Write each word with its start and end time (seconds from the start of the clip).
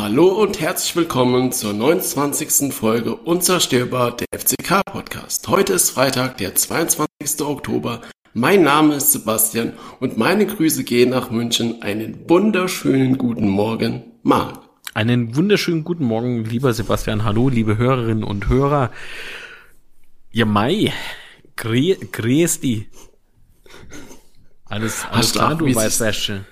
Hallo 0.00 0.28
und 0.28 0.60
herzlich 0.60 0.94
willkommen 0.94 1.50
zur 1.50 1.72
29. 1.72 2.72
Folge 2.72 3.16
Unzerstörbar 3.16 4.16
der 4.16 4.28
FCK 4.32 4.82
Podcast. 4.84 5.48
Heute 5.48 5.72
ist 5.72 5.90
Freitag, 5.90 6.36
der 6.36 6.54
22. 6.54 7.08
Oktober. 7.40 8.02
Mein 8.32 8.62
Name 8.62 8.94
ist 8.94 9.10
Sebastian 9.10 9.72
und 9.98 10.16
meine 10.16 10.46
Grüße 10.46 10.84
gehen 10.84 11.10
nach 11.10 11.32
München. 11.32 11.82
Einen 11.82 12.30
wunderschönen 12.30 13.18
guten 13.18 13.48
Morgen, 13.48 14.04
Marc. 14.22 14.60
Einen 14.94 15.34
wunderschönen 15.34 15.82
guten 15.82 16.04
Morgen, 16.04 16.44
lieber 16.44 16.72
Sebastian. 16.72 17.24
Hallo, 17.24 17.48
liebe 17.48 17.76
Hörerinnen 17.76 18.22
und 18.22 18.48
Hörer. 18.48 18.92
Ja, 20.30 20.44
Mai, 20.44 20.92
grüß 21.56 22.60
die. 22.60 22.86
Alles, 24.64 25.04
alles 25.10 25.32
klar, 25.32 25.56
du 25.56 25.74
Weißwäsche. 25.74 26.44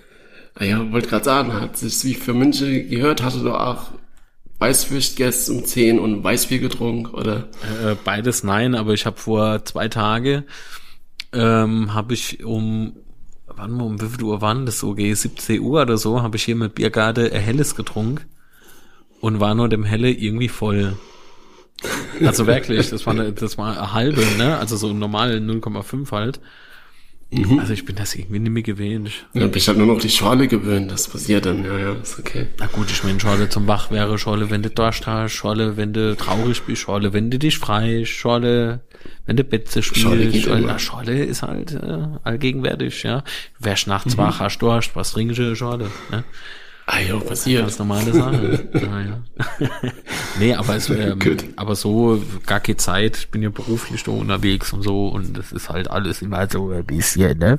Ah 0.59 0.65
ja, 0.65 0.93
wollte 0.93 1.09
gerade 1.09 1.25
sagen, 1.25 1.53
hat 1.53 1.77
sich 1.77 2.03
wie 2.05 2.15
für 2.15 2.35
München 2.35 2.89
gehört, 2.89 3.23
hatte 3.23 3.41
du 3.41 3.53
auch 3.53 3.93
gegessen 4.59 5.59
um 5.59 5.65
10 5.65 5.99
und 5.99 6.25
Weißbier 6.25 6.59
getrunken, 6.59 7.15
oder? 7.15 7.49
Äh, 7.85 7.95
beides 8.05 8.43
nein, 8.43 8.75
aber 8.75 8.95
ich 8.95 9.05
habe 9.05 9.19
vor 9.19 9.65
zwei 9.67 9.89
Tage 9.89 10.45
ähm, 11.33 11.93
habe 11.93 12.15
ich 12.15 12.43
um 12.43 12.95
wann 13.47 13.81
um 13.81 14.01
wie 14.01 14.09
viel 14.09 14.25
Uhr 14.25 14.41
waren 14.41 14.67
das 14.67 14.79
so? 14.79 14.95
17 14.97 15.61
Uhr 15.61 15.83
oder 15.83 15.99
so, 15.99 16.23
habe 16.23 16.37
ich 16.37 16.45
hier 16.45 16.57
mit 16.57 16.75
Biergarde 16.75 17.33
ein 17.33 17.41
Helles 17.41 17.75
getrunken 17.75 18.25
und 19.21 19.41
war 19.41 19.55
nur 19.55 19.69
dem 19.69 19.85
Helle 19.85 20.11
irgendwie 20.11 20.49
voll. 20.49 20.97
Also 22.25 22.47
wirklich, 22.47 22.91
das 22.91 23.07
war 23.07 23.15
eine, 23.15 23.33
das 23.33 23.59
war 23.59 23.77
eine 23.77 23.93
halbe, 23.93 24.25
ne? 24.39 24.59
Also 24.59 24.77
so 24.77 24.93
normal 24.93 25.37
0,5 25.37 26.11
halt. 26.11 26.41
Mhm. 27.31 27.59
Also 27.59 27.73
ich 27.73 27.85
bin 27.85 27.97
das 27.97 28.15
irgendwie 28.15 28.39
nicht 28.39 28.53
mehr 28.53 28.63
gewöhnt. 28.63 29.11
Ja, 29.35 29.47
bin 29.47 29.57
ich 29.57 29.67
halt 29.67 29.79
nur 29.79 29.89
noch 29.89 30.01
die 30.01 30.09
Schorle 30.09 30.47
gewöhnt, 30.47 30.93
das 30.93 31.09
passiert 31.09 31.45
dann, 31.47 31.65
ja, 31.65 31.77
ja, 31.77 31.93
ist 31.95 32.19
okay. 32.21 32.47
Na 32.59 32.67
gut, 32.67 32.89
ich 32.89 33.03
meine, 33.03 33.19
Schorle 33.19 33.49
zum 33.49 33.67
Wach 33.67 33.91
wäre, 33.91 34.17
Schorle, 34.17 34.49
wenn 34.51 34.63
du 34.63 34.71
Durst 34.71 35.09
hast, 35.09 35.33
Schorle, 35.33 35.77
wenn 35.77 35.93
du 35.93 36.17
traurig 36.17 36.63
bist, 36.63 36.83
Schorle, 36.83 37.13
wenn 37.13 37.31
du 37.31 37.39
dich 37.39 37.59
frei, 37.59 38.05
Schorle, 38.05 38.81
wenn 39.27 39.37
du 39.37 39.43
Betze 39.43 39.83
spielst, 39.83 40.03
Schorle, 40.03 40.33
Schorle, 40.33 40.67
na, 40.67 40.79
Schorle 40.79 41.25
ist 41.25 41.43
halt 41.43 41.73
äh, 41.73 42.07
allgegenwärtig, 42.23 43.03
ja. 43.03 43.25
Wärst 43.59 43.89
nachts 43.89 44.17
mhm. 44.17 44.19
wach, 44.19 44.39
hast 44.39 44.59
Durst, 44.59 44.95
was 44.95 45.11
trinkst 45.11 45.39
du, 45.39 45.57
Schorle, 45.57 45.91
ne? 46.13 46.23
Ah 46.89 47.01
ja, 47.01 47.19
passiert. 47.19 47.63
Ganz 47.63 47.79
normale 47.81 48.13
Sache. 48.13 48.69
ah, 48.75 49.01
ja. 49.01 49.23
nee, 50.39 50.55
aber 50.55 50.77
es, 50.77 50.89
ähm, 50.89 51.19
aber 51.57 51.75
so 51.75 52.23
gar 52.47 52.61
keine 52.61 52.77
Zeit. 52.77 53.17
Ich 53.17 53.29
bin 53.29 53.43
ja 53.43 53.51
beruflich 53.51 54.05
da 54.05 54.13
unterwegs 54.13 54.73
und 54.73 54.83
so 54.83 55.09
und 55.09 55.37
das 55.37 55.51
ist 55.51 55.69
halt 55.69 55.91
alles 55.91 56.23
immer 56.23 56.49
so 56.49 56.71
ein 56.71 56.85
bisschen, 56.85 57.39
ne? 57.39 57.59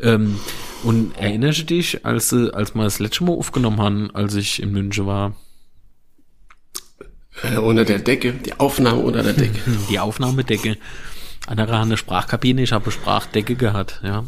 Ähm, 0.00 0.38
und 0.82 1.16
erinnerst 1.16 1.60
du 1.60 1.64
dich, 1.64 2.04
als, 2.04 2.34
als 2.34 2.74
wir 2.74 2.84
das 2.84 2.98
letzte 2.98 3.24
Mal 3.24 3.32
aufgenommen 3.32 3.80
haben, 3.80 4.10
als 4.14 4.34
ich 4.34 4.62
in 4.62 4.72
München 4.72 5.06
war? 5.06 5.34
Äh, 7.42 7.56
unter 7.56 7.84
der 7.84 7.98
Decke, 7.98 8.32
die 8.32 8.58
Aufnahme 8.58 9.00
unter 9.00 9.22
der 9.22 9.32
Decke. 9.32 9.58
Die 9.90 9.98
Aufnahmedecke. 9.98 10.76
Andere 11.46 11.78
haben 11.78 11.88
eine 11.88 11.96
Sprachkabine, 11.96 12.62
ich 12.62 12.72
habe 12.72 12.84
eine 12.84 12.92
Sprachdecke 12.92 13.56
gehabt. 13.56 14.00
Ja. 14.04 14.24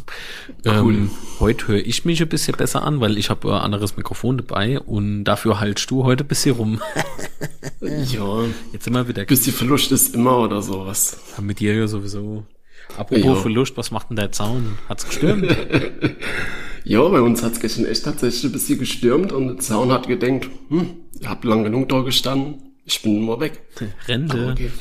Cool. 0.65 0.93
Ähm, 0.93 1.11
heute 1.39 1.67
höre 1.67 1.85
ich 1.85 2.05
mich 2.05 2.21
ein 2.21 2.27
bisschen 2.27 2.57
besser 2.57 2.83
an, 2.83 2.99
weil 2.99 3.17
ich 3.17 3.29
habe 3.29 3.53
ein 3.53 3.61
anderes 3.61 3.95
Mikrofon 3.95 4.37
dabei 4.37 4.79
und 4.79 5.23
dafür 5.23 5.59
haltst 5.59 5.89
du 5.91 6.03
heute 6.03 6.23
ein 6.23 6.27
bisschen 6.27 6.55
rum. 6.55 6.81
ja. 7.81 8.43
Jetzt 8.71 8.87
immer 8.87 9.07
wieder. 9.07 9.25
Bisschen 9.25 9.53
Verlust 9.53 9.91
ist 9.91 10.15
immer 10.15 10.39
oder 10.39 10.61
sowas. 10.61 11.17
Ja, 11.37 11.43
mit 11.43 11.59
dir 11.59 11.75
ja 11.75 11.87
sowieso. 11.87 12.45
Apropos 12.97 13.23
ja. 13.23 13.35
Verlust, 13.35 13.77
was 13.77 13.91
macht 13.91 14.09
denn 14.09 14.17
der 14.17 14.31
Zaun? 14.31 14.77
Hat's 14.89 15.05
gestürmt? 15.05 15.45
ja, 16.83 17.07
bei 17.07 17.21
uns 17.21 17.43
hat's 17.43 17.59
gestern 17.59 17.85
echt 17.85 18.03
tatsächlich 18.03 18.43
ein 18.45 18.51
bisschen 18.51 18.79
gestürmt 18.79 19.31
und 19.31 19.47
der 19.47 19.57
Zaun 19.59 19.91
hat 19.91 20.07
gedenkt, 20.07 20.49
hm, 20.69 20.89
ihr 21.19 21.29
habt 21.29 21.45
lang 21.45 21.63
genug 21.63 21.89
da 21.89 22.01
gestanden, 22.01 22.72
ich 22.85 23.01
bin 23.01 23.25
nur 23.25 23.39
weg. 23.39 23.61
Rente. 24.07 24.51
Okay. 24.51 24.71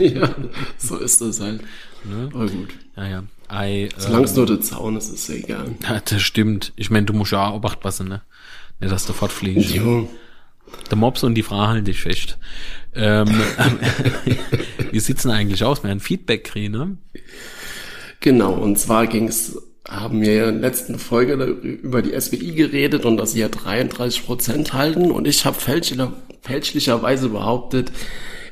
ja, 0.14 0.34
so 0.78 0.98
ist 0.98 1.20
das 1.20 1.40
halt. 1.40 1.62
Ne? 2.04 2.30
Aber 2.32 2.46
gut. 2.46 2.70
Ja, 2.96 3.06
ja. 3.06 3.24
I, 3.50 3.88
Solange 3.96 4.24
es 4.24 4.30
ähm, 4.32 4.36
nur 4.36 4.46
der 4.46 4.60
Zaun 4.60 4.96
ist, 4.96 5.08
ist 5.08 5.28
es 5.28 5.30
egal. 5.30 5.74
Ja, 5.82 6.00
das 6.00 6.22
stimmt. 6.22 6.72
Ich 6.76 6.90
meine, 6.90 7.06
du 7.06 7.12
musst 7.12 7.32
ja 7.32 7.46
auch 7.46 7.62
aufpassen, 7.62 8.08
ne? 8.08 8.22
Nicht, 8.80 8.92
dass 8.92 9.06
du 9.06 9.12
fortfliegst. 9.12 9.74
Jo. 9.74 10.08
Der 10.90 10.96
Mops 10.96 11.22
und 11.22 11.34
die 11.34 11.42
Frau 11.42 11.68
halten 11.68 11.84
dich 11.84 12.00
fest. 12.00 12.38
Ähm, 12.94 13.28
wie 14.90 15.00
sieht's 15.00 15.22
denn 15.22 15.32
eigentlich 15.32 15.62
aus? 15.62 15.82
Wir 15.82 15.90
haben 15.90 16.00
Feedback 16.00 16.44
kriegen, 16.44 16.72
ne? 16.72 16.96
Genau, 18.20 18.52
und 18.54 18.78
zwar 18.78 19.06
ging's 19.06 19.56
haben 19.88 20.20
wir 20.20 20.48
in 20.48 20.60
der 20.60 20.70
letzten 20.70 20.98
Folge 20.98 21.34
über 21.34 22.02
die 22.02 22.18
SWI 22.18 22.52
geredet 22.52 23.04
und 23.04 23.16
dass 23.16 23.32
sie 23.32 23.40
ja 23.40 23.48
33 23.48 24.24
Prozent 24.24 24.72
halten 24.72 25.10
und 25.10 25.26
ich 25.26 25.44
habe 25.44 25.58
fälschlicher, 25.58 26.12
fälschlicherweise 26.42 27.28
behauptet, 27.28 27.92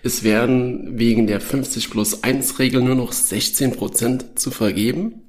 es 0.02 0.22
werden 0.22 0.98
wegen 0.98 1.26
der 1.26 1.40
50 1.40 1.90
plus 1.90 2.22
1 2.22 2.58
Regel 2.58 2.82
nur 2.82 2.94
noch 2.94 3.12
16 3.12 3.72
Prozent 3.72 4.38
zu 4.38 4.50
vergeben. 4.50 5.22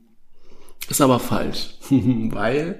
Ist 0.89 1.01
aber 1.01 1.19
falsch, 1.19 1.75
weil 1.89 2.79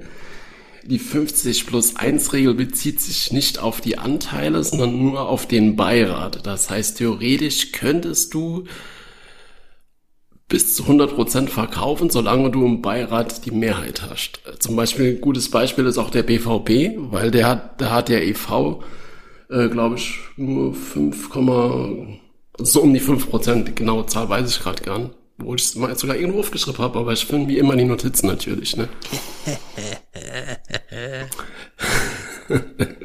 die 0.84 1.00
50 1.00 1.66
plus 1.66 1.96
1 1.96 2.34
Regel 2.34 2.54
bezieht 2.54 3.00
sich 3.00 3.32
nicht 3.32 3.60
auf 3.60 3.82
die 3.82 3.98
Anteile, 3.98 4.64
sondern 4.64 5.02
nur 5.02 5.28
auf 5.28 5.48
den 5.48 5.76
Beirat. 5.76 6.46
Das 6.46 6.70
heißt, 6.70 6.98
theoretisch 6.98 7.72
könntest 7.72 8.34
du 8.34 8.66
bis 10.48 10.76
zu 10.76 10.84
100% 10.84 11.48
verkaufen, 11.48 12.10
solange 12.10 12.52
du 12.52 12.66
im 12.66 12.82
Beirat 12.82 13.46
die 13.46 13.52
Mehrheit 13.52 14.04
hast. 14.04 14.42
Zum 14.60 14.76
Beispiel 14.76 15.16
ein 15.16 15.22
gutes 15.22 15.50
Beispiel 15.50 15.86
ist 15.86 15.98
auch 15.98 16.12
der 16.12 16.24
BVB, 16.24 16.98
weil 17.12 17.32
der 17.32 17.48
hat, 17.48 17.82
da 17.82 17.92
hat 17.92 18.10
der 18.10 18.28
EV, 18.28 18.84
äh, 19.50 19.70
glaube 19.70 19.96
ich, 19.96 20.20
nur 20.38 20.76
5, 20.76 21.30
so 22.60 22.82
um 22.82 22.94
die 22.94 23.02
5%, 23.02 23.74
genaue 23.74 24.06
Zahl 24.06 24.30
weiß 24.30 24.50
ich 24.50 24.62
gerade 24.62 24.84
gar 24.84 25.00
nicht. 25.00 25.12
Wo 25.38 25.54
ich 25.54 25.64
es 25.64 25.76
mal 25.76 25.98
sogar 25.98 26.16
irgendwo 26.16 26.40
aufgeschrieben 26.40 26.80
habe, 26.80 27.00
aber 27.00 27.12
ich 27.12 27.26
finde 27.26 27.50
wie 27.50 27.58
immer 27.58 27.76
die 27.76 27.84
Notizen 27.84 28.28
natürlich, 28.28 28.78
ne? 28.78 28.88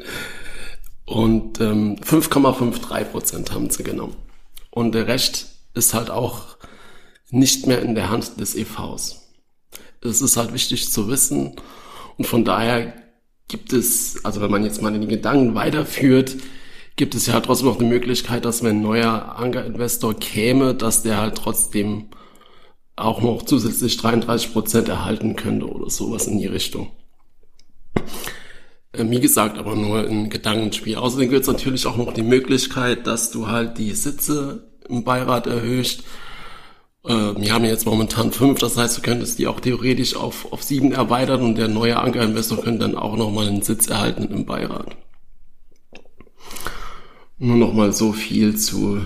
Und 1.05 1.59
ähm, 1.59 1.97
5,53% 1.97 3.51
haben 3.51 3.69
sie 3.69 3.83
genommen. 3.83 4.15
Und 4.69 4.95
der 4.95 5.07
Rest 5.07 5.57
ist 5.73 5.93
halt 5.93 6.09
auch 6.09 6.55
nicht 7.31 7.65
mehr 7.65 7.81
in 7.81 7.95
der 7.95 8.09
Hand 8.09 8.39
des 8.39 8.55
EVs. 8.55 9.21
Es 10.01 10.21
ist 10.21 10.37
halt 10.37 10.53
wichtig 10.53 10.91
zu 10.91 11.07
wissen 11.07 11.55
und 12.17 12.25
von 12.25 12.45
daher 12.45 12.93
gibt 13.47 13.73
es, 13.73 14.23
also 14.23 14.41
wenn 14.41 14.51
man 14.51 14.63
jetzt 14.63 14.81
mal 14.81 14.91
den 14.91 15.07
Gedanken 15.07 15.55
weiterführt, 15.55 16.37
gibt 16.95 17.15
es 17.15 17.25
ja 17.25 17.33
halt 17.33 17.45
trotzdem 17.45 17.67
noch 17.67 17.79
eine 17.79 17.87
Möglichkeit, 17.87 18.45
dass 18.45 18.63
wenn 18.63 18.77
ein 18.77 18.81
neuer 18.81 19.35
Anker-Investor 19.37 20.13
käme, 20.15 20.75
dass 20.75 21.03
der 21.03 21.17
halt 21.17 21.35
trotzdem 21.35 22.09
auch 22.95 23.21
noch 23.21 23.43
zusätzlich 23.43 23.97
33 23.97 24.53
Prozent 24.53 24.89
erhalten 24.89 25.35
könnte 25.35 25.67
oder 25.67 25.89
sowas 25.89 26.27
in 26.27 26.37
die 26.37 26.47
Richtung. 26.47 26.91
Äh, 28.93 29.05
wie 29.09 29.19
gesagt, 29.19 29.57
aber 29.57 29.75
nur 29.75 30.07
ein 30.07 30.29
Gedankenspiel. 30.29 30.95
Außerdem 30.95 31.29
gibt 31.29 31.41
es 31.41 31.47
natürlich 31.47 31.85
auch 31.87 31.97
noch 31.97 32.13
die 32.13 32.23
Möglichkeit, 32.23 33.07
dass 33.07 33.31
du 33.31 33.47
halt 33.47 33.77
die 33.77 33.93
Sitze 33.93 34.69
im 34.87 35.03
Beirat 35.03 35.47
erhöhst 35.47 36.03
wir 37.03 37.53
haben 37.53 37.65
jetzt 37.65 37.85
momentan 37.85 38.31
fünf, 38.31 38.59
das 38.59 38.77
heißt, 38.77 38.97
du 38.97 39.01
könntest 39.01 39.39
die 39.39 39.47
auch 39.47 39.59
theoretisch 39.59 40.15
auf, 40.15 40.51
auf 40.51 40.61
sieben 40.61 40.91
erweitern 40.91 41.41
und 41.41 41.55
der 41.55 41.67
neue 41.67 41.99
Ankerinvestor 41.99 42.61
könnte 42.61 42.81
dann 42.81 42.95
auch 42.95 43.15
nochmal 43.15 43.47
einen 43.47 43.63
Sitz 43.63 43.87
erhalten 43.87 44.25
im 44.25 44.45
Beirat. 44.45 44.95
Nur 47.39 47.57
nochmal 47.57 47.91
so 47.91 48.13
viel 48.13 48.55
zu 48.55 49.03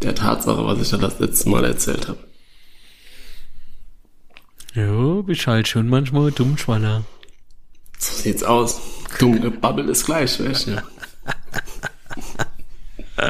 der 0.00 0.14
Tatsache, 0.14 0.64
was 0.64 0.80
ich 0.80 0.88
da 0.88 0.96
das 0.96 1.18
letzte 1.18 1.50
Mal 1.50 1.64
erzählt 1.64 2.08
habe. 2.08 2.18
Ja, 4.74 5.20
bist 5.20 5.46
halt 5.46 5.68
schon 5.68 5.88
manchmal 5.88 6.30
dumm, 6.32 6.56
Schwaller. 6.56 7.04
So 7.98 8.14
sieht's 8.22 8.42
aus. 8.42 8.80
Dumm 9.18 9.38
gebabbelt 9.38 9.90
ist 9.90 10.06
gleich, 10.06 10.40
weißt 10.40 10.68
du? 10.68 10.82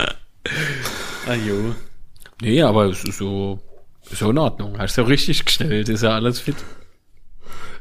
ah 1.27 1.35
jo. 1.35 1.75
Nee, 2.41 2.63
aber 2.63 2.87
es 2.87 3.03
ist 3.03 3.19
so, 3.19 3.61
ist 4.13 4.21
ja 4.21 4.31
in 4.31 4.39
Ordnung. 4.39 4.79
Hast 4.79 4.97
du 4.97 5.03
ja 5.03 5.07
richtig 5.07 5.45
gestellt, 5.45 5.89
ist 5.89 6.03
ja 6.03 6.11
alles 6.11 6.41
fit. 6.41 6.57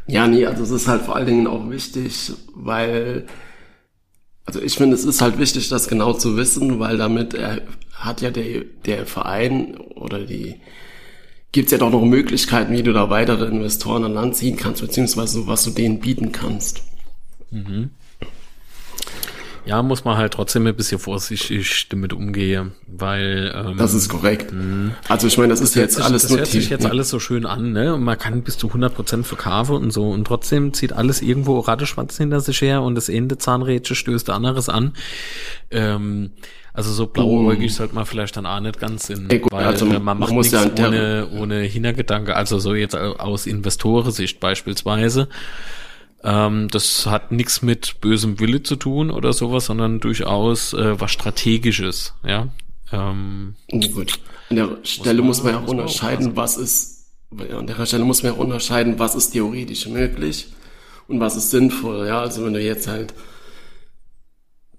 Ja, 0.08 0.28
nee, 0.28 0.46
also 0.46 0.64
es 0.64 0.72
ist 0.72 0.88
halt 0.88 1.04
vor 1.04 1.16
allen 1.16 1.28
Dingen 1.28 1.48
auch 1.48 1.70
wichtig, 1.70 2.32
weil, 2.54 3.28
also 4.46 4.62
ich 4.62 4.76
finde, 4.76 4.96
es 4.96 5.06
ist 5.06 5.22
halt 5.22 5.38
wichtig, 5.38 5.70
das 5.70 5.88
genau 5.88 6.14
zu 6.14 6.38
wissen, 6.38 6.80
weil 6.80 6.98
damit 6.98 7.34
er, 7.34 7.62
hat 7.94 8.22
ja 8.22 8.32
der, 8.32 8.66
der 8.86 9.06
Verein 9.06 9.78
oder 9.78 10.26
die, 10.26 10.60
gibt's 11.52 11.72
ja 11.72 11.78
doch 11.78 11.92
noch 11.92 12.04
Möglichkeiten, 12.04 12.74
wie 12.74 12.84
du 12.84 12.94
da 12.94 13.10
weitere 13.10 13.46
Investoren 13.46 14.04
an 14.04 14.14
Land 14.14 14.36
ziehen 14.36 14.58
kannst, 14.58 14.82
beziehungsweise 14.82 15.48
was 15.48 15.64
du 15.64 15.70
denen 15.70 16.00
bieten 16.00 16.32
kannst. 16.32 16.84
Mhm. 17.52 17.92
Ja, 19.66 19.84
muss 19.84 20.04
man 20.04 20.18
halt 20.18 20.34
trotzdem 20.34 20.66
ein 20.66 20.76
bisschen 20.76 20.98
vorsichtig 20.98 21.88
damit 21.90 22.14
umgehen, 22.14 22.72
weil 22.88 23.54
ähm, 23.56 23.78
Das 23.78 23.94
ist 23.94 24.10
korrekt. 24.10 24.52
Also 25.08 25.28
ich 25.28 25.38
meine, 25.38 25.50
das, 25.50 25.62
ist 25.62 25.76
jetzt 25.76 25.96
sich, 25.96 26.04
alles 26.04 26.24
das 26.24 26.36
hört 26.36 26.48
sich 26.48 26.70
jetzt 26.70 26.86
alles 26.86 27.10
so 27.10 27.20
schön 27.20 27.46
an, 27.46 27.72
ne? 27.72 27.94
Und 27.94 28.04
man 28.04 28.18
kann 28.18 28.42
bis 28.42 28.58
zu 28.58 28.68
100% 28.68 29.24
verkaufen 29.24 29.76
und 29.76 29.92
so. 29.92 30.10
Und 30.10 30.26
trotzdem 30.26 30.74
zieht 30.74 30.94
alles 30.94 31.22
irgendwo 31.22 31.60
Ratteschwanz 31.60 32.18
hinter 32.18 32.40
sich 32.40 32.62
her 32.62 32.82
und 32.82 32.96
das 32.96 33.10
eine 33.10 33.38
Zahnrädchen 33.38 33.96
stößt 33.96 34.28
der 34.28 34.36
anderes 34.36 34.68
an. 34.68 34.94
Ähm, 35.70 36.32
also 36.74 36.92
so 36.92 37.06
blauäugig 37.06 37.74
sollte 37.74 37.94
man 37.96 38.06
vielleicht 38.06 38.38
dann 38.38 38.46
auch 38.46 38.60
nicht 38.62 38.80
ganz 38.80 39.10
in, 39.10 39.30
Ey, 39.30 39.40
gut, 39.40 39.52
weil 39.52 39.66
also 39.66 39.86
äh, 39.86 39.90
man 39.90 40.04
man 40.04 40.20
macht 40.20 40.32
muss 40.32 40.52
nichts 40.52 40.72
ja 40.78 40.88
ohne, 40.88 41.28
ohne 41.38 41.60
Hintergedanke. 41.62 42.36
Also 42.36 42.60
so 42.60 42.74
jetzt 42.74 42.96
aus 42.96 43.46
Investorensicht 43.46 44.40
beispielsweise. 44.40 45.28
Ähm, 46.24 46.68
das 46.70 47.06
hat 47.08 47.32
nichts 47.32 47.62
mit 47.62 48.00
bösem 48.02 48.40
Wille 48.40 48.62
zu 48.64 48.76
tun 48.76 49.10
oder 49.12 49.34
sowas, 49.34 49.66
sondern 49.66 50.00
durchaus 50.00 50.74
äh, 50.74 51.00
was 51.00 51.12
Strategisches, 51.12 52.14
ja. 52.26 52.50
Ähm, 52.92 53.56
Gut. 53.94 54.20
An 54.50 54.56
der 54.58 54.78
Stelle 54.84 55.20
man- 55.20 55.28
muss 55.28 55.44
man 55.44 55.54
ja 55.54 55.58
auch 55.60 55.64
muss 55.64 55.72
unterscheiden, 55.72 56.36
was 56.36 56.58
ist, 56.58 57.06
an 57.58 57.66
der 57.68 57.86
Stelle 57.86 58.04
muss 58.04 58.22
man 58.24 58.34
ja 58.34 58.38
unterscheiden, 58.40 59.00
was 59.00 59.16
ist 59.16 59.32
theoretisch 59.32 59.88
möglich 59.88 60.48
und 61.08 61.20
was 61.20 61.36
ist 61.36 61.50
sinnvoll, 61.52 62.06
ja. 62.08 62.20
Also 62.22 62.46
wenn 62.46 62.54
du 62.54 62.62
jetzt 62.62 62.88
halt 62.88 63.14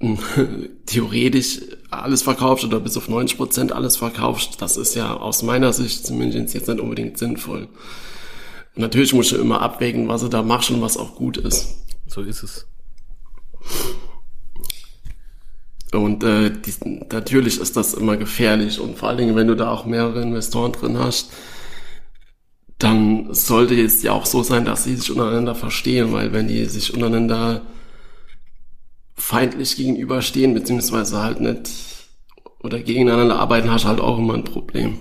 mh, 0.00 0.18
theoretisch 0.86 1.60
alles 1.90 2.22
verkaufst 2.22 2.64
oder 2.64 2.80
bis 2.80 2.96
auf 2.96 3.08
90 3.08 3.36
Prozent 3.36 3.72
alles 3.72 3.96
verkaufst, 3.96 4.60
das 4.62 4.76
ist 4.76 4.94
ja 4.94 5.14
aus 5.16 5.42
meiner 5.42 5.72
Sicht 5.72 6.06
zumindest 6.06 6.54
jetzt 6.54 6.68
nicht 6.68 6.80
unbedingt 6.80 7.18
sinnvoll. 7.18 7.68
Natürlich 8.74 9.12
musst 9.12 9.32
du 9.32 9.36
immer 9.36 9.60
abwägen, 9.60 10.08
was 10.08 10.22
du 10.22 10.28
da 10.28 10.42
machst 10.42 10.70
und 10.70 10.80
was 10.80 10.96
auch 10.96 11.14
gut 11.14 11.36
ist. 11.36 11.76
so 12.06 12.22
ist 12.22 12.42
es. 12.42 12.66
Und 15.92 16.24
äh, 16.24 16.50
die, 16.50 16.72
natürlich 17.12 17.60
ist 17.60 17.76
das 17.76 17.92
immer 17.92 18.16
gefährlich 18.16 18.80
und 18.80 18.96
vor 18.96 19.10
allen 19.10 19.18
Dingen, 19.18 19.36
wenn 19.36 19.46
du 19.46 19.56
da 19.56 19.70
auch 19.70 19.84
mehrere 19.84 20.22
Investoren 20.22 20.72
drin 20.72 20.98
hast, 20.98 21.30
dann 22.78 23.32
sollte 23.32 23.80
es 23.80 24.02
ja 24.02 24.12
auch 24.12 24.26
so 24.26 24.42
sein, 24.42 24.64
dass 24.64 24.84
sie 24.84 24.96
sich 24.96 25.10
untereinander 25.10 25.54
verstehen, 25.54 26.12
weil 26.12 26.32
wenn 26.32 26.48
die 26.48 26.64
sich 26.64 26.94
untereinander 26.94 27.62
feindlich 29.14 29.76
gegenüberstehen, 29.76 30.54
beziehungsweise 30.54 31.22
halt 31.22 31.40
nicht 31.40 31.70
oder 32.60 32.80
gegeneinander 32.80 33.38
arbeiten, 33.38 33.70
hast 33.70 33.84
du 33.84 33.88
halt 33.88 34.00
auch 34.00 34.18
immer 34.18 34.34
ein 34.34 34.44
Problem. 34.44 34.98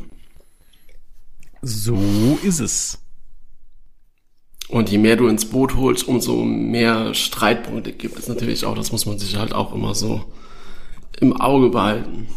So 1.62 2.38
ist 2.44 2.60
es. 2.60 3.01
Und 4.72 4.90
je 4.90 4.98
mehr 4.98 5.18
du 5.18 5.28
ins 5.28 5.46
Boot 5.46 5.76
holst, 5.76 6.08
umso 6.08 6.46
mehr 6.46 7.14
Streitpunkte 7.14 7.92
gibt 7.92 8.18
es 8.18 8.30
natürlich 8.30 8.64
auch. 8.66 8.74
Das 8.74 8.94
muss 8.94 9.06
man 9.06 9.20
sich 9.20 9.36
halt 9.36 9.54
auch 9.54 9.76
immer 9.76 9.94
so 9.94 10.32
im 11.20 11.36
Auge 11.36 11.70
behalten. 11.70 12.30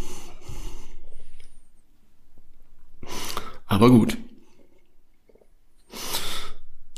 Aber 3.66 3.88
gut. 3.88 4.18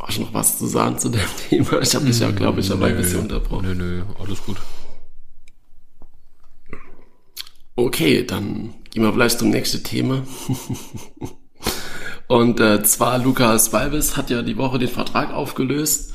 Hast 0.00 0.16
du 0.16 0.22
noch 0.22 0.32
was 0.32 0.58
zu 0.58 0.66
sagen 0.66 0.98
zu 0.98 1.10
dem 1.10 1.20
Thema? 1.50 1.82
Ich 1.82 1.94
habe 1.94 2.06
dich 2.06 2.18
ja, 2.18 2.30
glaube 2.30 2.60
ich, 2.60 2.68
dabei 2.68 2.88
ein 2.88 2.96
bisschen 2.96 3.20
unterbrochen. 3.20 3.66
Nö, 3.66 3.74
nö, 3.74 4.02
alles 4.18 4.42
gut. 4.42 4.56
Okay, 7.74 8.24
dann 8.24 8.72
gehen 8.88 9.02
wir 9.02 9.12
vielleicht 9.12 9.38
zum 9.38 9.50
nächsten 9.50 9.84
Thema. 9.84 10.22
Und 12.28 12.60
äh, 12.60 12.82
zwar 12.82 13.18
Lukas 13.18 13.72
Walbes 13.72 14.16
hat 14.16 14.30
ja 14.30 14.42
die 14.42 14.56
Woche 14.56 14.78
den 14.78 14.88
Vertrag 14.88 15.32
aufgelöst. 15.32 16.14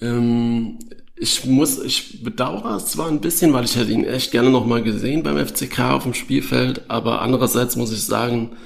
Ähm, 0.00 0.78
ich 1.16 1.44
muss, 1.44 1.82
ich 1.82 2.22
bedauere 2.22 2.76
es 2.76 2.86
zwar 2.86 3.08
ein 3.08 3.20
bisschen, 3.20 3.52
weil 3.52 3.64
ich 3.64 3.76
hätte 3.76 3.90
ihn 3.90 4.04
echt 4.04 4.30
gerne 4.30 4.50
nochmal 4.50 4.82
gesehen 4.82 5.22
beim 5.24 5.44
FCK 5.44 5.80
auf 5.90 6.04
dem 6.04 6.14
Spielfeld, 6.14 6.82
aber 6.88 7.22
andererseits 7.22 7.74
muss 7.74 7.92
ich 7.92 8.04
sagen, 8.04 8.56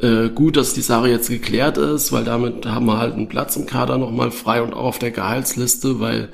äh, 0.00 0.30
gut, 0.30 0.56
dass 0.56 0.74
die 0.74 0.80
Sache 0.80 1.08
jetzt 1.08 1.28
geklärt 1.28 1.78
ist, 1.78 2.10
weil 2.12 2.24
damit 2.24 2.66
haben 2.66 2.86
wir 2.86 2.98
halt 2.98 3.14
einen 3.14 3.28
Platz 3.28 3.54
im 3.56 3.66
Kader 3.66 3.98
nochmal 3.98 4.32
frei 4.32 4.62
und 4.62 4.74
auch 4.74 4.84
auf 4.84 4.98
der 4.98 5.12
Gehaltsliste, 5.12 6.00
weil 6.00 6.30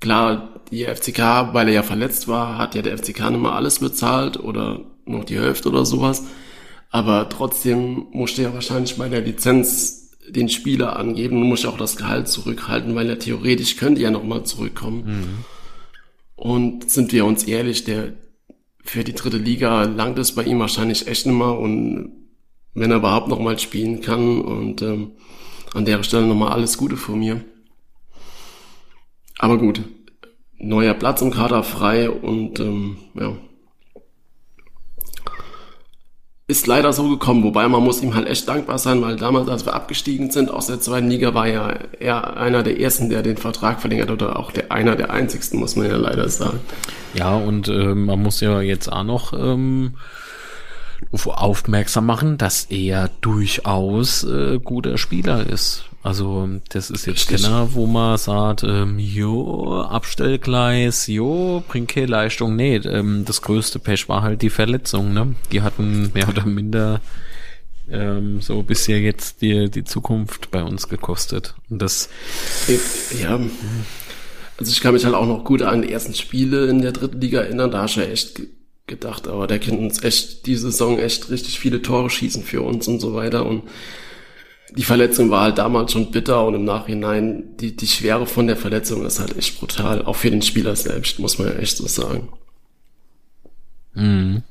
klar, 0.00 0.60
die 0.70 0.84
FCK, 0.84 1.52
weil 1.52 1.68
er 1.68 1.74
ja 1.74 1.82
verletzt 1.82 2.28
war, 2.28 2.58
hat 2.58 2.74
ja 2.76 2.82
der 2.82 2.96
FCK 2.98 3.30
nicht 3.30 3.40
mal 3.40 3.56
alles 3.56 3.80
bezahlt 3.80 4.38
oder 4.38 4.80
noch 5.04 5.24
die 5.24 5.38
Hälfte 5.38 5.68
oder 5.68 5.84
sowas. 5.84 6.24
Aber 6.96 7.28
trotzdem 7.28 8.06
musste 8.12 8.42
er 8.42 8.54
wahrscheinlich 8.54 8.96
bei 8.96 9.10
der 9.10 9.20
Lizenz 9.20 10.16
den 10.30 10.48
Spieler 10.48 10.96
angeben 10.96 11.42
und 11.42 11.46
muss 11.46 11.64
ja 11.64 11.68
auch 11.68 11.76
das 11.76 11.98
Gehalt 11.98 12.26
zurückhalten, 12.26 12.94
weil 12.94 13.10
er 13.10 13.18
theoretisch 13.18 13.76
könnte 13.76 14.00
ja 14.00 14.10
nochmal 14.10 14.44
zurückkommen. 14.44 15.04
Und 16.36 16.90
sind 16.90 17.12
wir 17.12 17.26
uns 17.26 17.44
ehrlich, 17.44 17.84
der 17.84 18.14
für 18.82 19.04
die 19.04 19.12
dritte 19.12 19.36
Liga 19.36 19.82
langt 19.82 20.18
es 20.18 20.34
bei 20.34 20.44
ihm 20.44 20.58
wahrscheinlich 20.58 21.06
echt 21.06 21.26
nicht 21.26 21.36
mehr 21.36 21.58
und 21.58 22.12
wenn 22.72 22.90
er 22.90 22.96
überhaupt 22.96 23.28
nochmal 23.28 23.58
spielen 23.58 24.00
kann 24.00 24.40
und 24.40 24.80
ähm, 24.80 25.10
an 25.74 25.84
der 25.84 26.02
Stelle 26.02 26.26
nochmal 26.26 26.52
alles 26.52 26.78
Gute 26.78 26.96
von 26.96 27.18
mir. 27.18 27.44
Aber 29.36 29.58
gut, 29.58 29.82
neuer 30.56 30.94
Platz 30.94 31.20
im 31.20 31.30
Kader 31.30 31.62
frei 31.62 32.08
und 32.08 32.58
ähm, 32.58 32.96
ja. 33.12 33.36
Ist 36.48 36.68
leider 36.68 36.92
so 36.92 37.08
gekommen, 37.08 37.42
wobei 37.42 37.66
man 37.66 37.82
muss 37.82 38.00
ihm 38.04 38.14
halt 38.14 38.28
echt 38.28 38.46
dankbar 38.48 38.78
sein, 38.78 39.02
weil 39.02 39.16
damals, 39.16 39.48
als 39.48 39.66
wir 39.66 39.74
abgestiegen 39.74 40.30
sind 40.30 40.48
aus 40.48 40.68
der 40.68 40.80
zweiten 40.80 41.08
Liga, 41.10 41.34
war 41.34 41.48
ja 41.48 41.74
er 41.98 42.36
einer 42.36 42.62
der 42.62 42.78
ersten, 42.78 43.08
der 43.10 43.22
den 43.22 43.36
Vertrag 43.36 43.80
verlängert 43.80 44.12
oder 44.12 44.38
auch 44.38 44.52
der 44.52 44.70
einer 44.70 44.94
der 44.94 45.10
einzigsten, 45.10 45.58
muss 45.58 45.74
man 45.74 45.88
ja 45.88 45.96
leider 45.96 46.28
sagen. 46.28 46.60
Ja, 47.14 47.34
und 47.34 47.66
äh, 47.66 47.96
man 47.96 48.22
muss 48.22 48.40
ja 48.40 48.60
jetzt 48.60 48.92
auch 48.92 49.02
noch 49.02 49.32
ähm, 49.32 49.94
auf- 51.10 51.26
aufmerksam 51.26 52.06
machen, 52.06 52.38
dass 52.38 52.66
er 52.66 53.10
durchaus 53.22 54.22
äh, 54.22 54.60
guter 54.62 54.98
Spieler 54.98 55.44
ist. 55.48 55.86
Also 56.06 56.48
das 56.68 56.90
ist 56.90 57.04
jetzt 57.06 57.28
Richtig. 57.30 57.42
keiner, 57.42 57.74
wo 57.74 57.86
man 57.86 58.16
sagt, 58.16 58.62
ähm, 58.62 58.98
jo, 59.00 59.80
Abstellgleis, 59.82 61.08
jo, 61.08 61.64
bringt 61.66 61.88
keine 61.88 62.06
Leistung. 62.06 62.54
Nee, 62.54 62.76
ähm, 62.76 63.24
das 63.26 63.42
größte 63.42 63.80
Pech 63.80 64.08
war 64.08 64.22
halt 64.22 64.40
die 64.42 64.50
Verletzung. 64.50 65.12
Ne? 65.12 65.34
Die 65.50 65.62
hatten 65.62 66.12
mehr 66.14 66.28
oder 66.28 66.46
minder 66.46 67.00
ähm, 67.90 68.40
so 68.40 68.62
bisher 68.62 69.00
jetzt 69.00 69.42
die, 69.42 69.68
die 69.68 69.82
Zukunft 69.82 70.50
bei 70.52 70.62
uns 70.62 70.88
gekostet. 70.88 71.54
Und 71.70 71.82
das 71.82 72.08
Ich- 72.68 73.20
Ja. 73.20 73.40
Also 74.58 74.70
ich 74.72 74.80
kann 74.80 74.94
mich 74.94 75.04
halt 75.04 75.14
auch 75.16 75.26
noch 75.26 75.42
gut 75.44 75.60
an 75.62 75.82
die 75.82 75.90
ersten 75.92 76.14
Spiele 76.14 76.66
in 76.66 76.82
der 76.82 76.92
dritten 76.92 77.20
Liga 77.20 77.40
erinnern. 77.40 77.70
Da 77.72 77.82
hast 77.82 77.96
du 77.96 78.00
ja 78.00 78.06
echt 78.06 78.36
ge- 78.36 78.46
gedacht, 78.86 79.26
aber 79.28 79.46
der 79.48 79.58
kann 79.58 79.76
uns 79.78 80.02
echt 80.04 80.46
die 80.46 80.54
Saison 80.56 80.98
echt 81.00 81.30
richtig 81.30 81.58
viele 81.58 81.82
Tore 81.82 82.08
schießen 82.10 82.42
für 82.44 82.62
uns 82.62 82.86
und 82.88 83.00
so 83.00 83.12
weiter. 83.14 83.44
Und 83.44 83.64
die 84.72 84.82
Verletzung 84.82 85.30
war 85.30 85.42
halt 85.42 85.58
damals 85.58 85.92
schon 85.92 86.10
bitter 86.10 86.44
und 86.44 86.54
im 86.54 86.64
Nachhinein 86.64 87.56
die, 87.58 87.76
die 87.76 87.86
Schwere 87.86 88.26
von 88.26 88.46
der 88.46 88.56
Verletzung 88.56 89.04
ist 89.06 89.20
halt 89.20 89.36
echt 89.36 89.58
brutal. 89.60 90.04
Auch 90.04 90.16
für 90.16 90.30
den 90.30 90.42
Spieler 90.42 90.74
selbst, 90.74 91.18
muss 91.18 91.38
man 91.38 91.48
ja 91.48 91.54
echt 91.54 91.76
so 91.76 91.86
sagen. 91.86 92.28
Mhm. 93.94 94.42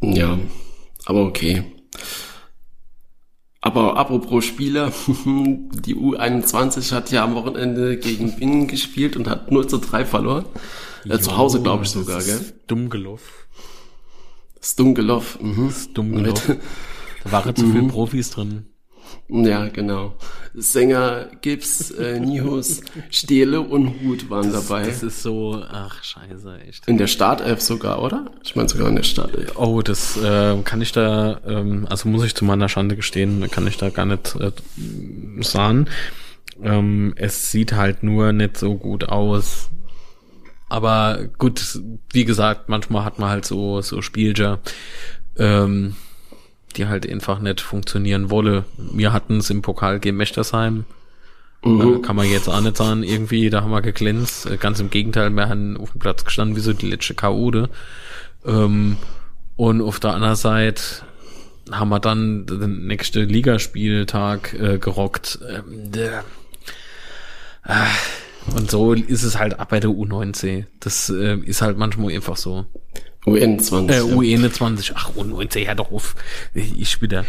Ja, 0.00 0.38
aber 1.06 1.22
okay. 1.24 1.64
Aber 3.60 3.96
apropos 3.96 4.44
Spieler, 4.44 4.92
die 5.06 5.96
U21 5.96 6.92
hat 6.92 7.10
ja 7.10 7.24
am 7.24 7.34
Wochenende 7.34 7.96
gegen 7.96 8.36
Bingen 8.36 8.68
gespielt 8.68 9.16
und 9.16 9.28
hat 9.28 9.50
0 9.50 9.66
zu 9.66 9.78
3 9.78 10.04
verloren. 10.04 10.44
Äh, 11.08 11.18
zu 11.18 11.36
Hause, 11.36 11.62
glaube 11.62 11.84
ich 11.84 11.90
sogar, 11.90 12.22
gell? 12.22 12.40
Dumm 12.66 12.90
gelaufen. 12.90 13.24
Stungeloff. 14.60 15.38
Mhm. 15.40 15.72
Gelaufen. 15.94 16.56
Da 17.24 17.32
waren 17.32 17.56
zu 17.56 17.66
viele 17.70 17.88
Profis 17.88 18.30
drin. 18.30 18.66
Ja, 19.28 19.68
genau. 19.68 20.14
Sänger 20.54 21.28
Gibbs, 21.40 21.90
äh, 21.90 22.18
Nihus, 22.18 22.80
Stehle 23.10 23.60
und 23.60 24.00
Hut 24.00 24.30
waren 24.30 24.52
dabei. 24.52 24.86
Das 24.86 25.02
ist 25.02 25.22
so, 25.22 25.62
ach 25.70 26.02
scheiße, 26.02 26.58
echt. 26.66 26.88
in 26.88 26.98
der 26.98 27.06
Startelf 27.06 27.60
sogar, 27.60 28.02
oder? 28.02 28.30
Ich 28.42 28.56
meine 28.56 28.68
sogar 28.68 28.88
in 28.88 28.96
der 28.96 29.02
Startelf. 29.02 29.56
Oh, 29.56 29.82
das 29.82 30.16
äh, 30.16 30.56
kann 30.62 30.80
ich 30.80 30.92
da, 30.92 31.40
ähm, 31.46 31.86
also 31.90 32.08
muss 32.08 32.24
ich 32.24 32.34
zu 32.34 32.44
meiner 32.44 32.68
Schande 32.68 32.96
gestehen, 32.96 33.48
kann 33.50 33.66
ich 33.66 33.76
da 33.76 33.90
gar 33.90 34.06
nicht 34.06 34.34
äh, 34.36 34.52
sagen. 35.42 35.86
Ähm, 36.62 37.12
es 37.16 37.50
sieht 37.50 37.72
halt 37.72 38.02
nur 38.02 38.32
nicht 38.32 38.56
so 38.56 38.76
gut 38.76 39.08
aus. 39.08 39.68
Aber 40.68 41.18
gut, 41.38 41.80
wie 42.12 42.24
gesagt, 42.24 42.68
manchmal 42.68 43.04
hat 43.04 43.18
man 43.18 43.30
halt 43.30 43.44
so 43.44 43.80
so 43.80 44.02
Spielger, 44.02 44.60
ähm, 45.36 45.96
die 46.76 46.86
halt 46.86 47.08
einfach 47.10 47.40
nicht 47.40 47.60
funktionieren 47.60 48.30
wolle. 48.30 48.64
Wir 48.76 49.12
hatten 49.12 49.38
es 49.38 49.50
im 49.50 49.62
Pokal 49.62 49.98
gegen 50.00 50.16
Mechtersheim. 50.16 50.84
Äh, 51.64 52.00
Kann 52.02 52.16
man 52.16 52.30
jetzt 52.30 52.48
auch 52.48 52.60
nicht 52.60 52.76
sagen, 52.76 53.02
irgendwie, 53.02 53.50
da 53.50 53.62
haben 53.62 53.70
wir 53.70 53.82
geglänzt. 53.82 54.46
Äh, 54.46 54.56
Ganz 54.58 54.78
im 54.80 54.90
Gegenteil, 54.90 55.30
wir 55.30 55.48
haben 55.48 55.76
auf 55.76 55.92
dem 55.92 55.98
Platz 55.98 56.24
gestanden 56.24 56.56
wie 56.56 56.60
so 56.60 56.72
die 56.72 56.90
letzte 56.90 57.14
Kaude. 57.14 57.70
Ähm, 58.44 58.96
und 59.56 59.80
auf 59.82 59.98
der 59.98 60.14
anderen 60.14 60.36
Seite 60.36 60.82
haben 61.72 61.88
wir 61.88 61.98
dann 62.00 62.46
den 62.46 62.86
nächsten 62.86 63.28
Ligaspieltag 63.28 64.54
äh, 64.54 64.78
gerockt. 64.78 65.40
Ähm, 65.48 65.90
der, 65.90 66.24
Und 68.56 68.70
so 68.70 68.92
ist 68.92 69.24
es 69.24 69.38
halt 69.38 69.58
ab 69.58 69.68
bei 69.70 69.80
der 69.80 69.90
U19. 69.90 70.64
Das 70.80 71.10
äh, 71.10 71.36
ist 71.38 71.62
halt 71.62 71.78
manchmal 71.78 72.14
einfach 72.14 72.36
so. 72.36 72.66
UN20. 73.26 73.90
Äh, 73.90 74.00
U21. 74.00 74.92
Ach, 74.94 75.10
U19, 75.14 75.58
ja 75.60 75.74
doch 75.74 75.92
auf. 75.92 76.14
Ich 76.54 77.02
wieder. 77.02 77.24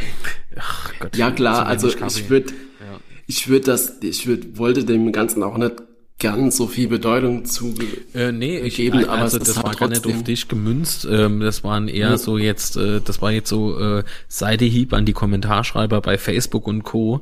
Ach 0.58 0.94
Gott. 1.00 1.18
Ja 1.18 1.32
klar, 1.32 1.66
also 1.66 1.88
ich 1.88 2.30
würde, 2.30 2.51
ja. 2.51 3.00
ich 3.28 3.48
würde 3.48 3.66
das, 3.66 3.98
ich 4.01 4.28
würde, 4.28 4.58
wollte 4.58 4.86
dem 4.86 5.12
Ganzen 5.12 5.44
auch 5.44 5.58
nicht 5.58 5.75
ganz 6.20 6.58
so 6.58 6.68
viel 6.68 6.88
Bedeutung 6.88 7.46
zu 7.46 7.74
äh, 8.14 8.32
nee, 8.32 8.60
ich, 8.60 8.76
geben, 8.76 9.06
aber 9.06 9.24
also 9.24 9.40
das 9.40 9.56
war 9.64 9.74
gar 9.74 9.88
nicht 9.88 10.06
auf 10.06 10.24
dich 10.24 10.48
gemünzt. 10.48 11.08
Ähm, 11.10 11.40
das 11.40 11.64
waren 11.64 11.88
eher 11.88 12.10
ja. 12.10 12.18
so 12.18 12.38
jetzt, 12.38 12.76
äh, 12.76 13.02
das 13.02 13.22
war 13.22 13.32
jetzt 13.32 13.50
so 13.50 13.80
äh, 13.80 14.04
Seidehieb 14.28 14.94
an 14.94 15.06
die 15.06 15.14
Kommentarschreiber 15.14 16.02
bei 16.02 16.18
Facebook 16.18 16.68
und 16.68 16.84
Co. 16.84 17.22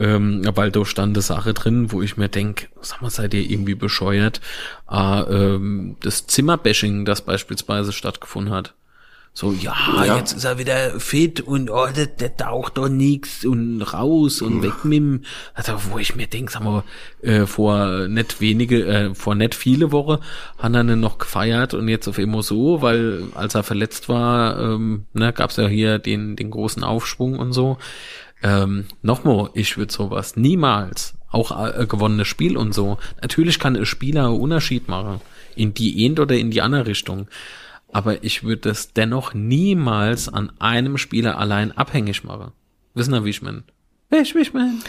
Ähm, 0.00 0.42
weil 0.54 0.70
da 0.70 0.84
stand 0.84 1.16
eine 1.16 1.22
Sache 1.22 1.54
drin, 1.54 1.90
wo 1.90 2.02
ich 2.02 2.16
mir 2.16 2.28
denk, 2.28 2.68
sag 2.82 3.02
mal, 3.02 3.10
seid 3.10 3.34
ihr 3.34 3.50
irgendwie 3.50 3.74
bescheuert? 3.74 4.40
Äh, 4.88 5.20
ähm, 5.22 5.96
das 6.00 6.28
Zimmerbashing, 6.28 7.04
das 7.04 7.22
beispielsweise 7.22 7.92
stattgefunden 7.92 8.54
hat. 8.54 8.74
So, 9.32 9.52
ja, 9.52 9.72
ja, 10.04 10.16
jetzt 10.16 10.32
ist 10.32 10.44
er 10.44 10.58
wieder 10.58 10.98
fit 10.98 11.40
und 11.40 11.70
oh, 11.70 11.86
der, 11.94 12.06
der 12.06 12.36
taucht 12.36 12.76
doch 12.76 12.88
nix 12.88 13.44
und 13.44 13.82
raus 13.82 14.42
und 14.42 14.62
weg 14.62 14.84
mit 14.84 14.96
ihm. 14.98 15.22
Also, 15.54 15.74
wo 15.90 15.98
ich 15.98 16.16
mir 16.16 16.26
denke, 16.26 16.50
sag 16.50 16.64
mal, 16.64 16.82
äh, 17.22 17.46
vor 17.46 18.08
nicht 18.08 18.40
wenige, 18.40 18.84
äh, 18.84 19.14
vor 19.14 19.36
nicht 19.36 19.54
viele 19.54 19.92
Wochen 19.92 20.20
hat 20.58 20.74
er 20.74 20.80
ihn 20.80 20.98
noch 20.98 21.18
gefeiert 21.18 21.74
und 21.74 21.86
jetzt 21.86 22.08
auf 22.08 22.18
immer 22.18 22.42
so, 22.42 22.82
weil 22.82 23.28
als 23.34 23.54
er 23.54 23.62
verletzt 23.62 24.08
war, 24.08 24.58
ähm, 24.58 25.04
ne, 25.12 25.32
gab's 25.32 25.56
ja 25.56 25.68
hier 25.68 26.00
den, 26.00 26.34
den 26.34 26.50
großen 26.50 26.82
Aufschwung 26.82 27.38
und 27.38 27.52
so. 27.52 27.78
Ähm, 28.42 28.86
Nochmal, 29.02 29.50
ich 29.54 29.76
würde 29.76 29.92
sowas 29.92 30.36
niemals, 30.36 31.14
auch 31.30 31.52
äh, 31.52 31.86
gewonnenes 31.86 32.28
Spiel 32.28 32.56
und 32.56 32.74
so. 32.74 32.98
Natürlich 33.22 33.58
kann 33.58 33.76
ein 33.76 33.86
Spieler 33.86 34.26
einen 34.26 34.40
Unterschied 34.40 34.88
machen. 34.88 35.20
In 35.54 35.74
die 35.74 36.06
eine 36.06 36.22
oder 36.22 36.36
in 36.36 36.50
die 36.50 36.62
andere 36.62 36.86
Richtung 36.86 37.26
aber 37.92 38.22
ich 38.24 38.44
würde 38.44 38.68
das 38.68 38.92
dennoch 38.92 39.34
niemals 39.34 40.28
an 40.28 40.52
einem 40.58 40.98
Spieler 40.98 41.38
allein 41.38 41.72
abhängig 41.72 42.24
machen. 42.24 42.52
Wissen 42.94 43.14
Sie, 43.14 43.24
wie 43.24 43.30
ich 43.30 43.42
meine? 43.42 43.64
Ich, 44.10 44.34
wie 44.34 44.40
ich 44.40 44.52
mein. 44.52 44.82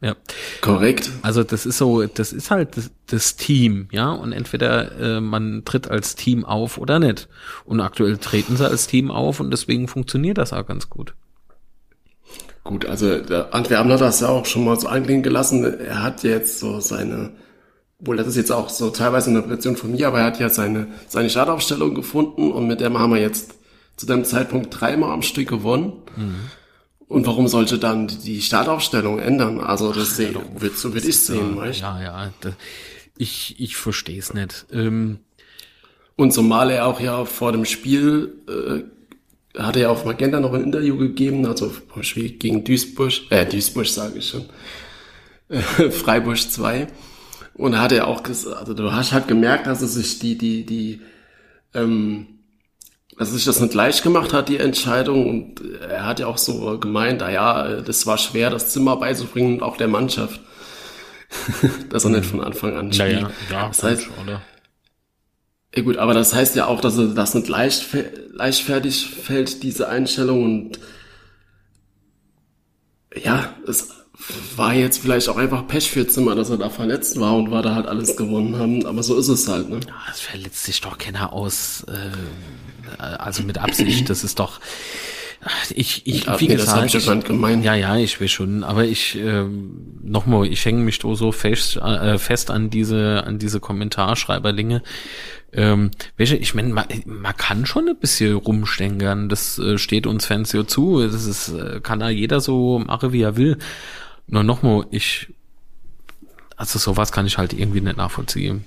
Ja. 0.00 0.14
Korrekt. 0.60 1.10
Also 1.22 1.42
das 1.42 1.64
ist 1.64 1.78
so, 1.78 2.04
das 2.04 2.32
ist 2.32 2.50
halt 2.50 2.76
das, 2.76 2.90
das 3.06 3.36
Team, 3.36 3.88
ja. 3.90 4.10
Und 4.10 4.32
entweder 4.32 4.98
äh, 4.98 5.20
man 5.20 5.64
tritt 5.64 5.90
als 5.90 6.16
Team 6.16 6.44
auf 6.44 6.78
oder 6.78 6.98
nicht. 6.98 7.28
Und 7.64 7.80
aktuell 7.80 8.18
treten 8.18 8.56
sie 8.56 8.68
als 8.68 8.86
Team 8.86 9.10
auf 9.10 9.40
und 9.40 9.50
deswegen 9.50 9.88
funktioniert 9.88 10.38
das 10.38 10.52
auch 10.52 10.66
ganz 10.66 10.90
gut. 10.90 11.14
Gut, 12.64 12.84
also 12.84 13.20
der 13.20 13.54
Antwerpen 13.54 13.92
hat 13.92 14.00
das 14.00 14.20
ja 14.20 14.28
auch 14.28 14.44
schon 14.44 14.64
mal 14.64 14.78
so 14.78 14.88
anklingen 14.88 15.22
gelassen. 15.22 15.64
Er 15.64 16.02
hat 16.02 16.24
jetzt 16.24 16.58
so 16.58 16.80
seine 16.80 17.30
wohl, 17.98 18.16
das 18.16 18.26
ist 18.26 18.36
jetzt 18.36 18.52
auch 18.52 18.68
so 18.68 18.90
teilweise 18.90 19.30
eine 19.30 19.38
Interpretation 19.38 19.76
von 19.76 19.92
mir, 19.92 20.08
aber 20.08 20.20
er 20.20 20.26
hat 20.26 20.40
ja 20.40 20.48
seine, 20.48 20.88
seine 21.08 21.30
Startaufstellung 21.30 21.94
gefunden 21.94 22.52
und 22.52 22.66
mit 22.66 22.80
der 22.80 22.92
haben 22.92 23.12
wir 23.12 23.20
jetzt 23.20 23.54
zu 23.96 24.06
dem 24.06 24.24
Zeitpunkt 24.24 24.68
dreimal 24.78 25.12
am 25.12 25.22
Stück 25.22 25.48
gewonnen. 25.48 25.92
Mhm. 26.16 26.50
Und 27.08 27.26
warum 27.26 27.46
sollte 27.48 27.78
dann 27.78 28.08
die 28.08 28.42
Startaufstellung 28.42 29.18
ändern? 29.20 29.60
Also 29.60 29.92
das 29.92 30.20
Ach, 30.20 30.34
ja, 30.34 30.40
wird, 30.58 30.76
so 30.76 30.92
würde 30.92 31.08
ich 31.08 31.18
sehen, 31.18 31.54
ja, 31.54 31.62
weißt? 31.62 31.80
Ja, 31.80 32.02
ja, 32.02 32.32
das, 32.40 32.54
ich, 33.16 33.60
ich 33.60 33.76
verstehe 33.76 34.18
es 34.18 34.34
nicht. 34.34 34.66
Ähm, 34.72 35.20
und 36.16 36.32
zumal 36.32 36.70
er 36.70 36.86
auch 36.86 37.00
ja 37.00 37.24
vor 37.24 37.52
dem 37.52 37.64
Spiel 37.64 38.34
äh, 38.48 39.60
hat 39.60 39.76
er 39.76 39.82
ja 39.82 39.88
auf 39.90 40.04
Magenta 40.04 40.40
noch 40.40 40.52
ein 40.52 40.64
Interview 40.64 40.96
gegeben, 40.96 41.46
also 41.46 41.70
vom 41.88 42.02
Spiel 42.02 42.30
gegen 42.30 42.64
Duisburg, 42.64 43.12
äh, 43.30 43.46
Duisburg 43.46 43.86
sage 43.86 44.18
ich 44.18 44.28
schon, 44.28 44.46
äh, 45.48 45.60
Freiburg 45.90 46.38
2 46.38 46.88
und 47.56 47.78
hat 47.78 47.92
er 47.92 48.06
auch 48.06 48.22
gesagt, 48.22 48.56
also 48.56 48.74
du 48.74 48.92
hast 48.92 49.12
halt 49.12 49.28
gemerkt, 49.28 49.66
dass 49.66 49.82
er 49.82 49.88
sich 49.88 50.18
die, 50.18 50.36
die, 50.36 50.66
die, 50.66 51.00
ähm, 51.74 52.26
dass 53.18 53.28
er 53.28 53.34
sich 53.34 53.44
das 53.44 53.60
nicht 53.60 53.74
leicht 53.74 54.02
gemacht 54.02 54.32
hat, 54.32 54.48
die 54.48 54.58
Entscheidung. 54.58 55.28
Und 55.28 55.62
er 55.80 56.06
hat 56.06 56.20
ja 56.20 56.26
auch 56.26 56.38
so 56.38 56.78
gemeint, 56.78 57.20
na 57.20 57.30
ja, 57.30 57.80
das 57.80 58.06
war 58.06 58.18
schwer, 58.18 58.50
das 58.50 58.70
Zimmer 58.70 58.96
beizubringen 58.96 59.54
und 59.54 59.62
auch 59.62 59.76
der 59.76 59.88
Mannschaft. 59.88 60.40
dass 61.90 62.04
er 62.04 62.10
nicht 62.10 62.26
von 62.26 62.42
Anfang 62.42 62.76
an 62.76 62.92
spielt. 62.92 63.20
Ja, 63.20 63.30
ja, 63.50 63.68
das 63.68 63.82
heißt, 63.82 64.08
oder? 64.22 64.42
Ja 65.74 65.82
gut, 65.82 65.96
aber 65.98 66.14
das 66.14 66.34
heißt 66.34 66.56
ja 66.56 66.66
auch, 66.66 66.80
dass 66.80 66.96
er 66.96 67.08
das 67.08 67.34
nicht 67.34 67.48
leicht, 67.48 67.86
leichtfertig 68.32 69.06
fällt, 69.06 69.62
diese 69.62 69.88
Einstellung 69.88 70.44
und 70.44 70.78
ja, 73.14 73.54
es 73.66 74.05
war 74.56 74.74
jetzt 74.74 74.98
vielleicht 74.98 75.28
auch 75.28 75.36
einfach 75.36 75.66
Pech 75.66 75.90
für 75.90 76.06
Zimmer, 76.06 76.34
dass 76.34 76.50
er 76.50 76.58
da 76.58 76.70
verletzt 76.70 77.20
war 77.20 77.36
und 77.36 77.50
war 77.50 77.62
da 77.62 77.74
halt 77.74 77.86
alles 77.86 78.16
gewonnen 78.16 78.58
haben. 78.58 78.86
Aber 78.86 79.02
so 79.02 79.16
ist 79.16 79.28
es 79.28 79.48
halt, 79.48 79.68
ne? 79.68 79.80
Ja, 79.86 79.94
es 80.10 80.20
verletzt 80.20 80.64
sich 80.64 80.80
doch 80.80 80.98
keiner 80.98 81.32
aus, 81.32 81.84
äh, 81.88 82.98
also 82.98 83.42
mit 83.42 83.58
Absicht. 83.58 84.08
Das 84.10 84.24
ist 84.24 84.38
doch. 84.38 84.60
Ich, 85.74 86.06
ich, 86.06 86.26
wie 86.40 86.48
nee, 86.48 86.56
gesagt, 86.56 86.94
das 86.94 87.06
ich, 87.06 87.24
gemeint. 87.24 87.64
ja, 87.64 87.74
ja, 87.74 87.96
ich 87.96 88.18
will 88.18 88.28
schon, 88.28 88.64
aber 88.64 88.84
ich, 88.84 89.16
ähm, 89.16 90.00
nochmal, 90.02 90.46
ich 90.46 90.64
hänge 90.64 90.82
mich 90.82 90.98
so 91.00 91.30
fest, 91.30 91.76
äh, 91.76 92.18
fest 92.18 92.50
an 92.50 92.70
diese, 92.70 93.22
an 93.24 93.38
diese 93.38 93.60
Kommentarschreiberlinge. 93.60 94.82
Ähm, 95.52 95.90
welche, 96.16 96.36
ich 96.36 96.54
meine, 96.54 96.70
man, 96.70 96.86
man 97.04 97.36
kann 97.36 97.64
schon 97.64 97.88
ein 97.88 97.96
bisschen 97.96 98.34
rumstängern, 98.34 99.28
das 99.28 99.58
äh, 99.58 99.78
steht 99.78 100.06
uns 100.06 100.26
Fans 100.26 100.52
ja 100.52 100.66
zu, 100.66 101.06
das 101.06 101.26
ist, 101.26 101.48
äh, 101.50 101.80
kann 101.80 102.00
da 102.00 102.08
jeder 102.08 102.40
so 102.40 102.80
machen, 102.80 103.12
wie 103.12 103.22
er 103.22 103.36
will. 103.36 103.58
Nur 104.26 104.42
nochmal, 104.42 104.86
ich, 104.90 105.32
also 106.56 106.78
sowas 106.78 107.12
kann 107.12 107.26
ich 107.26 107.38
halt 107.38 107.52
irgendwie 107.52 107.80
nicht 107.80 107.96
nachvollziehen. 107.96 108.64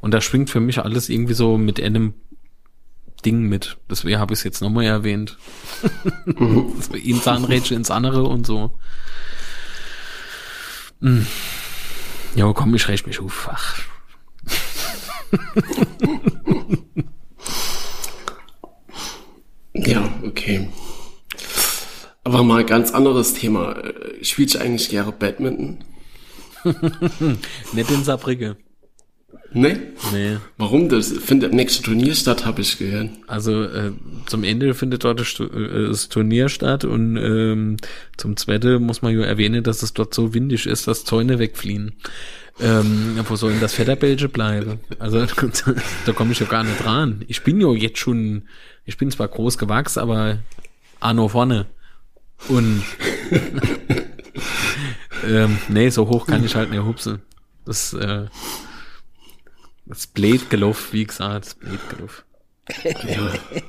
Und 0.00 0.12
da 0.12 0.20
schwingt 0.20 0.50
für 0.50 0.60
mich 0.60 0.78
alles 0.78 1.08
irgendwie 1.08 1.34
so 1.34 1.58
mit 1.58 1.80
einem 1.80 2.14
Ding 3.24 3.42
mit. 3.42 3.76
Deswegen 3.90 4.18
habe 4.18 4.32
ich 4.32 4.40
es 4.40 4.44
jetzt 4.44 4.60
nochmal 4.60 4.84
erwähnt. 4.84 5.36
Mhm. 6.26 6.72
Ihn 7.02 7.22
Zahnrätsche 7.22 7.74
ins 7.74 7.90
andere 7.90 8.24
und 8.24 8.46
so. 8.46 8.78
Hm. 11.00 11.26
Ja, 12.34 12.52
komm, 12.52 12.74
ich 12.74 12.88
räche 12.88 13.06
mich 13.06 13.20
auf. 13.20 13.48
Ach. 13.50 13.80
ja, 19.74 20.08
okay. 20.24 20.68
Aber 22.26 22.42
mal 22.42 22.64
ganz 22.64 22.90
anderes 22.90 23.34
Thema. 23.34 23.80
Spielst 24.20 24.56
du 24.56 24.58
eigentlich 24.58 24.88
gerne 24.88 25.12
Badminton? 25.12 25.78
Nicht 27.72 27.88
in 27.88 28.02
Saarbrücke. 28.02 28.56
Nee? 29.52 29.76
Nee. 30.12 30.38
Warum? 30.56 30.88
Das 30.88 31.12
findet 31.12 31.54
nächste 31.54 31.84
Turnier 31.84 32.16
statt, 32.16 32.44
habe 32.44 32.62
ich 32.62 32.78
gehört. 32.78 33.10
Also 33.28 33.62
äh, 33.62 33.92
zum 34.26 34.42
Ende 34.42 34.74
findet 34.74 35.04
dort 35.04 35.20
das, 35.20 35.38
äh, 35.38 35.86
das 35.86 36.08
Turnier 36.08 36.48
statt 36.48 36.84
und 36.84 37.16
ähm, 37.16 37.76
zum 38.16 38.36
Zweiten 38.36 38.82
muss 38.82 39.02
man 39.02 39.16
ja 39.16 39.24
erwähnen, 39.24 39.62
dass 39.62 39.84
es 39.84 39.94
dort 39.94 40.12
so 40.12 40.34
windig 40.34 40.66
ist, 40.66 40.88
dass 40.88 41.04
Zäune 41.04 41.38
wegfliehen. 41.38 41.92
Ähm, 42.58 43.20
wo 43.28 43.36
soll 43.36 43.52
denn 43.52 43.60
das 43.60 43.74
Fetterbelge 43.74 44.28
bleiben? 44.28 44.80
Also 44.98 45.24
da 46.06 46.12
komme 46.12 46.32
ich 46.32 46.40
ja 46.40 46.46
gar 46.46 46.64
nicht 46.64 46.84
dran. 46.84 47.24
Ich 47.28 47.44
bin 47.44 47.60
ja 47.60 47.72
jetzt 47.72 47.98
schon, 47.98 48.48
ich 48.84 48.96
bin 48.96 49.12
zwar 49.12 49.28
groß 49.28 49.58
gewachsen, 49.58 50.00
aber 50.00 50.40
Arno 50.98 51.28
vorne. 51.28 51.66
Und 52.48 52.82
ähm, 55.26 55.58
nee, 55.68 55.88
so 55.90 56.08
hoch 56.08 56.26
kann 56.26 56.44
ich 56.44 56.54
halt 56.54 56.70
nicht 56.70 56.82
hupsen. 56.82 57.22
Das, 57.64 57.92
äh, 57.92 58.26
das 59.86 60.06
blöd 60.06 60.50
gelaufen, 60.50 60.88
wie 60.92 61.04
gesagt, 61.04 61.46
das 61.46 61.54
blöd 61.54 61.80
gelaufen. 61.88 62.22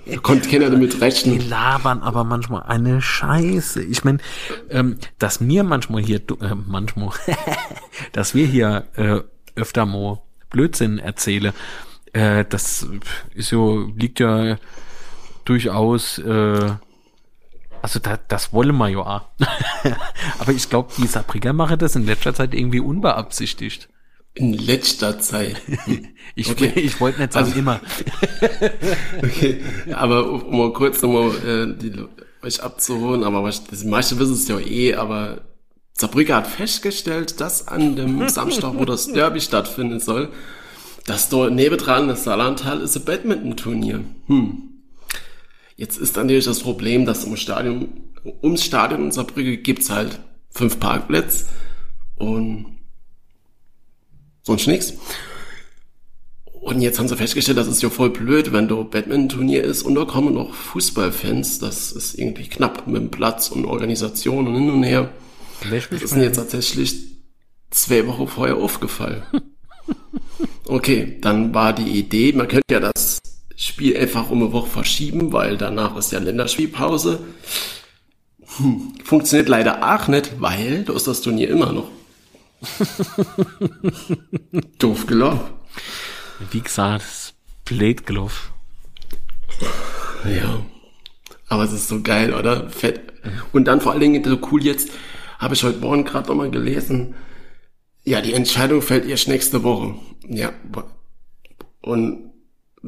ja, 0.06 0.18
konnte 0.20 0.50
keiner 0.50 0.70
damit 0.70 1.00
rechnen. 1.02 1.40
Die 1.40 1.48
labern 1.48 2.02
aber 2.02 2.24
manchmal 2.24 2.64
eine 2.64 3.02
Scheiße. 3.02 3.84
Ich 3.84 4.04
meine, 4.04 4.18
ähm, 4.70 4.98
dass 5.20 5.40
mir 5.40 5.64
manchmal 5.64 6.02
hier, 6.02 6.18
äh, 6.42 6.56
manchmal, 6.56 7.12
dass 8.12 8.34
wir 8.34 8.48
hier 8.48 8.88
äh, 8.96 9.20
öfter 9.56 9.86
mal 9.86 10.22
Blödsinn 10.50 10.98
erzähle, 10.98 11.54
äh, 12.14 12.46
das 12.46 12.88
ist 13.36 13.50
so, 13.50 13.92
liegt 13.96 14.20
ja 14.20 14.58
durchaus 15.46 16.18
äh, 16.18 16.72
also 17.88 18.00
da, 18.00 18.20
das 18.28 18.52
wollen 18.52 18.76
wir 18.76 18.90
ja 18.90 19.00
auch. 19.00 19.22
Aber 20.40 20.52
ich 20.52 20.70
glaube, 20.70 20.92
die 20.98 21.08
Sabriger 21.08 21.54
machen 21.54 21.80
das 21.80 21.96
in 21.96 22.06
letzter 22.06 22.34
Zeit 22.34 22.54
irgendwie 22.54 22.82
unbeabsichtigt. 22.82 23.88
In 24.34 24.52
letzter 24.52 25.22
Zeit. 25.22 25.62
ich 26.36 26.52
okay. 26.52 26.68
ich 26.76 27.00
wollte 27.00 27.22
nicht 27.22 27.32
sagen 27.32 27.46
also, 27.46 27.58
immer. 27.58 27.80
okay, 29.24 29.64
aber 29.94 30.30
um 30.30 30.58
mal 30.58 30.74
kurz 30.74 31.02
nochmal 31.02 31.30
äh, 31.38 31.78
die, 31.78 31.94
euch 32.44 32.62
abzuholen, 32.62 33.24
aber 33.24 33.42
was, 33.42 33.64
das 33.64 33.86
meiste 33.86 34.20
wissen 34.20 34.34
es 34.34 34.50
ja 34.50 34.60
eh, 34.60 34.96
aber 34.96 35.44
Saarbrücker 35.94 36.36
hat 36.36 36.48
festgestellt, 36.48 37.40
dass 37.40 37.70
an 37.70 37.96
dem 37.96 38.28
Samstag, 38.28 38.74
wo 38.76 38.84
das 38.84 39.08
Derby 39.08 39.40
stattfinden 39.40 40.02
soll, 40.02 40.34
dass 41.06 41.30
dort 41.30 41.54
nebendran 41.54 42.10
das 42.10 42.26
Saarlandtal 42.26 42.82
ist 42.82 42.98
ein 42.98 43.06
Badminton-Turnier. 43.06 44.04
Hm. 44.26 44.67
Jetzt 45.78 46.00
ist 46.00 46.16
natürlich 46.16 46.46
das 46.46 46.62
Problem, 46.62 47.06
dass 47.06 47.24
im 47.24 47.38
Stadion, 47.38 47.90
ums 48.42 48.64
Stadion 48.64 49.06
in 49.06 49.12
Saarbrücke 49.12 49.58
gibt's 49.58 49.92
halt 49.92 50.20
fünf 50.50 50.80
Parkplätze 50.80 51.46
und 52.16 52.80
sonst 54.42 54.66
nichts. 54.66 54.96
Und 56.52 56.82
jetzt 56.82 56.98
haben 56.98 57.08
sie 57.08 57.16
festgestellt, 57.16 57.60
das 57.60 57.68
ist 57.68 57.84
ja 57.84 57.92
voll 57.92 58.10
blöd, 58.10 58.52
wenn 58.52 58.68
du 58.68 58.84
Badminton-Turnier 58.84 59.64
ist 59.64 59.84
und 59.84 59.94
da 59.94 60.06
kommen 60.06 60.34
noch 60.34 60.54
Fußballfans. 60.54 61.60
Das 61.60 61.92
ist 61.92 62.16
irgendwie 62.16 62.50
knapp 62.50 62.88
mit 62.88 63.00
dem 63.00 63.12
Platz 63.12 63.50
und 63.50 63.66
Organisation 63.66 64.48
und 64.48 64.56
hin 64.56 64.72
und 64.72 64.84
her. 64.84 65.12
Das 65.62 66.02
ist 66.02 66.16
mir 66.16 66.24
jetzt 66.24 66.38
tatsächlich 66.38 66.96
zwei 67.70 68.08
Wochen 68.08 68.28
vorher 68.28 68.58
aufgefallen. 68.58 69.24
Okay, 70.70 71.18
dann 71.22 71.54
war 71.54 71.72
die 71.72 71.98
Idee, 71.98 72.34
man 72.34 72.50
könnte 72.50 72.74
ja 72.74 72.82
das 72.82 73.20
Spiel 73.58 73.98
einfach 73.98 74.30
um 74.30 74.44
eine 74.44 74.54
Woche 74.54 74.70
verschieben, 74.70 75.34
weil 75.34 75.58
danach 75.58 75.98
ist 75.98 76.12
ja 76.12 76.20
Länderspielpause. 76.20 77.20
Hm, 78.58 78.94
funktioniert 79.04 79.50
leider 79.50 79.96
auch 79.96 80.08
nicht, 80.08 80.40
weil 80.40 80.84
du 80.84 80.94
ist 80.94 81.08
das 81.08 81.22
Turnier 81.22 81.50
immer 81.50 81.74
noch. 81.74 81.90
Doof 84.78 85.08
gelaufen. 85.08 85.54
Wie 86.52 86.62
gesagt, 86.62 87.34
Blade 87.66 88.04
Glove. 88.04 88.34
Ja. 90.24 90.64
Aber 91.50 91.64
es 91.64 91.74
ist 91.74 91.88
so 91.88 92.02
geil, 92.02 92.34
oder? 92.34 92.70
Fett. 92.70 93.02
Und 93.54 93.66
dann 93.66 93.82
vor 93.82 93.92
allen 93.92 94.02
Dingen 94.02 94.24
so 94.24 94.40
cool 94.52 94.64
jetzt, 94.64 94.92
habe 95.40 95.56
ich 95.56 95.64
heute 95.64 95.80
Morgen 95.80 96.06
gerade 96.06 96.28
nochmal 96.28 96.52
gelesen, 96.52 97.16
ja, 98.04 98.22
die 98.22 98.34
Entscheidung 98.34 98.82
fällt 98.82 99.06
erst 99.06 99.28
nächste 99.28 99.64
Woche. 99.64 99.96
Ja. 100.30 100.54
Und 101.82 102.27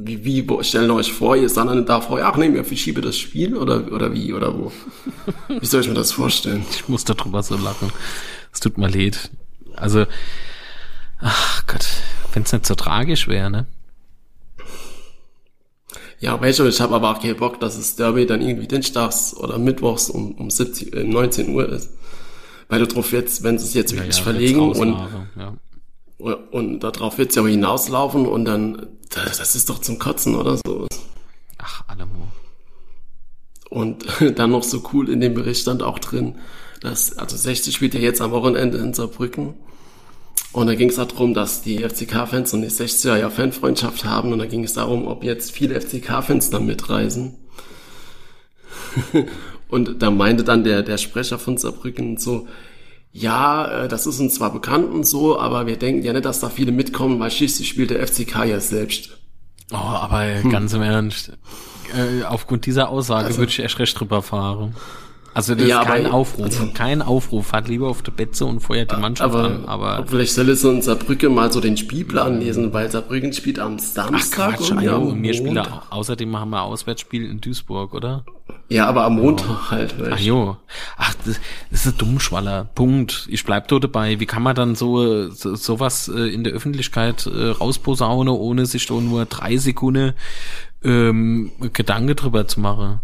wie, 0.05 0.23
wie 0.23 0.63
stellen 0.63 0.91
euch 0.91 1.11
vor, 1.11 1.35
ihr 1.35 1.49
seid 1.49 1.67
dann 1.67 1.85
da 1.85 2.01
vorher, 2.01 2.27
ach 2.27 2.37
nee, 2.37 2.53
wir 2.53 2.63
verschieben 2.63 3.01
das 3.01 3.17
Spiel 3.17 3.55
oder, 3.55 3.91
oder 3.91 4.13
wie, 4.13 4.33
oder 4.33 4.57
wo? 4.57 4.71
Wie 5.47 5.65
soll 5.65 5.81
ich 5.81 5.87
mir 5.87 5.93
das 5.93 6.11
vorstellen? 6.11 6.65
Ich 6.71 6.87
muss 6.87 7.05
darüber 7.05 7.43
so 7.43 7.55
lachen. 7.57 7.91
Es 8.53 8.59
tut 8.59 8.77
mir 8.77 8.89
leid. 8.89 9.31
Also, 9.75 10.05
ach 11.19 11.65
Gott, 11.67 11.85
wenn 12.33 12.43
es 12.43 12.51
nicht 12.51 12.65
so 12.65 12.75
tragisch 12.75 13.27
wäre, 13.27 13.49
ne? 13.49 13.67
Ja, 16.19 16.39
weißt 16.39 16.59
du, 16.59 16.65
ich 16.65 16.81
habe 16.81 16.95
aber 16.95 17.11
auch 17.11 17.21
keinen 17.21 17.37
Bock, 17.37 17.59
dass 17.59 17.77
das 17.77 17.95
Derby 17.95 18.25
dann 18.25 18.41
irgendwie 18.41 18.67
dienstags 18.67 19.33
oder 19.33 19.57
mittwochs 19.57 20.09
um, 20.09 20.33
um 20.33 20.49
17, 20.49 20.93
äh, 20.93 21.03
19 21.03 21.49
Uhr 21.53 21.69
ist. 21.69 21.91
Weil 22.67 22.79
du 22.79 22.87
drauf 22.87 23.13
jetzt, 23.13 23.43
wenn 23.43 23.57
sie 23.57 23.65
es 23.65 23.73
jetzt 23.73 23.95
wirklich 23.95 24.17
ja, 24.17 24.23
verlegen 24.23 24.71
und, 24.71 24.93
ja. 25.37 25.53
Und 26.19 26.81
darauf 26.81 27.17
wird 27.17 27.29
es 27.29 27.35
ja 27.35 27.43
auch 27.43 27.47
hinauslaufen 27.47 28.25
und 28.25 28.45
dann, 28.45 28.87
das 29.09 29.55
ist 29.55 29.69
doch 29.69 29.79
zum 29.79 29.99
Kotzen 29.99 30.35
oder 30.35 30.57
so. 30.57 30.87
Ach, 31.57 31.83
Alamo. 31.87 32.27
Und 33.69 34.05
dann 34.35 34.51
noch 34.51 34.63
so 34.63 34.83
cool 34.93 35.09
in 35.09 35.21
dem 35.21 35.33
Bericht 35.33 35.61
stand 35.61 35.81
auch 35.81 35.99
drin, 35.99 36.35
dass, 36.81 37.17
also 37.17 37.37
60 37.37 37.73
spielt 37.73 37.93
ja 37.93 37.99
jetzt 37.99 38.21
am 38.21 38.31
Wochenende 38.31 38.77
in 38.77 38.93
Saarbrücken 38.93 39.55
und 40.51 40.67
da 40.67 40.75
ging 40.75 40.89
es 40.89 40.95
darum, 40.95 41.33
dass 41.33 41.61
die 41.61 41.83
FCK-Fans 41.87 42.53
und 42.53 42.63
die 42.63 42.69
60er 42.69 43.17
ja 43.17 43.29
Fanfreundschaft 43.29 44.03
haben 44.03 44.33
und 44.33 44.39
da 44.39 44.45
ging 44.45 44.63
es 44.63 44.73
darum, 44.73 45.07
ob 45.07 45.23
jetzt 45.23 45.51
viele 45.51 45.79
FCK-Fans 45.79 46.49
da 46.49 46.59
mitreisen. 46.59 47.35
und 49.69 50.01
da 50.01 50.09
meinte 50.09 50.43
dann 50.43 50.63
der, 50.63 50.81
der 50.81 50.97
Sprecher 50.97 51.37
von 51.37 51.57
Saarbrücken 51.57 52.17
so, 52.17 52.47
ja, 53.11 53.83
äh, 53.83 53.87
das 53.87 54.05
ist 54.05 54.19
uns 54.19 54.35
zwar 54.35 54.53
bekannt 54.53 54.91
und 54.91 55.05
so, 55.05 55.39
aber 55.39 55.65
wir 55.67 55.77
denken 55.77 56.03
ja 56.03 56.13
nicht, 56.13 56.25
dass 56.25 56.39
da 56.39 56.49
viele 56.49 56.71
mitkommen, 56.71 57.19
weil 57.19 57.31
schließlich 57.31 57.67
spielt 57.67 57.89
der 57.89 58.05
FCK 58.05 58.45
ja 58.45 58.59
selbst. 58.59 59.17
Oh, 59.71 59.75
aber 59.75 60.41
hm. 60.41 60.49
ganz 60.49 60.73
im 60.73 60.81
Ernst, 60.81 61.31
äh, 61.95 62.23
aufgrund 62.23 62.65
dieser 62.65 62.89
Aussage 62.89 63.27
also, 63.27 63.39
würde 63.39 63.51
ich 63.51 63.59
echt 63.59 63.79
recht 63.79 63.99
drüber 63.99 64.21
fahren. 64.21 64.75
Also 65.33 65.55
das 65.55 65.67
ja, 65.67 65.81
ist 65.81 65.87
kein 65.87 66.05
aber, 66.05 66.15
Aufruf, 66.15 66.45
also, 66.45 66.67
kein 66.73 67.01
Aufruf. 67.01 67.47
Fahrt 67.47 67.67
lieber 67.67 67.87
auf 67.87 68.01
der 68.01 68.11
Betze 68.11 68.45
und 68.45 68.59
feuert 68.59 68.91
die 68.91 68.99
Mannschaft 68.99 69.33
aber, 69.33 69.45
an. 69.45 69.65
Aber 69.65 70.05
vielleicht 70.07 70.33
soll 70.33 70.49
es 70.49 70.61
so 70.61 70.71
in 70.71 70.81
Saarbrücken 70.81 71.33
mal 71.33 71.51
so 71.51 71.61
den 71.61 71.77
Spielplan 71.77 72.39
lesen, 72.39 72.73
weil 72.73 72.89
Saarbrücken 72.89 73.33
spielt 73.33 73.59
am 73.59 73.79
Samstag 73.79 74.53
Ach, 74.53 74.57
Quatsch, 74.57 74.71
und, 74.71 74.81
ja, 74.81 74.95
und 74.95 75.21
wir 75.21 75.33
spielen 75.33 75.59
außerdem 75.89 76.37
haben 76.37 76.49
wir 76.51 76.63
Auswärtsspiel 76.63 77.29
in 77.29 77.41
Duisburg, 77.41 77.93
oder? 77.93 78.23
Ja, 78.69 78.85
aber 78.85 79.03
am 79.03 79.15
Montag 79.15 79.49
oh. 79.49 79.71
halt. 79.71 79.95
Ach 80.11 80.19
jo. 80.19 80.57
Ach, 80.97 81.13
das, 81.25 81.39
das 81.71 81.85
ist 81.85 81.93
ein 81.93 81.97
Dummschwaller. 81.97 82.69
Punkt. 82.75 83.27
Ich 83.29 83.43
bleib 83.43 83.67
da 83.67 83.79
dabei. 83.79 84.19
Wie 84.19 84.27
kann 84.27 84.43
man 84.43 84.55
dann 84.55 84.75
so, 84.75 85.29
so 85.31 85.55
sowas 85.55 86.07
äh, 86.07 86.31
in 86.31 86.43
der 86.43 86.53
Öffentlichkeit 86.53 87.25
äh, 87.25 87.49
rausposaunen, 87.49 88.33
ohne 88.33 88.67
sich 88.67 88.85
da 88.85 88.93
nur 88.93 89.25
drei 89.25 89.57
Sekunden 89.57 90.13
ähm, 90.83 91.51
Gedanke 91.73 92.13
drüber 92.13 92.47
zu 92.47 92.59
machen? 92.59 92.99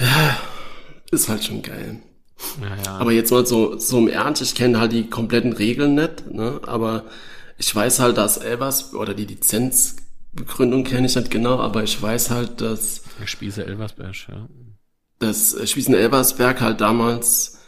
Ja, 0.00 0.38
ist 1.10 1.28
halt 1.28 1.44
schon 1.44 1.62
geil. 1.62 2.00
Ja, 2.60 2.76
ja. 2.84 2.98
Aber 2.98 3.12
jetzt 3.12 3.30
mal 3.30 3.46
so, 3.46 3.78
so 3.78 3.98
im 3.98 4.08
Ernst, 4.08 4.42
ich 4.42 4.54
kenne 4.54 4.80
halt 4.80 4.92
die 4.92 5.08
kompletten 5.08 5.52
Regeln 5.52 5.94
nicht, 5.94 6.30
ne? 6.32 6.60
aber 6.66 7.04
ich 7.58 7.74
weiß 7.74 8.00
halt, 8.00 8.16
dass 8.16 8.38
Elvers 8.38 8.94
oder 8.94 9.12
die 9.12 9.26
Lizenzbegründung 9.26 10.84
kenne 10.84 11.06
ich 11.06 11.16
nicht 11.16 11.30
genau, 11.30 11.58
aber 11.58 11.82
ich 11.82 12.00
weiß 12.00 12.30
halt, 12.30 12.62
dass 12.62 13.02
Spieße 13.24 13.66
Elversberg, 13.66 14.14
ja. 14.28 14.48
Dass 15.18 15.56
Spießen 15.68 15.94
Elversberg 15.94 16.62
halt 16.62 16.80
damals 16.80 17.58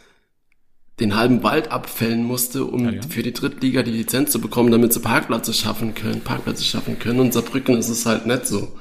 den 0.99 1.15
halben 1.15 1.43
Wald 1.43 1.71
abfällen 1.71 2.23
musste, 2.23 2.65
um 2.65 2.85
ja, 2.85 2.91
ja. 2.91 3.01
für 3.07 3.23
die 3.23 3.33
Drittliga 3.33 3.83
die 3.83 3.91
Lizenz 3.91 4.31
zu 4.31 4.39
bekommen, 4.39 4.71
damit 4.71 4.93
sie 4.93 4.99
Parkplätze 4.99 5.53
schaffen 5.53 5.95
können, 5.95 6.21
Parkplätze 6.21 6.63
schaffen 6.63 6.99
können. 6.99 7.19
Und 7.19 7.33
Saarbrücken 7.33 7.77
ist 7.77 7.89
es 7.89 8.05
halt 8.05 8.25
nicht 8.25 8.47
so. 8.47 8.75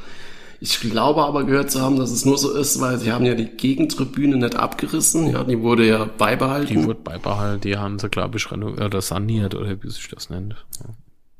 Ich 0.64 0.78
glaube 0.78 1.24
aber 1.24 1.42
gehört 1.42 1.72
zu 1.72 1.80
haben, 1.80 1.98
dass 1.98 2.12
es 2.12 2.24
nur 2.24 2.38
so 2.38 2.54
ist, 2.54 2.80
weil 2.80 2.96
sie 2.96 3.10
haben 3.10 3.24
ja 3.24 3.34
die 3.34 3.46
Gegentribüne 3.46 4.36
nicht 4.36 4.54
abgerissen. 4.54 5.32
Ja, 5.32 5.42
die 5.42 5.60
wurde 5.60 5.84
ja 5.84 6.04
beibehalten. 6.04 6.68
Die 6.68 6.84
wurde 6.84 7.00
beibehalten, 7.02 7.62
die 7.62 7.76
haben 7.76 7.98
sie, 7.98 8.08
glaube 8.08 8.38
ich, 8.38 8.52
oder 8.52 9.02
saniert 9.02 9.56
oder 9.56 9.82
wie 9.82 9.90
sich 9.90 10.06
das 10.06 10.30
nennt. 10.30 10.54
Ja. 10.78 10.90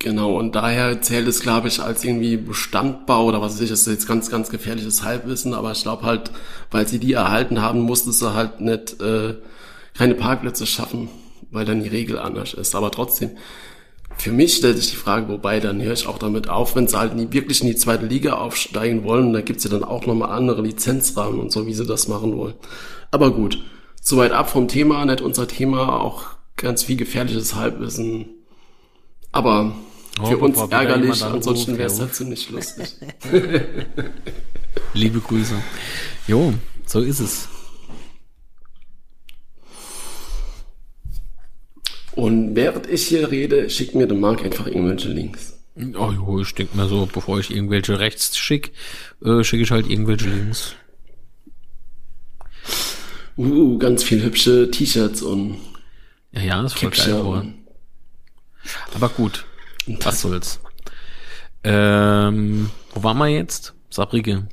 Genau, 0.01 0.37
und 0.37 0.57
daher 0.57 1.01
zählt 1.03 1.29
es, 1.29 1.39
glaube 1.39 1.69
ich, 1.69 1.81
als 1.81 2.03
irgendwie 2.03 2.37
Bestandbau 2.37 3.27
oder 3.27 3.41
was 3.41 3.53
weiß 3.53 3.61
ich, 3.61 3.71
das 3.71 3.83
ist 3.83 3.93
jetzt 3.93 4.09
ganz, 4.09 4.29
ganz 4.29 4.51
gefährliches 4.51 5.05
Halbwissen, 5.05 5.55
aber 5.55 5.71
ich 5.71 5.83
glaube 5.83 6.03
halt, 6.03 6.33
weil 6.73 6.89
sie 6.89 6.99
die 6.99 7.13
erhalten 7.13 7.63
haben, 7.63 7.79
musste 7.79 8.11
sie 8.11 8.35
halt 8.35 8.61
nicht 8.61 9.01
äh, 9.01 9.37
keine 9.97 10.17
Parkplätze 10.17 10.67
schaffen, 10.67 11.09
weil 11.53 11.65
dann 11.65 11.85
die 11.85 11.89
Regel 11.89 12.19
anders 12.19 12.55
ist. 12.55 12.75
Aber 12.75 12.91
trotzdem, 12.91 13.31
für 14.17 14.33
mich 14.33 14.57
stellt 14.57 14.77
sich 14.77 14.91
die 14.91 14.97
Frage, 14.97 15.29
wobei 15.29 15.61
dann 15.61 15.83
höre 15.83 15.93
ich 15.93 16.07
auch 16.07 16.19
damit 16.19 16.49
auf, 16.49 16.77
wenn 16.77 16.89
sie 16.89 16.99
halt 16.99 17.15
nie 17.15 17.33
wirklich 17.33 17.61
in 17.61 17.69
die 17.69 17.77
zweite 17.77 18.07
Liga 18.07 18.35
aufsteigen 18.35 19.05
wollen, 19.05 19.33
da 19.33 19.41
gibt's 19.41 19.65
ja 19.65 19.71
dann 19.71 19.85
auch 19.85 20.07
nochmal 20.07 20.31
andere 20.31 20.63
Lizenzrahmen 20.63 21.41
und 21.41 21.53
so, 21.53 21.67
wie 21.67 21.75
sie 21.75 21.87
das 21.87 22.09
machen 22.09 22.37
wollen. 22.37 22.55
Aber 23.11 23.33
gut, 23.33 23.63
soweit 24.01 24.33
ab 24.33 24.51
vom 24.51 24.69
Thema, 24.69 25.05
nicht 25.05 25.21
unser 25.21 25.49
Thema, 25.49 26.01
auch 26.01 26.27
ganz 26.57 26.85
viel 26.85 26.97
gefährliches 26.97 27.55
Halbwissen. 27.55 28.31
Aber 29.33 29.75
oh, 30.21 30.27
für 30.27 30.39
uns 30.39 30.59
ärgerlich, 30.59 31.25
ansonsten 31.25 31.79
wäre 31.79 31.91
es 31.91 32.01
halt 32.01 32.15
ziemlich 32.15 32.51
lustig. 32.51 32.97
Liebe 34.95 35.21
Grüße. 35.21 35.55
Jo, 36.27 36.53
so 36.87 37.01
ist 37.01 37.21
es. 37.21 37.49
Und 42.15 42.55
während 42.55 42.89
ich 42.89 43.07
hier 43.07 43.31
rede, 43.31 43.71
schickt 43.71 43.95
mir 43.95 44.07
der 44.07 44.17
Marc 44.17 44.45
einfach 44.45 44.67
irgendwelche 44.67 45.09
Links. 45.09 45.59
Oh, 45.77 46.11
jo, 46.11 46.41
ich 46.41 46.55
denke 46.55 46.77
mir 46.77 46.87
so, 46.87 47.07
bevor 47.07 47.41
ich 47.41 47.51
irgendwelche 47.51 47.99
rechts 47.99 48.37
schicke, 48.37 48.73
äh, 49.25 49.43
schicke 49.43 49.63
ich 49.63 49.71
halt 49.71 49.89
irgendwelche 49.89 50.29
Links. 50.29 50.75
Uh, 53.39 53.79
ganz 53.79 54.03
viel 54.03 54.23
hübsche 54.23 54.71
T-Shirts 54.71 55.23
und 55.23 55.57
Ja, 56.33 56.43
ja, 56.43 56.63
das 56.63 56.75
voll 56.75 56.91
geil 56.91 57.55
Aber 58.95 59.09
gut, 59.09 59.47
was 59.87 60.21
soll's. 60.21 60.61
Ähm, 61.65 62.71
wo 62.93 63.03
waren 63.03 63.19
wir 63.19 63.29
jetzt? 63.29 63.73
Sabrige. 63.89 64.49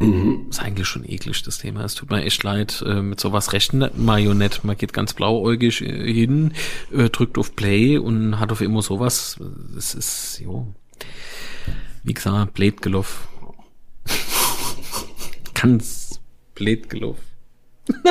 Mhm. 0.00 0.46
Ist 0.48 0.60
eigentlich 0.60 0.88
schon 0.88 1.04
eklig, 1.04 1.42
das 1.42 1.58
Thema. 1.58 1.84
Es 1.84 1.94
tut 1.94 2.10
mir 2.10 2.24
echt 2.24 2.42
leid, 2.42 2.82
äh, 2.86 3.02
mit 3.02 3.20
sowas 3.20 3.52
rechnen 3.52 3.90
Marionette. 3.96 4.60
Man 4.66 4.76
geht 4.76 4.94
ganz 4.94 5.12
blauäugig 5.12 5.82
äh, 5.82 6.12
hin, 6.12 6.54
äh, 6.90 7.10
drückt 7.10 7.36
auf 7.36 7.54
Play 7.54 7.98
und 7.98 8.40
hat 8.40 8.50
auf 8.50 8.62
immer 8.62 8.80
sowas. 8.80 9.38
Es 9.76 9.94
ist, 9.94 10.40
jo. 10.42 10.74
Wie 12.02 12.14
gesagt, 12.14 12.56
gelaufen. 12.80 13.28
ganz 15.54 16.20
gelaufen. 16.54 17.22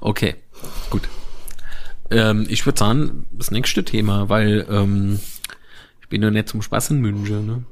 okay, 0.00 0.34
gut. 0.90 1.08
Ähm, 2.10 2.46
ich 2.48 2.66
würde 2.66 2.78
sagen, 2.78 3.26
das 3.30 3.52
nächste 3.52 3.84
Thema, 3.84 4.28
weil 4.28 4.66
ähm, 4.68 5.20
ich 6.00 6.08
bin 6.08 6.22
ja 6.22 6.30
nicht 6.30 6.48
zum 6.48 6.62
Spaß 6.62 6.90
in 6.90 7.00
München, 7.00 7.46
ne? 7.46 7.64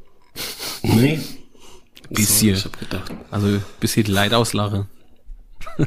Nee. 0.83 1.21
Bisschen. 2.11 2.57
So, 2.57 2.61
ich 2.61 2.65
hab 2.67 2.79
gedacht. 2.79 3.13
Also 3.31 3.61
bisschen 3.81 4.07
Leid 4.07 4.35
auslache. 4.35 4.87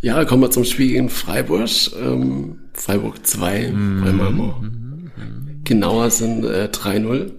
ja, 0.00 0.24
kommen 0.24 0.42
wir 0.42 0.50
zum 0.50 0.64
Spiel 0.64 0.94
in 0.96 1.08
Freiburg. 1.08 1.68
Ähm, 2.00 2.58
Freiburg 2.74 3.26
2, 3.26 3.70
mm 3.70 4.26
mal 4.26 4.54
genauer 5.64 6.10
sind 6.10 6.44
äh, 6.44 6.68
3-0. 6.72 7.32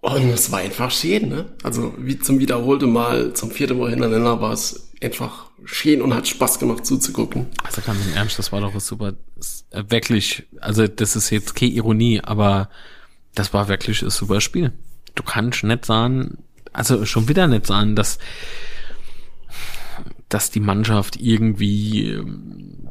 Und 0.00 0.30
es 0.30 0.50
war 0.50 0.58
einfach 0.58 0.90
schön, 0.90 1.28
ne? 1.28 1.46
Also 1.62 1.94
wie 1.96 2.18
zum 2.18 2.40
wiederholten 2.40 2.90
Mal, 2.90 3.34
zum 3.34 3.52
vierten 3.52 3.78
Mal 3.78 3.90
hintereinander 3.90 4.40
war 4.40 4.52
es 4.52 4.90
einfach 5.00 5.50
schön 5.64 6.02
und 6.02 6.12
hat 6.12 6.26
Spaß 6.26 6.58
gemacht 6.58 6.84
zuzugucken. 6.84 7.46
Also 7.62 7.82
ganz 7.82 8.04
im 8.04 8.14
Ernst, 8.14 8.38
das 8.38 8.50
war 8.50 8.60
doch 8.60 8.78
super, 8.80 9.14
äh, 9.70 9.84
wirklich, 9.88 10.44
also 10.60 10.88
das 10.88 11.14
ist 11.14 11.30
jetzt 11.30 11.54
keine 11.54 11.70
Ironie, 11.70 12.20
aber 12.20 12.68
das 13.34 13.52
war 13.52 13.68
wirklich 13.68 14.02
ein 14.02 14.10
super 14.10 14.40
Spiel. 14.40 14.72
Du 15.14 15.22
kannst 15.22 15.64
nicht 15.64 15.84
sagen, 15.84 16.38
also 16.72 17.04
schon 17.06 17.28
wieder 17.28 17.46
nicht 17.46 17.66
sagen, 17.66 17.96
dass, 17.96 18.18
dass 20.28 20.50
die 20.50 20.60
Mannschaft 20.60 21.16
irgendwie 21.16 22.10
ähm, 22.10 22.88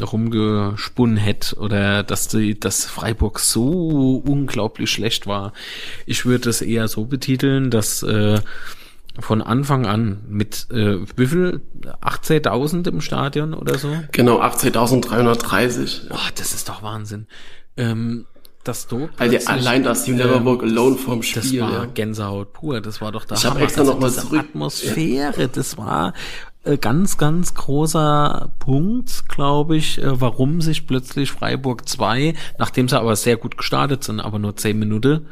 rumgesponnen 0.00 1.16
hätte 1.16 1.56
oder 1.56 2.02
dass 2.02 2.28
die, 2.28 2.58
dass 2.58 2.84
Freiburg 2.84 3.40
so 3.40 4.22
unglaublich 4.24 4.90
schlecht 4.90 5.26
war. 5.26 5.52
Ich 6.06 6.24
würde 6.24 6.50
es 6.50 6.62
eher 6.62 6.88
so 6.88 7.06
betiteln, 7.06 7.70
dass 7.70 8.02
äh, 8.02 8.40
von 9.18 9.42
Anfang 9.42 9.86
an 9.86 10.20
mit 10.28 10.68
äh, 10.70 10.98
wie 11.16 11.26
viel 11.26 11.60
18.000 12.02 12.88
im 12.88 13.00
Stadion 13.00 13.54
oder 13.54 13.78
so? 13.78 13.92
Genau, 14.12 14.40
18.330. 14.40 16.02
Oh, 16.10 16.16
das 16.36 16.54
ist 16.54 16.68
doch 16.68 16.82
Wahnsinn. 16.82 17.26
Ähm, 17.76 18.26
dass 18.68 18.86
du 18.86 19.08
also 19.16 19.38
allein 19.46 19.82
das 19.82 20.06
You 20.06 20.14
Never 20.14 20.44
Walk 20.44 20.62
Alone 20.62 20.96
vorm 20.96 21.22
Spiel. 21.22 21.60
Das 21.60 21.72
war 21.72 21.72
ja. 21.72 21.84
Gänsehaut 21.86 22.52
pur. 22.52 22.80
Das 22.80 23.00
war 23.00 23.10
doch 23.10 23.24
da. 23.24 23.34
Ich 23.34 23.44
habe 23.46 23.60
extra 23.60 23.82
noch 23.82 23.98
mal 23.98 24.12
zurück. 24.12 24.40
Atmosphäre. 24.40 25.40
Ja. 25.40 25.48
Das 25.48 25.78
war 25.78 26.12
äh, 26.64 26.76
ganz, 26.76 27.16
ganz 27.16 27.54
großer 27.54 28.52
Punkt, 28.58 29.28
glaube 29.28 29.76
ich, 29.76 29.98
äh, 29.98 30.20
warum 30.20 30.60
sich 30.60 30.86
plötzlich 30.86 31.32
Freiburg 31.32 31.88
2, 31.88 32.34
nachdem 32.58 32.88
sie 32.88 32.98
aber 32.98 33.16
sehr 33.16 33.36
gut 33.38 33.56
gestartet 33.56 34.04
sind, 34.04 34.20
aber 34.20 34.38
nur 34.38 34.56
zehn 34.56 34.78
Minuten, 34.78 35.26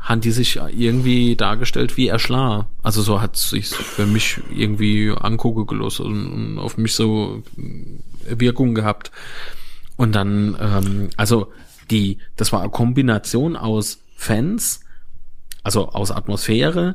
haben 0.00 0.20
die 0.20 0.30
sich 0.30 0.56
irgendwie 0.56 1.36
dargestellt 1.36 1.96
wie 1.96 2.06
erschlar. 2.06 2.68
Also 2.82 3.02
so 3.02 3.20
hat 3.20 3.36
sich 3.36 3.68
für 3.68 4.06
mich 4.06 4.40
irgendwie 4.54 5.12
angucken 5.20 5.66
gelassen 5.66 6.06
und 6.06 6.58
auf 6.58 6.78
mich 6.78 6.94
so 6.94 7.42
äh, 7.58 8.38
Wirkung 8.38 8.74
gehabt. 8.74 9.10
Und 9.96 10.14
dann, 10.14 10.56
ähm, 10.60 11.10
also 11.16 11.48
die, 11.90 12.18
das 12.36 12.52
war 12.52 12.60
eine 12.60 12.70
Kombination 12.70 13.56
aus 13.56 14.00
Fans, 14.16 14.80
also 15.62 15.88
aus 15.88 16.10
Atmosphäre, 16.10 16.94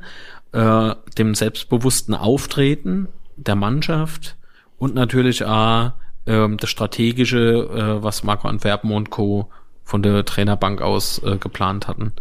äh, 0.52 0.96
dem 1.18 1.36
selbstbewussten 1.36 2.14
Auftreten 2.14 3.08
der 3.38 3.56
Mannschaft 3.56 4.36
und 4.78 4.96
natürlich 4.96 5.46
auch 5.46 5.94
äh, 6.26 6.48
das 6.58 6.70
strategische, 6.70 7.70
äh, 7.70 8.04
was 8.04 8.24
Marco 8.24 8.48
Antwerpen 8.48 8.92
und 8.92 9.10
Co. 9.10 9.50
von 9.84 10.04
der 10.04 10.26
Trainerbank 10.26 10.82
aus 10.82 11.22
äh, 11.24 11.38
geplant 11.38 11.88
hatten. 11.88 12.14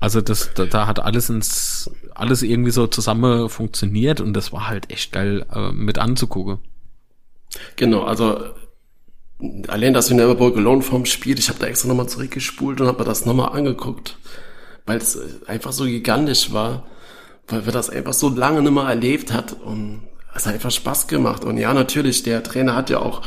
Also 0.00 0.22
das, 0.22 0.54
da, 0.54 0.64
da 0.64 0.86
hat 0.86 1.00
alles 1.00 1.28
ins, 1.28 1.90
alles 2.14 2.42
irgendwie 2.42 2.70
so 2.70 2.86
zusammen 2.86 3.48
funktioniert 3.50 4.20
und 4.20 4.32
das 4.32 4.52
war 4.52 4.68
halt 4.68 4.90
echt 4.90 5.12
geil 5.12 5.44
äh, 5.52 5.72
mit 5.72 5.98
anzugucken. 5.98 6.58
Genau, 7.76 8.04
also 8.04 8.40
allein 9.68 9.94
das 9.94 10.10
Never 10.10 10.34
Broke 10.34 10.58
Alone 10.58 10.82
vom 10.82 11.06
Spiel, 11.06 11.38
ich 11.38 11.48
habe 11.48 11.58
da 11.58 11.66
extra 11.66 11.88
nochmal 11.88 12.08
zurückgespult 12.08 12.80
und 12.80 12.86
habe 12.86 12.98
mir 12.98 13.04
das 13.04 13.26
nochmal 13.26 13.56
angeguckt, 13.56 14.18
weil 14.86 14.98
es 14.98 15.18
einfach 15.46 15.72
so 15.72 15.84
gigantisch 15.84 16.52
war, 16.52 16.86
weil 17.48 17.66
wir 17.66 17.72
das 17.72 17.90
einfach 17.90 18.12
so 18.12 18.28
lange 18.28 18.62
nicht 18.62 18.72
mehr 18.72 18.84
erlebt 18.84 19.32
hat 19.32 19.56
und 19.64 20.02
es 20.34 20.46
hat 20.46 20.54
einfach 20.54 20.70
Spaß 20.70 21.06
gemacht. 21.06 21.44
Und 21.44 21.58
ja, 21.58 21.74
natürlich, 21.74 22.22
der 22.22 22.42
Trainer 22.42 22.74
hat 22.76 22.90
ja 22.90 23.00
auch 23.00 23.22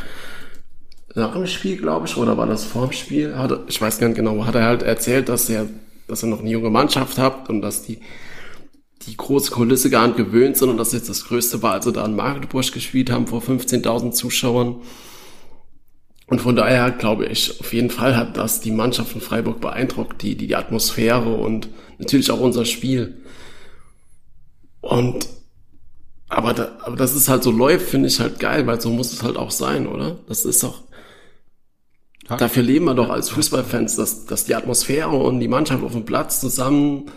nach 1.15 1.34
dem 1.34 1.47
Spiel, 1.47 1.78
glaube 1.78 2.08
ich, 2.08 2.17
oder 2.17 2.38
war 2.38 2.47
das 2.47 2.63
vor 2.63 2.88
dem 2.88 2.93
Spiel, 2.93 3.36
hat, 3.36 3.52
ich 3.67 3.82
weiß 3.82 3.99
gar 3.99 4.08
nicht 4.08 4.17
genau, 4.17 4.45
hat 4.45 4.56
er 4.56 4.65
halt 4.65 4.84
erzählt, 4.84 5.30
dass 5.30 5.49
er 5.49 5.67
dass 6.08 6.23
ihr 6.23 6.28
noch 6.28 6.39
eine 6.39 6.49
junge 6.49 6.69
Mannschaft 6.69 7.17
habt 7.17 7.49
und 7.49 7.62
dass 7.62 7.84
die 7.84 7.99
die 9.08 9.17
große 9.17 9.52
Kulisse 9.52 9.89
gar 9.89 10.08
nicht 10.08 10.15
gewöhnt 10.15 10.56
sind 10.56 10.69
und 10.69 10.78
das 10.78 10.93
jetzt 10.93 11.10
das 11.10 11.26
Größte 11.26 11.62
war, 11.62 11.73
als 11.73 11.84
sie 11.84 11.91
da 11.91 12.06
in 12.06 12.15
Magdeburg 12.15 12.71
gespielt 12.71 13.12
haben 13.12 13.28
vor 13.28 13.41
15.000 13.41 14.12
Zuschauern. 14.12 14.78
Und 16.33 16.39
von 16.39 16.55
daher 16.55 16.89
glaube 16.89 17.27
ich, 17.27 17.59
auf 17.59 17.73
jeden 17.73 17.91
Fall 17.91 18.17
hat 18.17 18.37
das 18.37 18.59
die 18.59 18.71
Mannschaft 18.71 19.11
von 19.11 19.21
Freiburg 19.21 19.61
beeindruckt, 19.61 20.23
die, 20.23 20.35
die 20.35 20.55
Atmosphäre 20.55 21.31
und 21.31 21.69
natürlich 21.99 22.31
auch 22.31 22.39
unser 22.39 22.65
Spiel. 22.65 23.21
Und, 24.81 25.27
aber, 26.29 26.55
da, 26.55 26.71
aber 26.81 26.95
dass 26.95 27.13
es 27.13 27.29
halt 27.29 27.43
so 27.43 27.51
läuft, 27.51 27.87
finde 27.87 28.07
ich 28.07 28.19
halt 28.19 28.39
geil, 28.39 28.65
weil 28.65 28.81
so 28.81 28.89
muss 28.89 29.13
es 29.13 29.21
halt 29.21 29.37
auch 29.37 29.51
sein, 29.51 29.85
oder? 29.85 30.17
Das 30.27 30.43
ist 30.43 30.63
doch, 30.63 30.81
ja. 32.27 32.37
Dafür 32.37 32.63
leben 32.63 32.85
wir 32.85 32.95
doch 32.95 33.11
als 33.11 33.29
Fußballfans, 33.29 33.95
dass, 33.95 34.25
dass 34.25 34.45
die 34.45 34.55
Atmosphäre 34.55 35.11
und 35.11 35.39
die 35.39 35.47
Mannschaft 35.47 35.83
auf 35.83 35.91
dem 35.91 36.03
Platz 36.03 36.39
zusammen 36.39 37.11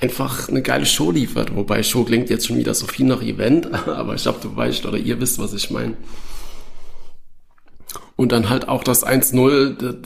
einfach 0.00 0.48
eine 0.48 0.62
geile 0.62 0.86
Show 0.86 1.10
liefert. 1.10 1.56
Wobei 1.56 1.82
Show 1.82 2.04
klingt 2.04 2.30
jetzt 2.30 2.46
schon 2.46 2.56
wieder 2.56 2.74
so 2.74 2.86
viel 2.86 3.06
nach 3.06 3.20
Event, 3.20 3.66
aber 3.88 4.14
ich 4.14 4.22
glaube, 4.22 4.38
du 4.40 4.54
weißt 4.54 4.86
oder 4.86 4.96
ihr 4.96 5.20
wisst, 5.20 5.40
was 5.40 5.52
ich 5.54 5.72
meine. 5.72 5.96
Und 8.18 8.32
dann 8.32 8.50
halt 8.50 8.66
auch 8.66 8.82
das 8.82 9.06
1-0, 9.06 9.96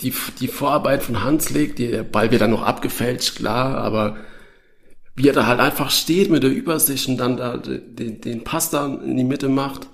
die, 0.00 0.14
die 0.38 0.46
Vorarbeit 0.46 1.02
von 1.02 1.24
Hans 1.24 1.50
legt, 1.50 1.80
der 1.80 2.04
Ball 2.04 2.30
wird 2.30 2.40
dann 2.40 2.52
noch 2.52 2.62
abgefälscht, 2.62 3.34
klar, 3.34 3.78
aber 3.78 4.16
wie 5.16 5.26
er 5.26 5.32
da 5.32 5.46
halt 5.46 5.58
einfach 5.58 5.90
steht 5.90 6.30
mit 6.30 6.44
der 6.44 6.52
Übersicht 6.52 7.08
und 7.08 7.16
dann 7.16 7.36
da 7.36 7.56
den, 7.56 8.20
den 8.20 8.44
Pass 8.44 8.70
da 8.70 8.86
in 8.86 9.16
die 9.16 9.24
Mitte 9.24 9.48
macht 9.48 9.88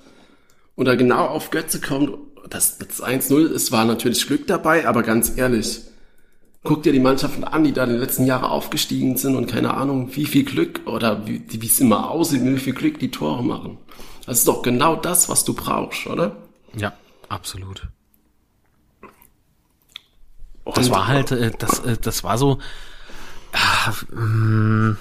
und 0.75 0.85
da 0.85 0.95
genau 0.95 1.25
auf 1.25 1.51
Götze 1.51 1.81
kommt, 1.81 2.11
das, 2.51 2.77
das 2.77 3.03
1-0, 3.03 3.47
es 3.55 3.73
war 3.73 3.87
natürlich 3.87 4.27
Glück 4.27 4.47
dabei, 4.47 4.87
aber 4.87 5.03
ganz 5.03 5.33
ehrlich, 5.35 5.81
guck 6.65 6.83
dir 6.83 6.93
die 6.93 7.01
Mannschaften 7.01 7.45
an, 7.45 7.65
die 7.65 7.73
da 7.73 7.85
in 7.85 7.93
den 7.93 7.99
letzten 7.99 8.27
Jahren 8.27 8.45
aufgestiegen 8.45 9.17
sind 9.17 9.37
und 9.37 9.47
keine 9.47 9.73
Ahnung, 9.73 10.11
wie 10.13 10.27
viel 10.27 10.45
Glück 10.45 10.83
oder 10.85 11.27
wie, 11.27 11.43
wie 11.49 11.67
es 11.67 11.81
immer 11.81 12.11
aussieht, 12.11 12.45
wie 12.45 12.59
viel 12.59 12.75
Glück 12.75 12.99
die 12.99 13.11
Tore 13.11 13.43
machen. 13.43 13.79
Das 14.27 14.41
ist 14.41 14.49
doch 14.49 14.61
genau 14.61 14.97
das, 14.97 15.31
was 15.31 15.47
du 15.47 15.55
brauchst, 15.55 16.07
oder? 16.07 16.37
Ja, 16.77 16.93
absolut. 17.29 17.89
Und 20.65 20.77
das 20.77 20.91
war 20.91 21.07
halt, 21.07 21.31
äh, 21.31 21.51
das, 21.59 21.81
äh, 21.81 21.97
das 22.01 22.25
war 22.25 22.39
so, 22.39 22.59
äh, 23.53 24.15
mh, 24.15 24.97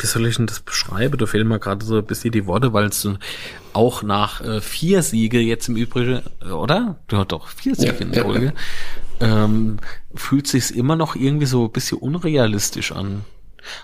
wie 0.00 0.06
soll 0.06 0.26
ich 0.26 0.36
denn 0.36 0.46
das 0.46 0.60
beschreiben? 0.60 1.18
Da 1.18 1.26
fehlen 1.26 1.48
mir 1.48 1.58
gerade 1.58 1.84
so 1.84 1.96
ein 1.98 2.04
bisschen 2.04 2.30
die 2.30 2.46
Worte, 2.46 2.72
weil 2.72 2.86
es 2.86 3.08
auch 3.72 4.02
nach 4.02 4.40
äh, 4.40 4.60
vier 4.60 5.02
Siege 5.02 5.40
jetzt 5.40 5.68
im 5.68 5.76
Übrigen, 5.76 6.22
oder? 6.52 6.98
Du 7.08 7.16
hast 7.16 7.32
doch 7.32 7.48
vier 7.48 7.74
Siege 7.74 7.94
ja, 7.94 8.00
in 8.00 8.12
der 8.12 8.24
Folge. 8.24 8.52
Ja. 9.20 9.44
Ähm, 9.44 9.78
fühlt 10.14 10.46
sich's 10.46 10.70
immer 10.70 10.94
noch 10.94 11.16
irgendwie 11.16 11.46
so 11.46 11.64
ein 11.64 11.72
bisschen 11.72 11.98
unrealistisch 11.98 12.92
an. 12.92 13.24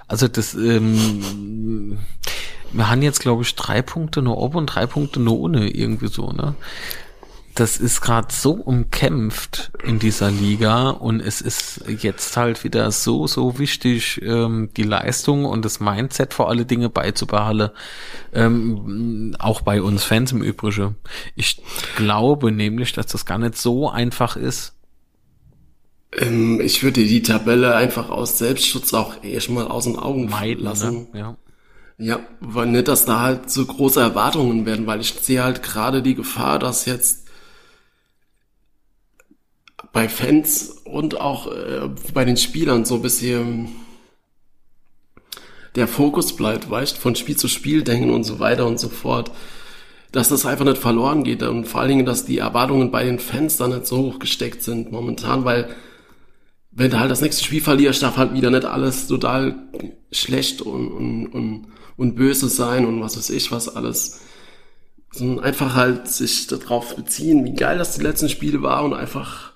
Also 0.07 0.29
das, 0.29 0.55
ähm, 0.55 1.99
wir 2.75 2.91
haben 2.91 3.03
jetzt, 3.03 3.21
glaube 3.21 3.43
ich, 3.43 3.55
drei 3.55 3.83
Punkte 3.83 4.23
nur 4.23 4.37
oben 4.39 4.57
und 4.59 4.67
drei 4.67 4.87
Punkte 4.87 5.21
nur 5.21 5.39
ohne, 5.39 5.71
irgendwie 5.71 6.09
so, 6.09 6.33
ne? 6.33 6.55
das 7.55 7.77
ist 7.77 8.01
gerade 8.01 8.29
so 8.33 8.53
umkämpft 8.53 9.71
in 9.85 10.01
dieser 10.01 10.31
Liga 10.31 10.91
und 10.91 11.21
es 11.21 11.41
ist 11.41 11.85
jetzt 11.87 12.37
halt 12.37 12.65
wieder 12.65 12.91
so, 12.91 13.29
so 13.29 13.61
wichtig, 13.61 14.21
ähm, 14.25 14.71
die 14.77 14.83
Leistung 14.83 15.45
und 15.45 15.65
das 15.65 15.79
Mindset 15.79 16.35
vor 16.35 16.49
alle 16.49 16.67
Dinge 16.67 16.89
beizubehalten. 16.89 17.71
Ähm, 18.33 19.37
auch 19.39 19.61
bei 19.61 19.81
uns 19.81 20.03
Fans 20.03 20.33
im 20.33 20.43
Übrigen. 20.43 20.97
Ich 21.37 21.63
glaube 21.95 22.51
nämlich, 22.51 22.93
dass 22.93 23.07
das 23.07 23.25
gar 23.25 23.39
nicht 23.39 23.57
so 23.57 23.89
einfach 23.89 24.37
ist. 24.37 24.75
Ähm, 26.19 26.61
ich 26.61 26.83
würde 26.83 27.05
die 27.05 27.23
Tabelle 27.23 27.77
einfach 27.77 28.09
aus 28.11 28.39
Selbstschutz 28.39 28.93
auch 28.95 29.23
erstmal 29.23 29.69
aus 29.69 29.85
den 29.85 29.97
Augen 29.97 30.29
Meiden, 30.29 30.65
ne? 30.65 30.71
lassen. 30.71 31.09
Ne? 31.13 31.19
Ja. 31.21 31.37
Ja, 31.99 32.21
weil 32.41 32.67
nicht, 32.67 32.89
dass 32.89 33.05
da 33.05 33.21
halt 33.21 33.51
so 33.51 33.65
große 33.65 34.01
Erwartungen 34.01 34.67
werden, 34.67 34.87
weil 34.87 35.01
ich 35.01 35.13
sehe 35.13 35.45
halt 35.45 35.63
gerade 35.63 36.03
die 36.03 36.17
Gefahr, 36.17 36.59
dass 36.59 36.87
jetzt 36.87 37.29
bei 39.93 40.09
Fans 40.09 40.71
und 40.85 41.21
auch 41.21 41.47
äh, 41.47 41.89
bei 42.13 42.25
den 42.25 42.37
Spielern 42.37 42.85
so 42.85 42.97
ein 42.97 43.03
bisschen 43.03 43.69
der 45.77 45.89
Fokus 45.89 46.35
bleibt, 46.35 46.69
weißt, 46.69 46.99
von 46.99 47.15
Spiel 47.15 47.37
zu 47.37 47.49
Spiel 47.49 47.83
denken 47.83 48.11
und 48.11 48.25
so 48.25 48.39
weiter 48.41 48.67
und 48.67 48.79
so 48.81 48.89
fort. 48.89 49.31
Dass 50.13 50.29
das 50.29 50.47
einfach 50.47 50.65
nicht 50.65 50.79
verloren 50.79 51.25
geht 51.25 51.43
und 51.43 51.65
vor 51.67 51.81
allen 51.81 51.91
Dingen, 51.91 52.07
dass 52.07 52.25
die 52.25 52.39
Erwartungen 52.39 52.91
bei 52.91 53.05
den 53.05 53.19
Fans 53.19 53.57
dann 53.57 53.71
nicht 53.71 53.87
so 53.87 53.99
hoch 53.99 54.19
gesteckt 54.19 54.63
sind 54.63 54.93
momentan, 54.93 55.45
weil 55.45 55.69
wenn 56.71 56.91
du 56.91 56.99
halt 56.99 57.11
das 57.11 57.21
nächste 57.21 57.45
Spiel 57.45 57.61
verlierst, 57.61 58.03
darf 58.03 58.17
halt 58.17 58.35
wieder 58.35 58.51
nicht 58.51 58.65
alles 58.65 59.07
total 59.07 59.57
schlecht 60.11 60.61
und, 60.61 60.89
und, 60.89 61.27
und, 61.29 61.67
und 61.97 62.17
böse 62.17 62.49
sein 62.49 62.87
und 62.87 63.01
was 63.01 63.17
weiß 63.17 63.31
ich, 63.31 63.53
was 63.53 63.75
alles. 63.75 64.21
Sondern 65.11 65.45
einfach 65.45 65.75
halt 65.75 66.09
sich 66.09 66.49
darauf 66.49 66.97
beziehen, 66.97 67.45
wie 67.45 67.55
geil 67.55 67.79
das 67.79 67.97
die 67.97 68.03
letzten 68.03 68.29
Spiele 68.29 68.63
war 68.63 68.85
und 68.85 68.95
einfach 68.95 69.53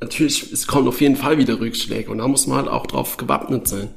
natürlich, 0.00 0.52
es 0.52 0.66
kommt 0.66 0.88
auf 0.88 1.00
jeden 1.00 1.16
Fall 1.16 1.38
wieder 1.38 1.60
Rückschläge 1.60 2.10
und 2.10 2.18
da 2.18 2.28
muss 2.28 2.46
man 2.46 2.58
halt 2.58 2.68
auch 2.68 2.86
drauf 2.86 3.16
gewappnet 3.16 3.68
sein 3.68 3.90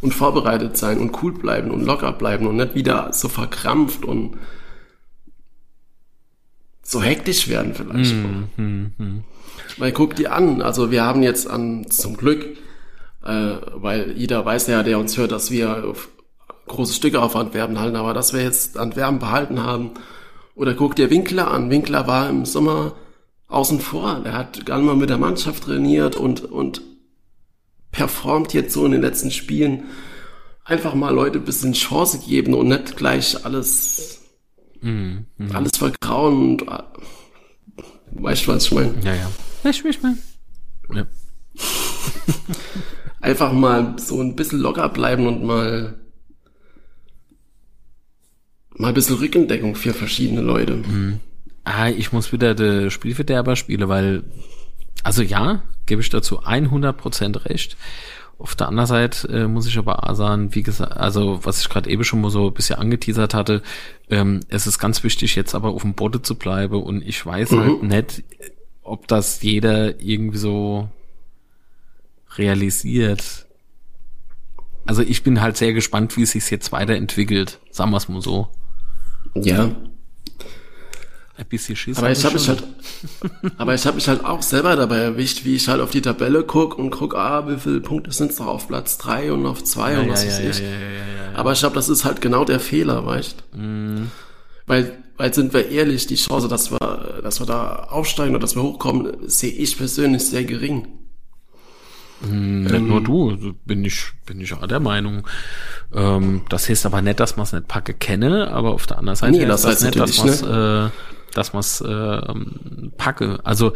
und 0.00 0.14
vorbereitet 0.14 0.76
sein 0.76 0.98
und 0.98 1.22
cool 1.22 1.32
bleiben 1.32 1.70
und 1.70 1.84
locker 1.84 2.12
bleiben 2.12 2.46
und 2.46 2.56
nicht 2.56 2.74
wieder 2.74 3.12
so 3.12 3.28
verkrampft 3.28 4.04
und 4.04 4.38
so 6.82 7.02
hektisch 7.02 7.48
werden 7.48 7.74
vielleicht. 7.74 8.14
Mm, 8.14 8.62
mm, 8.62 8.92
mm. 8.96 9.24
Weil 9.76 9.92
guck 9.92 10.16
die 10.16 10.28
an, 10.28 10.62
also 10.62 10.90
wir 10.90 11.04
haben 11.04 11.22
jetzt 11.22 11.48
an, 11.48 11.90
zum 11.90 12.16
Glück, 12.16 12.56
äh, 13.24 13.56
weil 13.74 14.12
jeder 14.16 14.44
weiß 14.44 14.68
ja, 14.68 14.82
der 14.82 14.98
uns 14.98 15.16
hört, 15.18 15.32
dass 15.32 15.50
wir 15.50 15.94
große 16.68 16.94
Stücke 16.94 17.20
auf 17.20 17.36
Antwerpen 17.36 17.80
halten, 17.80 17.96
aber 17.96 18.14
dass 18.14 18.32
wir 18.32 18.42
jetzt 18.42 18.78
Antwerpen 18.78 19.18
behalten 19.18 19.62
haben. 19.62 19.92
Oder 20.54 20.74
guck 20.74 20.96
dir 20.96 21.10
Winkler 21.10 21.50
an. 21.50 21.70
Winkler 21.70 22.06
war 22.06 22.28
im 22.28 22.44
Sommer 22.44 22.94
außen 23.48 23.80
vor. 23.80 24.20
Der 24.24 24.34
hat 24.34 24.66
gar 24.66 24.78
nicht 24.78 24.86
mal 24.86 24.96
mit 24.96 25.10
der 25.10 25.18
Mannschaft 25.18 25.64
trainiert 25.64 26.16
und, 26.16 26.44
und 26.44 26.82
performt 27.92 28.54
jetzt 28.54 28.72
so 28.72 28.84
in 28.84 28.92
den 28.92 29.02
letzten 29.02 29.30
Spielen. 29.30 29.84
Einfach 30.64 30.94
mal 30.94 31.14
Leute 31.14 31.38
ein 31.38 31.44
bisschen 31.44 31.72
Chance 31.72 32.18
geben 32.26 32.54
und 32.54 32.68
nicht 32.68 32.96
gleich 32.96 33.44
alles, 33.44 34.20
mm, 34.82 35.18
mm. 35.38 35.50
alles 35.54 35.78
vergrauen 35.78 36.36
und, 36.36 36.62
äh, 36.68 36.82
weißt 38.12 38.46
du, 38.46 38.52
was 38.52 38.66
ich 38.66 38.72
meine? 38.72 38.94
Ja, 39.02 39.14
ja. 39.14 39.30
Weißt 39.62 39.80
du, 39.80 39.88
was 39.88 39.96
ich 39.96 40.02
meine? 40.02 40.18
Ja. 40.94 41.06
Einfach 43.20 43.52
mal 43.52 43.96
so 43.98 44.20
ein 44.20 44.36
bisschen 44.36 44.60
locker 44.60 44.88
bleiben 44.90 45.26
und 45.26 45.42
mal 45.42 45.98
mal 48.78 48.88
ein 48.88 48.94
bisschen 48.94 49.16
Rückendeckung 49.16 49.74
für 49.74 49.92
verschiedene 49.92 50.40
Leute. 50.40 50.76
Mhm. 50.76 51.20
Ah, 51.64 51.88
ich 51.88 52.12
muss 52.12 52.32
wieder 52.32 52.54
der 52.54 52.90
Spielverderber 52.90 53.56
spielen, 53.56 53.88
weil, 53.88 54.24
also 55.02 55.22
ja, 55.22 55.62
gebe 55.86 56.00
ich 56.00 56.08
dazu 56.08 56.40
100% 56.40 57.44
recht. 57.44 57.76
Auf 58.38 58.54
der 58.54 58.68
anderen 58.68 58.86
Seite 58.86 59.28
äh, 59.28 59.48
muss 59.48 59.66
ich 59.66 59.76
aber 59.78 60.08
auch 60.08 60.14
sagen, 60.14 60.54
wie 60.54 60.62
gesagt, 60.62 60.96
also 60.96 61.40
was 61.42 61.60
ich 61.60 61.68
gerade 61.68 61.90
eben 61.90 62.04
schon 62.04 62.20
mal 62.20 62.30
so 62.30 62.46
ein 62.46 62.54
bisschen 62.54 62.78
angeteasert 62.78 63.34
hatte, 63.34 63.62
ähm, 64.10 64.40
es 64.48 64.68
ist 64.68 64.78
ganz 64.78 65.02
wichtig, 65.02 65.34
jetzt 65.34 65.56
aber 65.56 65.70
auf 65.70 65.82
dem 65.82 65.94
Boden 65.94 66.22
zu 66.22 66.36
bleiben 66.36 66.80
und 66.80 67.02
ich 67.02 67.26
weiß 67.26 67.50
halt 67.50 67.82
mhm. 67.82 67.92
halt 67.92 68.18
nicht, 68.18 68.24
ob 68.84 69.08
das 69.08 69.42
jeder 69.42 70.00
irgendwie 70.00 70.38
so 70.38 70.88
realisiert. 72.36 73.46
Also 74.86 75.02
ich 75.02 75.24
bin 75.24 75.40
halt 75.40 75.56
sehr 75.56 75.72
gespannt, 75.72 76.16
wie 76.16 76.22
es 76.22 76.30
sich 76.30 76.48
jetzt 76.50 76.70
weiterentwickelt, 76.70 77.58
sagen 77.70 77.90
wir 77.90 77.96
es 77.96 78.08
mal 78.08 78.22
so. 78.22 78.48
Ja. 79.44 79.70
Ein 81.38 81.46
bisschen 81.46 81.76
Schiss. 81.76 81.98
Aber 81.98 82.10
ich 82.10 82.24
habe 82.24 82.34
mich 82.34 82.48
halt, 82.48 82.64
aber 83.58 83.72
ich 83.72 83.86
habe 83.86 83.94
mich 83.94 84.08
halt 84.08 84.24
auch 84.24 84.42
selber 84.42 84.74
dabei 84.74 84.98
erwischt, 84.98 85.44
wie 85.44 85.54
ich 85.54 85.68
halt 85.68 85.80
auf 85.80 85.90
die 85.90 86.02
Tabelle 86.02 86.42
guck 86.42 86.76
und 86.76 86.90
guck, 86.90 87.14
ah, 87.14 87.46
wie 87.48 87.56
viele 87.58 87.80
Punkte 87.80 88.10
sind 88.10 88.32
es 88.32 88.40
noch 88.40 88.48
auf 88.48 88.66
Platz 88.66 88.98
drei 88.98 89.32
und 89.32 89.46
auf 89.46 89.62
zwei 89.62 89.92
ja, 89.92 90.00
und 90.00 90.08
was 90.08 90.24
ja, 90.24 90.30
weiß 90.30 90.42
ja, 90.42 90.50
ich. 90.50 90.62
Aber 91.36 91.52
ich 91.52 91.60
glaube, 91.60 91.76
das 91.76 91.88
ist 91.88 92.04
halt 92.04 92.20
genau 92.20 92.44
der 92.44 92.58
Fehler, 92.58 93.06
weißt? 93.06 93.36
Mhm. 93.54 94.10
Weil, 94.66 94.98
weil 95.16 95.32
sind 95.32 95.54
wir 95.54 95.68
ehrlich, 95.68 96.08
die 96.08 96.16
Chance, 96.16 96.48
dass 96.48 96.72
wir, 96.72 97.20
dass 97.22 97.38
wir 97.40 97.46
da 97.46 97.86
aufsteigen 97.88 98.34
oder 98.34 98.40
dass 98.40 98.56
wir 98.56 98.62
hochkommen, 98.64 99.28
sehe 99.28 99.52
ich 99.52 99.78
persönlich 99.78 100.26
sehr 100.26 100.42
gering. 100.42 100.88
Hm, 102.22 102.64
nicht 102.64 102.74
ähm, 102.74 102.88
nur 102.88 103.02
du, 103.02 103.54
bin 103.64 103.84
ich, 103.84 104.12
bin 104.26 104.40
ich 104.40 104.52
auch 104.52 104.66
der 104.66 104.80
Meinung. 104.80 105.26
Ähm, 105.94 106.42
das 106.48 106.68
heißt 106.68 106.86
aber 106.86 107.02
nicht, 107.02 107.20
dass 107.20 107.36
man 107.36 107.44
es 107.44 107.52
nicht 107.52 107.68
packe 107.68 107.94
kenne, 107.94 108.50
aber 108.50 108.72
auf 108.72 108.86
der 108.86 108.98
anderen 108.98 109.16
Seite 109.16 109.38
nee, 109.38 109.46
das 109.46 109.64
heißt 109.64 109.82
das 109.82 109.84
nicht, 109.84 109.98
dass 109.98 110.18
man 110.18 110.28
es 110.28 110.42
äh, 110.42 110.90
dass 111.34 111.52
man 111.52 111.60
es 111.60 111.80
äh, 111.80 112.90
packe. 112.96 113.38
Also 113.44 113.72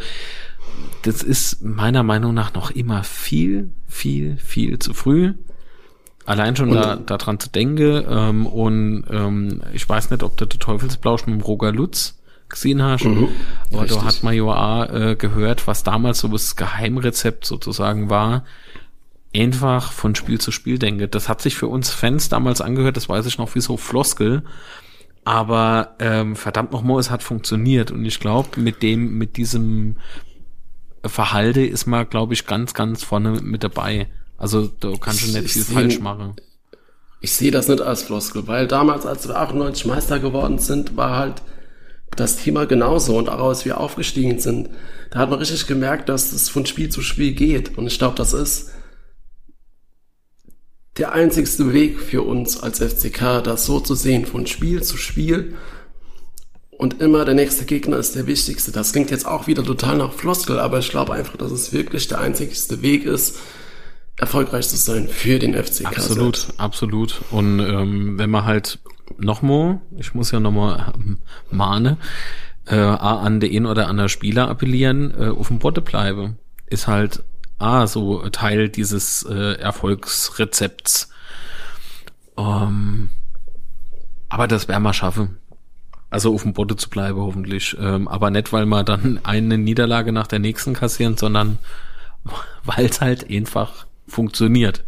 das 1.03 1.23
ist 1.23 1.63
meiner 1.63 2.03
Meinung 2.03 2.33
nach 2.33 2.53
noch 2.53 2.71
immer 2.71 3.03
viel, 3.03 3.71
viel, 3.87 4.37
viel 4.37 4.79
zu 4.79 4.93
früh. 4.93 5.33
Allein 6.25 6.55
schon 6.55 6.71
da, 6.71 6.95
daran 6.95 7.39
zu 7.39 7.49
denken. 7.49 8.05
Ähm, 8.07 8.45
und 8.45 9.05
ähm, 9.09 9.61
ich 9.73 9.87
weiß 9.87 10.09
nicht, 10.09 10.23
ob 10.23 10.37
du 10.37 10.45
der 10.45 10.59
Teufelsblausch 10.59 11.25
mit 11.25 11.35
dem 11.35 11.41
Roger 11.41 11.71
Lutz 11.71 12.19
gesehen 12.53 12.81
hast. 12.81 13.03
Mhm, 13.03 13.29
aber 13.71 13.85
da 13.85 14.03
hat 14.03 14.23
man 14.23 14.33
ja 14.33 14.43
auch 14.43 14.89
äh, 14.89 15.15
gehört, 15.15 15.67
was 15.67 15.83
damals 15.83 16.19
so 16.19 16.27
das 16.29 16.55
Geheimrezept 16.55 17.45
sozusagen 17.45 18.09
war. 18.09 18.45
Einfach 19.35 19.91
von 19.91 20.15
Spiel 20.15 20.39
zu 20.39 20.51
Spiel 20.51 20.79
denke. 20.79 21.07
Das 21.07 21.27
hat 21.27 21.41
sich 21.41 21.55
für 21.55 21.67
uns 21.67 21.89
Fans 21.89 22.29
damals 22.29 22.61
angehört, 22.61 22.97
das 22.97 23.09
weiß 23.09 23.25
ich 23.25 23.37
noch 23.37 23.55
wie 23.55 23.61
so 23.61 23.77
Floskel. 23.77 24.43
Aber 25.25 25.95
ähm, 25.99 26.35
verdammt 26.35 26.71
nochmal, 26.71 26.99
es 26.99 27.09
hat 27.09 27.23
funktioniert. 27.23 27.91
Und 27.91 28.05
ich 28.05 28.19
glaube, 28.19 28.59
mit 28.59 28.83
dem, 28.83 29.17
mit 29.17 29.37
diesem 29.37 29.97
Verhalte 31.03 31.65
ist 31.65 31.85
man, 31.85 32.09
glaube 32.09 32.33
ich, 32.33 32.45
ganz, 32.45 32.73
ganz 32.73 33.03
vorne 33.03 33.41
mit 33.41 33.63
dabei. 33.63 34.07
Also 34.37 34.67
da 34.67 34.91
kannst 34.99 35.27
du 35.27 35.31
nicht 35.31 35.51
viel 35.51 35.63
falsch 35.63 35.99
machen. 35.99 36.35
Ich 37.21 37.31
sehe 37.31 37.51
das 37.51 37.69
nicht 37.69 37.81
als 37.81 38.03
Floskel, 38.03 38.47
weil 38.47 38.67
damals, 38.67 39.05
als 39.05 39.27
wir 39.27 39.37
98 39.37 39.85
Meister 39.85 40.19
geworden 40.19 40.59
sind, 40.59 40.97
war 40.97 41.17
halt 41.17 41.41
das 42.15 42.37
Thema 42.37 42.65
genauso 42.65 43.17
und 43.17 43.29
auch 43.29 43.49
als 43.49 43.65
wir 43.65 43.79
aufgestiegen 43.79 44.39
sind, 44.39 44.69
da 45.11 45.19
hat 45.19 45.29
man 45.29 45.39
richtig 45.39 45.67
gemerkt, 45.67 46.09
dass 46.09 46.31
es 46.31 46.49
von 46.49 46.65
Spiel 46.65 46.89
zu 46.89 47.01
Spiel 47.01 47.33
geht. 47.33 47.77
Und 47.77 47.87
ich 47.87 47.97
glaube, 47.97 48.15
das 48.15 48.33
ist 48.33 48.71
der 50.97 51.11
einzigste 51.11 51.73
Weg 51.73 51.99
für 51.99 52.21
uns 52.21 52.61
als 52.61 52.79
FCK, 52.79 53.41
das 53.43 53.65
so 53.65 53.79
zu 53.79 53.95
sehen, 53.95 54.25
von 54.25 54.45
Spiel 54.45 54.83
zu 54.83 54.97
Spiel. 54.97 55.55
Und 56.71 57.01
immer 57.01 57.25
der 57.25 57.35
nächste 57.35 57.65
Gegner 57.65 57.97
ist 57.97 58.15
der 58.15 58.27
wichtigste. 58.27 58.71
Das 58.71 58.91
klingt 58.91 59.11
jetzt 59.11 59.25
auch 59.25 59.47
wieder 59.47 59.63
total 59.63 59.97
nach 59.97 60.13
Floskel, 60.13 60.59
aber 60.59 60.79
ich 60.79 60.89
glaube 60.89 61.13
einfach, 61.13 61.37
dass 61.37 61.51
es 61.51 61.71
wirklich 61.71 62.07
der 62.07 62.19
einzigste 62.19 62.81
Weg 62.81 63.05
ist, 63.05 63.37
erfolgreich 64.17 64.67
zu 64.67 64.77
sein 64.77 65.07
für 65.07 65.39
den 65.39 65.53
FCK. 65.53 65.85
Absolut, 65.85 66.37
selbst. 66.37 66.59
absolut. 66.59 67.21
Und 67.31 67.59
ähm, 67.59 68.17
wenn 68.17 68.29
man 68.29 68.45
halt 68.45 68.79
nochmal, 69.17 69.79
ich 69.97 70.13
muss 70.13 70.31
ja 70.31 70.39
nochmal 70.39 70.93
ähm, 70.95 71.19
mahne, 71.51 71.97
äh, 72.65 72.75
an 72.75 73.39
den 73.39 73.65
oder 73.65 73.87
anderen 73.87 74.09
Spieler 74.09 74.49
appellieren, 74.49 75.13
äh, 75.19 75.29
auf 75.29 75.47
dem 75.47 75.59
Botte 75.59 75.81
bleibe, 75.81 76.35
ist 76.67 76.87
halt 76.87 77.23
A, 77.59 77.87
so 77.87 78.27
Teil 78.29 78.69
dieses 78.69 79.23
äh, 79.23 79.53
Erfolgsrezepts. 79.53 81.09
Ähm, 82.37 83.09
aber 84.29 84.47
das 84.47 84.67
werden 84.67 84.83
wir 84.83 84.93
schaffen. 84.93 85.37
Also 86.09 86.33
auf 86.33 86.43
dem 86.43 86.53
Boden 86.53 86.77
zu 86.77 86.89
bleiben, 86.89 87.19
hoffentlich. 87.19 87.75
Ähm, 87.79 88.07
aber 88.07 88.29
nicht, 88.31 88.51
weil 88.53 88.65
wir 88.65 88.83
dann 88.83 89.19
eine 89.23 89.57
Niederlage 89.57 90.11
nach 90.11 90.27
der 90.27 90.39
nächsten 90.39 90.73
kassieren, 90.73 91.17
sondern 91.17 91.57
weil 92.63 92.85
es 92.85 93.01
halt 93.01 93.29
einfach 93.29 93.87
funktioniert. 94.07 94.83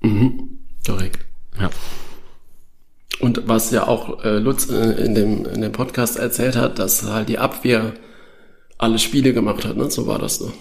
Mhm. 0.00 0.58
Korrekt. 0.84 1.24
Ja. 1.58 1.70
Und 3.22 3.46
was 3.46 3.70
ja 3.70 3.86
auch 3.86 4.24
äh, 4.24 4.38
Lutz 4.38 4.68
äh, 4.68 5.04
in, 5.04 5.14
dem, 5.14 5.46
in 5.46 5.60
dem 5.60 5.70
Podcast 5.70 6.18
erzählt 6.18 6.56
hat, 6.56 6.80
dass 6.80 7.04
halt 7.04 7.28
die 7.28 7.38
Abwehr 7.38 7.94
alle 8.78 8.98
Spiele 8.98 9.32
gemacht 9.32 9.64
hat, 9.64 9.76
ne? 9.76 9.88
So 9.92 10.08
war 10.08 10.18
das 10.18 10.38
so. 10.38 10.52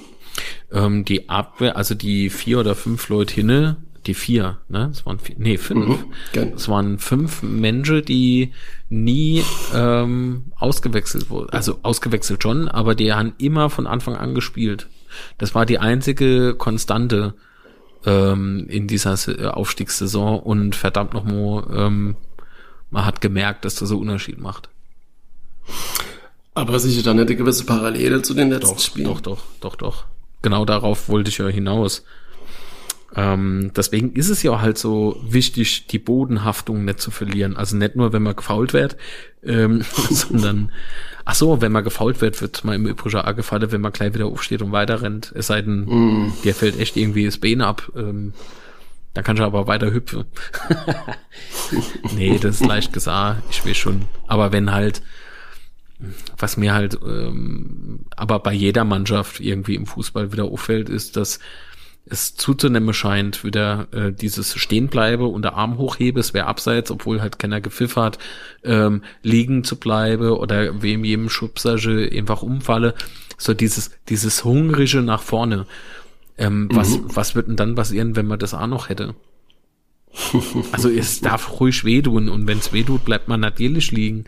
Ähm, 0.72 1.04
die 1.04 1.28
Abwehr, 1.28 1.76
also 1.76 1.96
die 1.96 2.30
vier 2.30 2.60
oder 2.60 2.76
fünf 2.76 3.10
Leute 3.10 3.34
hinne, 3.34 3.78
die 4.06 4.14
vier, 4.14 4.60
ne? 4.70 4.90
Es 4.92 5.08
waren 5.08 5.18
vier, 5.18 5.36
nee, 5.40 5.58
fünf. 5.58 6.06
Mhm, 6.36 6.54
es 6.56 6.70
waren 6.70 7.00
fünf 7.00 7.42
Menschen, 7.42 8.06
die 8.06 8.52
nie 8.90 9.44
ähm, 9.74 10.52
ausgewechselt 10.56 11.32
wurden. 11.32 11.50
Also 11.50 11.80
ausgewechselt 11.82 12.44
schon, 12.44 12.68
aber 12.68 12.94
die 12.94 13.12
haben 13.12 13.34
immer 13.40 13.72
von 13.72 13.88
Anfang 13.88 14.16
an 14.16 14.36
gespielt. 14.36 14.88
Das 15.40 15.56
war 15.56 15.66
die 15.66 15.80
einzige 15.80 16.54
Konstante 16.54 17.34
ähm, 18.06 18.68
in 18.70 18.86
dieser 18.86 19.18
Aufstiegssaison 19.58 20.40
und 20.40 20.76
verdammt 20.76 21.16
nochmal 21.16 21.66
ähm, 21.76 22.18
man 22.92 23.06
hat 23.06 23.22
gemerkt, 23.22 23.66
dass 23.66 23.76
das 23.76 23.90
so 23.90 23.98
Unterschied 23.98 24.40
macht. 24.40 24.70
Aber 26.54 26.78
sicher 26.80 27.02
dann 27.02 27.20
eine 27.20 27.36
gewisse 27.36 27.66
Parallele 27.66 28.22
zu 28.22 28.34
den 28.34 28.50
letzten 28.50 28.76
doch, 28.76 28.80
Spielen. 28.80 29.08
Doch, 29.08 29.22
doch, 29.22 29.42
doch, 29.62 29.76
doch. 29.76 30.06
Genau 30.42 30.66
darauf 30.66 31.08
wollte 31.08 31.30
ich 31.30 31.38
ja 31.38 31.48
hinaus. 31.48 32.04
Ähm, 33.16 33.72
deswegen 33.76 34.14
ist 34.14 34.30
es 34.30 34.42
ja 34.44 34.62
halt 34.62 34.78
so 34.78 35.22
wichtig, 35.26 35.88
die 35.88 36.00
Bodenhaftung 36.00 36.86
nicht 36.86 37.00
zu 37.00 37.12
verlieren. 37.12 37.58
Also 37.58 37.76
nicht 37.76 37.96
nur, 37.96 38.14
wenn 38.14 38.24
man 38.24 38.36
gefault 38.36 38.74
wird, 38.74 38.98
ähm, 39.44 39.84
sondern, 40.10 40.72
ach 41.26 41.36
so, 41.36 41.62
wenn 41.62 41.72
man 41.72 41.84
gefault 41.84 42.22
wird, 42.22 42.42
wird 42.42 42.64
man 42.64 42.76
im 42.76 42.88
Übrigen 42.88 43.18
auch 43.18 43.36
gefallen, 43.36 43.72
wenn 43.72 43.82
man 43.82 43.92
gleich 43.92 44.14
wieder 44.14 44.26
aufsteht 44.26 44.62
und 44.62 44.72
weiter 44.72 45.02
rennt. 45.02 45.32
Es 45.36 45.48
sei 45.48 45.62
denn, 45.62 45.86
mm. 45.86 46.34
dir 46.44 46.56
fällt 46.56 46.80
echt 46.80 46.96
irgendwie 46.98 47.26
das 47.26 47.38
Bein 47.38 47.62
ab. 47.62 47.92
Ähm, 47.96 48.34
dann 49.14 49.24
kannst 49.24 49.42
du 49.42 49.46
aber 49.46 49.68
weiter 49.68 49.92
hüpfen. 49.92 50.26
nee, 52.16 52.38
das 52.40 52.62
ist 52.62 52.68
leicht 52.68 52.94
gesagt. 52.94 53.44
Ich 53.50 53.66
will 53.66 53.76
schon. 53.76 54.06
Aber 54.28 54.52
wenn 54.52 54.72
halt, 54.72 55.02
was 56.38 56.58
mir 56.58 56.74
halt, 56.74 56.98
ähm, 57.06 58.06
aber 58.16 58.40
bei 58.40 58.54
jeder 58.54 58.86
Mannschaft 58.86 59.40
irgendwie 59.40 59.76
im 59.76 59.86
Fußball 59.86 60.32
wieder 60.32 60.46
auffällt, 60.46 60.90
ist, 60.90 61.18
dass 61.18 61.40
es 62.06 62.36
zuzunehmen 62.36 62.94
scheint, 62.94 63.44
wieder 63.44 63.88
äh, 63.92 64.12
dieses 64.12 64.56
Stehenbleibe 64.56 65.26
und 65.26 65.44
der 65.44 65.54
Arm 65.56 65.78
hochhebe, 65.78 66.20
es 66.20 66.34
wäre 66.34 66.48
abseits, 66.48 66.90
obwohl 66.92 67.22
halt 67.22 67.38
keiner 67.38 67.62
gepfiff 67.62 67.96
hat, 67.96 68.18
ähm, 68.64 69.04
liegen 69.22 69.64
zu 69.64 69.78
bleiben 69.78 70.32
oder 70.32 70.82
wem 70.82 71.04
jedem 71.04 71.30
Schubsage 71.30 72.10
einfach 72.12 72.42
umfalle. 72.42 72.96
So 73.38 73.54
dieses, 73.54 73.92
dieses 74.10 74.44
Hungrige 74.44 75.02
nach 75.02 75.22
vorne. 75.22 75.66
Ähm, 76.38 76.64
mhm. 76.64 76.76
was, 76.76 77.00
was 77.04 77.36
wird 77.36 77.48
denn 77.48 77.56
dann 77.56 77.76
passieren, 77.76 78.16
wenn 78.16 78.28
man 78.28 78.40
das 78.40 78.54
auch 78.54 78.68
noch 78.68 78.90
hätte? 78.90 79.16
also 80.72 80.90
es 80.90 81.22
darf 81.22 81.60
ruhig 81.60 81.86
wehtun 81.86 82.28
und 82.30 82.48
wenn 82.48 82.58
es 82.58 82.74
wehtut, 82.74 83.06
bleibt 83.06 83.28
man 83.28 83.40
natürlich 83.40 83.92
liegen. 83.92 84.26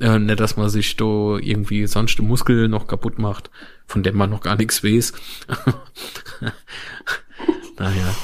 Äh, 0.00 0.18
nicht, 0.18 0.40
dass 0.40 0.56
man 0.56 0.68
sich 0.68 0.96
da 0.96 1.38
irgendwie 1.40 1.86
sonst 1.86 2.18
den 2.18 2.26
Muskel 2.26 2.68
noch 2.68 2.86
kaputt 2.86 3.18
macht, 3.18 3.50
von 3.86 4.02
dem 4.02 4.16
man 4.16 4.30
noch 4.30 4.40
gar 4.40 4.56
nichts 4.56 4.82
weiß. 4.82 5.12
naja. 7.78 8.14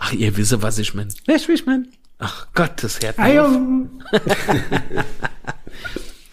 Ach, 0.00 0.12
ihr 0.12 0.36
wisst, 0.36 0.60
was 0.60 0.78
ich 0.78 0.92
mein. 0.94 1.08
Wie 1.26 1.52
ich 1.52 1.66
mein? 1.66 1.88
Ach 2.18 2.46
Gott, 2.54 2.82
das 2.82 3.00
hört. 3.00 3.16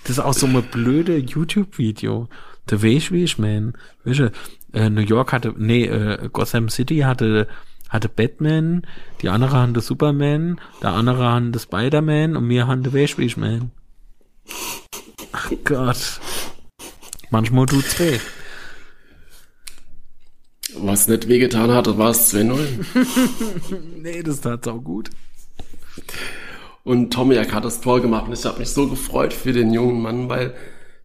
Das 0.04 0.18
ist 0.18 0.20
auch 0.20 0.34
so 0.34 0.48
ein 0.48 0.64
blöde 0.64 1.16
YouTube-Video. 1.18 2.28
Der 2.70 2.82
weiß, 2.82 3.12
wie 3.12 3.24
ich 3.24 3.38
mein. 3.38 3.74
Weißt 4.04 4.20
du, 4.20 4.32
äh, 4.74 4.90
New 4.90 5.02
York 5.02 5.34
hatte, 5.34 5.54
nee, 5.58 5.86
äh, 5.86 6.30
Gotham 6.32 6.70
City 6.70 7.00
hatte, 7.00 7.48
hatte 7.90 8.10
Batman, 8.10 8.86
die 9.22 9.30
andere 9.30 9.58
haben 9.58 9.74
den 9.74 9.82
Superman, 9.82 10.60
der 10.82 10.92
andere 10.92 11.26
haben 11.26 11.52
den 11.52 11.60
Spider-Man 11.60 12.36
und 12.36 12.48
mir 12.48 12.68
ich 13.18 13.38
mein. 13.38 13.72
Ach 15.32 15.52
Gott. 15.64 16.20
Manchmal 17.30 17.66
tut's 17.66 18.00
weh. 18.00 18.20
Was 20.76 21.08
nicht 21.08 21.28
wehgetan 21.28 21.72
hatte, 21.72 21.98
war 21.98 22.12
es 22.12 22.34
2-0. 22.34 22.58
Nee, 23.98 24.24
das 24.24 24.42
tat 24.42 24.68
auch 24.68 24.80
gut. 24.80 25.10
Und 26.84 27.14
Tomiak 27.14 27.54
hat 27.54 27.66
das 27.66 27.82
Tor 27.82 28.02
gemacht 28.02 28.28
und 28.28 28.34
ich 28.34 28.46
habe 28.46 28.60
mich 28.60 28.70
so 28.70 28.88
gefreut 28.88 29.34
für 29.34 29.54
den 29.54 29.74
jungen 29.74 30.02
Mann, 30.02 30.30
weil 30.30 30.56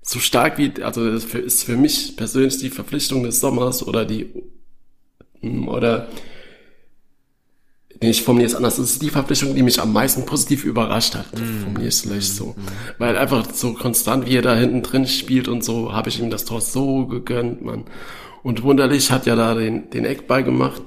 so 0.06 0.20
stark 0.20 0.56
wie, 0.56 0.72
also 0.82 1.10
das 1.10 1.24
ist 1.24 1.64
für 1.64 1.76
mich 1.76 2.16
persönlich 2.16 2.58
die 2.58 2.70
Verpflichtung 2.70 3.24
des 3.24 3.40
Sommers 3.40 3.86
oder 3.86 4.04
die, 4.04 4.32
oder, 5.42 6.08
nee, 8.00 8.10
ich 8.10 8.22
formuliere 8.22 8.48
es 8.48 8.54
anders, 8.54 8.76
das 8.76 8.92
ist 8.92 9.02
die 9.02 9.10
Verpflichtung, 9.10 9.56
die 9.56 9.64
mich 9.64 9.80
am 9.80 9.92
meisten 9.92 10.24
positiv 10.24 10.64
überrascht 10.64 11.16
hat, 11.16 11.26
formuliere 11.36 11.88
ich 11.88 11.94
es 11.94 12.00
vielleicht 12.02 12.32
so. 12.32 12.54
Weil 12.98 13.18
einfach 13.18 13.52
so 13.52 13.74
konstant, 13.74 14.26
wie 14.26 14.36
er 14.36 14.42
da 14.42 14.54
hinten 14.54 14.82
drin 14.82 15.08
spielt 15.08 15.48
und 15.48 15.64
so, 15.64 15.92
habe 15.92 16.08
ich 16.08 16.20
ihm 16.20 16.30
das 16.30 16.44
Tor 16.44 16.60
so 16.60 17.06
gegönnt, 17.06 17.62
Mann. 17.62 17.84
Und 18.44 18.62
wunderlich 18.62 19.10
hat 19.10 19.26
ja 19.26 19.34
da 19.34 19.56
den, 19.56 19.90
den 19.90 20.04
Eckball 20.04 20.44
gemacht. 20.44 20.82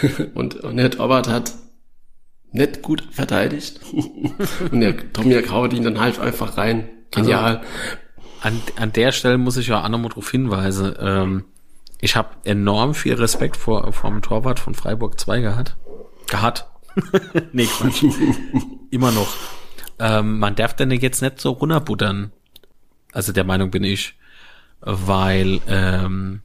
und, 0.34 0.62
der 0.62 0.90
Torwart 0.92 1.26
hat 1.26 1.54
nicht 2.52 2.82
gut 2.82 3.02
verteidigt. 3.10 3.80
und 4.70 4.80
der 4.80 5.12
Tomiak 5.12 5.50
haut 5.50 5.72
ihn 5.72 5.82
dann 5.82 5.98
halt 5.98 6.20
einfach 6.20 6.56
rein. 6.56 6.88
Genial. 7.10 7.62
An, 8.42 8.60
an 8.76 8.92
der 8.92 9.12
Stelle 9.12 9.38
muss 9.38 9.56
ich 9.56 9.68
ja 9.68 9.84
auch 9.84 9.88
nochmal 9.88 10.10
darauf 10.10 10.30
hinweisen. 10.30 10.94
Ähm, 10.98 11.44
ich 12.00 12.16
habe 12.16 12.30
enorm 12.44 12.94
viel 12.94 13.14
Respekt 13.14 13.56
vor 13.56 13.92
vom 13.92 14.22
Torwart 14.22 14.58
von 14.58 14.74
Freiburg 14.74 15.20
2 15.20 15.40
gehabt. 15.40 15.76
Gehabt. 16.28 16.66
nee, 17.52 17.66
Quatsch. 17.66 18.04
Immer 18.90 19.12
noch. 19.12 19.28
Ähm, 19.98 20.38
man 20.38 20.54
darf 20.54 20.74
denn 20.74 20.90
jetzt 20.90 21.20
nicht 21.20 21.40
so 21.40 21.50
runterbuttern. 21.50 22.32
Also 23.12 23.32
der 23.32 23.44
Meinung 23.44 23.70
bin 23.70 23.84
ich. 23.84 24.16
Weil 24.80 25.60
ähm, 25.68 26.40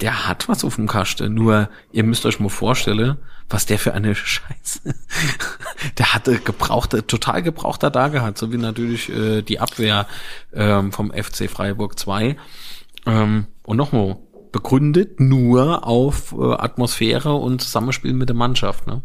der 0.00 0.28
hat 0.28 0.48
was 0.48 0.64
auf 0.64 0.76
dem 0.76 0.86
Kasten. 0.86 1.34
Nur, 1.34 1.68
ihr 1.92 2.04
müsst 2.04 2.24
euch 2.26 2.40
mal 2.40 2.48
vorstellen, 2.48 3.16
was 3.48 3.66
der 3.66 3.78
für 3.78 3.94
eine 3.94 4.14
Scheiße. 4.14 4.94
der 5.98 6.14
hatte 6.14 6.38
gebrauchte, 6.38 7.06
total 7.06 7.42
gebrauchter 7.42 7.90
da 7.90 8.08
gehabt, 8.08 8.38
so 8.38 8.52
wie 8.52 8.58
natürlich 8.58 9.08
äh, 9.08 9.42
die 9.42 9.58
Abwehr 9.60 10.06
ähm, 10.52 10.92
vom 10.92 11.10
FC 11.12 11.50
Freiburg 11.50 11.98
2. 11.98 12.36
Ähm, 13.06 13.46
und 13.64 13.76
nochmal, 13.76 14.16
begründet 14.52 15.20
nur 15.20 15.86
auf 15.86 16.32
äh, 16.32 16.54
Atmosphäre 16.54 17.34
und 17.34 17.60
Zusammenspiel 17.60 18.12
mit 18.12 18.28
der 18.28 18.36
Mannschaft, 18.36 18.86
ne? 18.86 19.02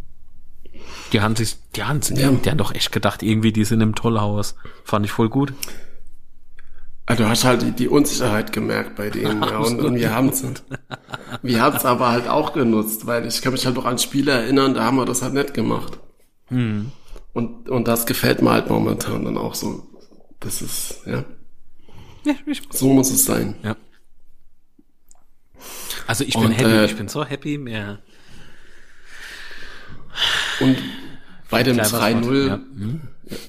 Die 1.12 1.22
haben 1.22 1.36
sich, 1.36 1.58
die 1.76 1.84
haben, 1.84 2.02
Ja. 2.16 2.32
die 2.32 2.50
haben 2.50 2.58
doch 2.58 2.74
echt 2.74 2.92
gedacht, 2.92 3.24
irgendwie, 3.24 3.52
die 3.54 3.66
sind 3.66 3.82
im 3.82 3.94
Tollhaus. 3.96 4.56
Fand 4.84 5.06
ich 5.06 5.12
voll 5.12 5.30
gut. 5.30 5.54
Also 7.06 7.24
du 7.24 7.30
hast 7.30 7.44
halt 7.44 7.62
die, 7.62 7.72
die 7.72 7.88
Unsicherheit 7.90 8.54
gemerkt 8.54 8.96
bei 8.96 9.10
denen, 9.10 9.42
ja, 9.44 9.58
und, 9.58 9.82
und 9.82 9.96
wir 9.96 10.16
haben 10.16 10.30
es 10.30 10.44
wir 11.42 11.62
haben 11.62 11.76
es 11.76 11.84
aber 11.86 12.10
halt 12.12 12.30
auch 12.30 12.54
genutzt, 12.54 13.06
weil 13.06 13.28
ich 13.28 13.42
kann 13.42 13.52
mich 13.52 13.66
halt 13.66 13.76
noch 13.76 13.86
an 13.86 13.98
Spiele 13.98 14.32
erinnern, 14.32 14.74
da 14.74 14.84
haben 14.84 14.96
wir 14.98 15.06
das 15.06 15.22
halt 15.22 15.34
nicht 15.34 15.54
gemacht. 15.54 16.00
Hm. 16.48 16.92
Und, 17.34 17.68
und 17.70 17.88
das 17.88 18.06
gefällt 18.06 18.42
mir 18.42 18.52
halt 18.52 18.70
momentan 18.70 19.26
dann 19.26 19.38
auch 19.38 19.56
so. 19.56 19.86
Das 20.40 20.62
ist, 20.62 21.02
ja, 21.06 21.26
Ja, 22.26 22.36
ich, 22.46 22.62
so 22.72 22.88
muss 22.88 23.12
es 23.12 23.26
sein. 23.26 23.56
ja. 23.64 23.76
Also 26.08 26.24
ich 26.24 26.34
bin 26.34 26.46
Und, 26.46 26.52
happy, 26.52 26.70
äh, 26.70 26.86
ich 26.86 26.96
bin 26.96 27.08
so 27.08 27.24
happy, 27.26 27.58
mehr. 27.58 28.00
Und 30.60 30.78
bei 31.50 31.64
dem 31.64 31.78
Cleveres 31.78 31.94
Wort, 31.94 32.04
3-0, 32.04 32.48
ja. 32.48 32.56
Hm? 32.56 33.02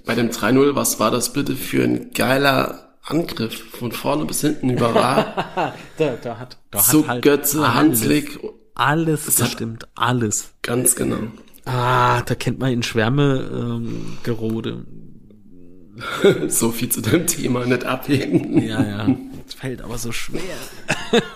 bei 0.06 0.14
dem 0.14 0.30
3-0, 0.30 0.74
was 0.74 1.00
war 1.00 1.10
das 1.10 1.32
bitte 1.32 1.56
für 1.56 1.84
ein 1.84 2.12
geiler 2.12 2.93
Angriff 3.06 3.62
von 3.78 3.92
vorne 3.92 4.24
bis 4.24 4.40
hinten 4.40 4.70
über 4.70 4.94
Ra, 4.94 5.74
Da, 5.98 6.14
da 6.22 6.38
hat, 6.38 6.56
da 6.70 6.78
zu 6.78 7.06
halt 7.06 7.22
Götze, 7.22 7.60
alles, 7.62 7.74
Hanslik, 7.74 8.38
Alles 8.74 9.26
hat- 9.26 9.36
bestimmt, 9.50 9.88
alles. 9.94 10.54
ganz 10.62 10.96
genau. 10.96 11.18
Ah, 11.66 12.22
da 12.22 12.34
kennt 12.34 12.58
man 12.58 12.72
in 12.72 12.82
Schwärme 12.82 13.48
ähm, 13.52 14.18
gerode. 14.22 14.84
So 16.48 16.72
viel 16.72 16.88
zu 16.88 17.00
dem 17.02 17.24
Thema, 17.26 17.64
nicht 17.66 17.84
abheben. 17.84 18.60
Ja, 18.60 18.82
ja. 18.82 19.06
Es 19.46 19.54
fällt 19.54 19.80
aber 19.80 19.96
so 19.96 20.10
schwer. 20.10 20.40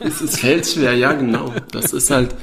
Es 0.00 0.20
ist 0.20 0.40
fällt 0.40 0.66
schwer, 0.66 0.94
ja 0.94 1.12
genau. 1.12 1.52
Das 1.70 1.92
ist 1.92 2.10
halt, 2.10 2.34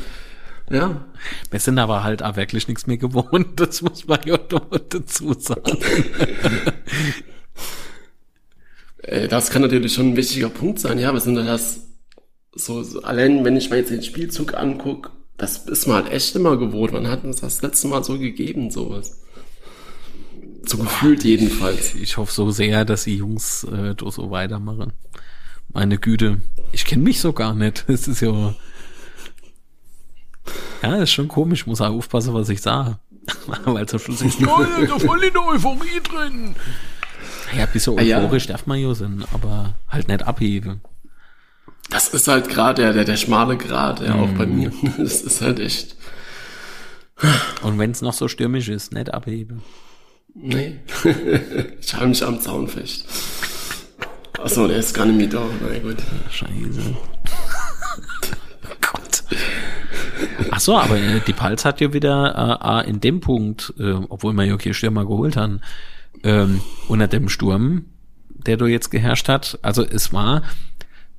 ja, 0.70 1.04
Wir 1.52 1.60
sind 1.60 1.78
aber 1.78 2.04
halt 2.06 2.24
auch 2.24 2.38
wirklich 2.38 2.70
nichts 2.70 2.88
mehr 2.88 2.96
gewohnt, 2.98 3.60
das 3.60 3.82
muss 3.82 4.08
man 4.08 4.20
ja 4.26 4.40
noch 4.50 4.70
dazu 4.90 5.34
sagen. 5.34 5.78
Äh, 9.08 9.28
Das 9.28 9.50
kann 9.50 9.62
natürlich 9.62 9.94
schon 9.94 10.10
ein 10.12 10.16
wichtiger 10.16 10.50
Punkt 10.50 10.80
sein. 10.80 11.00
Ja, 11.00 11.14
wir 11.14 11.20
sind 11.20 11.36
das 11.36 11.82
so, 12.54 12.84
so 12.84 13.02
allein, 13.02 13.44
wenn 13.44 13.58
ich 13.58 13.70
mir 13.70 13.78
jetzt 13.78 13.92
den 13.92 14.04
Spielzug 14.04 14.54
anguck, 14.54 15.12
das 15.38 15.58
ist 15.68 15.88
man 15.88 16.04
halt 16.04 16.14
echt 16.14 16.36
immer 16.36 16.58
gewohnt. 16.58 16.94
Man 16.94 17.08
hat 17.08 17.24
uns 17.24 17.42
das 17.42 17.62
letzte 17.62 17.88
Mal 17.90 18.04
so 18.04 18.18
gegeben, 18.18 18.72
sowas. 18.72 19.22
So 20.66 20.78
gefühlt 20.78 21.24
jedenfalls. 21.24 21.94
Ich 21.96 22.18
hoffe 22.18 22.32
so 22.34 22.50
sehr, 22.52 22.86
dass 22.86 23.04
die 23.04 23.18
Jungs 23.18 23.66
äh, 23.66 23.94
so 24.10 24.32
weitermachen. 24.32 24.94
Meine 25.74 25.98
Güte, 25.98 26.42
ich 26.72 26.86
kenne 26.86 27.04
mich 27.04 27.20
so 27.20 27.34
gar 27.34 27.54
nicht. 27.54 27.86
Es 27.90 28.08
ist 28.08 28.22
ja. 28.22 28.56
Ja, 30.82 30.96
ist 30.98 31.12
schon 31.12 31.28
komisch, 31.28 31.66
muss 31.66 31.82
auch 31.82 31.94
aufpassen, 31.94 32.34
was 32.34 32.50
ich 32.50 32.62
sage. 32.62 33.00
Weil 33.66 33.88
zum 33.88 34.00
Schluss 34.00 34.22
ist 34.22 34.40
ja, 34.40 34.46
da 34.88 35.00
voll 35.00 35.24
in 35.24 35.34
der 35.34 35.46
Euphorie 35.48 36.00
drin. 36.04 36.56
Ja, 37.54 37.64
ein 37.66 37.70
bisschen 37.72 37.98
Ah, 38.00 38.02
ja. 38.02 38.20
euphorisch 38.20 38.48
darf 38.48 38.66
man 38.66 38.80
ja 38.80 38.94
sein, 38.96 39.24
aber 39.34 39.76
halt 39.90 40.08
nicht 40.08 40.24
abheben. 40.24 40.82
Das 41.90 42.08
ist 42.10 42.28
halt 42.28 42.50
gerade 42.50 42.82
der, 42.82 42.94
der, 42.94 43.04
der 43.06 43.18
schmale 43.18 43.58
Grad, 43.58 44.02
ja, 44.02 44.16
auch 44.16 44.30
bei 44.30 44.46
mir. 44.46 44.72
Das 44.98 45.22
ist 45.22 45.42
halt 45.42 45.60
echt, 45.60 45.96
Und 47.62 47.78
wenn 47.78 47.92
es 47.92 48.02
noch 48.02 48.14
so 48.14 48.28
stürmisch 48.28 48.70
ist, 48.70 48.92
nicht 48.94 49.14
abheben. 49.14 49.62
nee. 50.34 50.80
ich 51.80 51.94
halte 51.94 52.08
mich 52.08 52.24
am 52.26 52.42
Zaun 52.42 52.68
fest. 52.68 53.06
Achso, 54.42 54.68
der 54.68 54.78
ist 54.78 54.94
gar 54.94 55.06
nicht 55.06 55.18
mehr 55.18 55.28
da, 55.28 55.46
na 55.62 55.80
gut. 55.80 55.98
Scheiße. 56.32 56.52
Gott. 58.82 59.24
Ach 60.52 60.60
so, 60.60 60.78
aber 60.78 60.98
äh, 60.98 61.20
die 61.26 61.34
Pals 61.34 61.66
hat 61.66 61.82
ja 61.82 61.94
wieder 61.94 62.84
äh, 62.86 62.90
in 62.90 63.00
dem 63.00 63.22
Punkt, 63.22 63.74
äh, 63.80 63.94
obwohl 64.10 64.34
wir 64.34 64.44
ja 64.44 64.58
hier 64.60 64.74
Stürmer 64.74 65.06
geholt 65.06 65.38
haben, 65.38 65.62
ähm, 66.26 66.62
unter 66.90 67.08
dem 67.08 67.30
Sturm, 67.30 67.86
der 68.30 68.58
da 68.58 68.66
jetzt 68.66 68.90
geherrscht 68.90 69.30
hat. 69.30 69.60
Also 69.62 69.86
es 69.86 70.12
war 70.12 70.44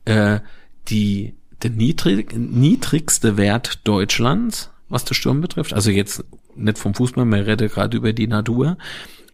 äh, 0.05 0.41
die 0.89 1.35
der 1.63 1.71
niedrig, 1.71 2.37
niedrigste 2.37 3.39
Wert 3.39 3.81
Deutschlands, 3.85 4.71
was 4.91 5.05
der 5.05 5.15
Sturm 5.15 5.41
betrifft. 5.41 5.73
Also 5.73 5.91
jetzt 5.91 6.23
nicht 6.55 6.79
vom 6.79 6.95
Fußball, 6.95 7.25
man 7.25 7.41
redet 7.41 7.73
gerade 7.73 7.97
über 7.97 8.13
die 8.13 8.27
Natur. 8.27 8.77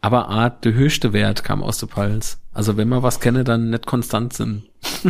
Aber 0.00 0.28
A, 0.28 0.50
der 0.50 0.74
höchste 0.74 1.12
Wert 1.12 1.42
kam 1.42 1.62
aus 1.62 1.78
der 1.78 1.86
Pals. 1.86 2.38
Also 2.52 2.76
wenn 2.76 2.88
man 2.88 3.02
was 3.02 3.20
kenne, 3.20 3.44
dann 3.44 3.70
nicht 3.70 3.86
konstant 3.86 4.32
sind. 4.32 4.64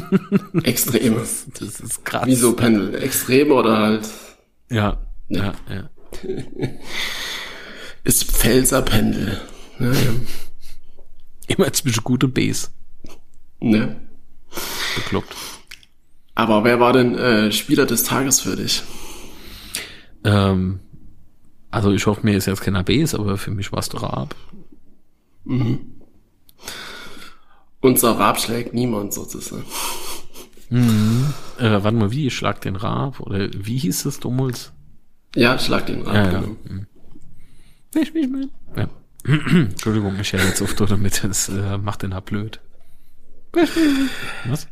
Extremes. 0.63 1.47
Das 1.59 1.81
ist 1.81 2.05
krass. 2.05 2.27
Wie 2.27 2.35
so 2.35 2.55
Pendel. 2.55 2.95
Extreme 3.03 3.55
oder 3.55 3.79
halt, 3.79 4.09
Ja, 4.71 4.99
ja, 5.29 5.55
ja. 5.69 5.91
ist 8.05 8.25
Pfälzer-Pendel. 8.25 9.41
Ja, 9.79 9.87
ja. 9.93 9.93
Immer 11.57 11.73
zwischen 11.73 12.05
gut 12.05 12.25
und 12.25 12.35
Base. 12.35 12.69
Ne? 13.61 14.01
Bekloppt. 14.97 15.35
Aber 16.35 16.65
wer 16.65 16.81
war 16.81 16.93
denn 16.93 17.15
äh, 17.17 17.53
Spieler 17.53 17.87
des 17.87 18.05
Tages 18.05 18.41
für 18.41 18.57
dich? 18.57 18.83
Ähm, 20.25 20.81
also 21.71 21.91
ich 21.93 22.07
hoffe, 22.07 22.21
mir 22.25 22.37
ist 22.37 22.47
jetzt 22.47 22.63
keiner 22.63 22.83
Base, 22.85 23.19
aber 23.19 23.37
für 23.39 23.51
mich 23.51 23.73
war 23.73 23.79
es 23.81 23.89
doch 23.89 24.03
ab. 24.03 24.35
Unser 27.81 28.19
Rab 28.19 28.41
schlägt 28.41 28.75
niemand 28.75 29.13
sozusagen. 29.13 29.65
Äh, 30.71 30.75
warte 31.59 31.93
mal, 31.93 32.11
wie? 32.13 32.31
Schlag 32.31 32.61
den 32.63 32.77
Raab? 32.77 33.21
Oder 33.21 33.49
wie 33.53 33.77
hieß 33.79 34.07
es 34.07 34.21
damals? 34.21 34.73
Ja, 35.35 35.59
schlag 35.59 35.87
den 35.87 36.03
Rab, 36.03 36.15
Ja, 36.15 36.33
ja. 36.33 36.41
genau. 36.41 36.57
Weiß 37.95 38.09
ich 38.15 38.29
mein. 38.29 38.51
Ja. 38.77 38.89
Entschuldigung, 39.25 40.19
ich 40.21 40.33
höre 40.33 40.45
jetzt 40.45 40.63
auf 40.63 40.75
damit, 40.75 41.23
das 41.25 41.49
äh, 41.49 41.79
macht 41.79 42.03
den 42.03 42.15
halt 42.15 42.25
blöd. 42.25 42.61
Was? 44.47 44.67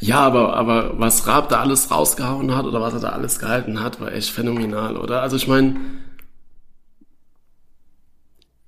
Ja, 0.00 0.20
aber, 0.20 0.54
aber 0.56 0.98
was 0.98 1.26
Raab 1.26 1.48
da 1.48 1.60
alles 1.60 1.90
rausgehauen 1.90 2.54
hat 2.54 2.66
oder 2.66 2.80
was 2.80 2.94
er 2.94 3.00
da 3.00 3.08
alles 3.10 3.38
gehalten 3.38 3.80
hat, 3.80 4.00
war 4.00 4.12
echt 4.12 4.30
phänomenal, 4.30 4.96
oder? 4.96 5.22
Also 5.22 5.36
ich 5.36 5.48
meine, 5.48 5.76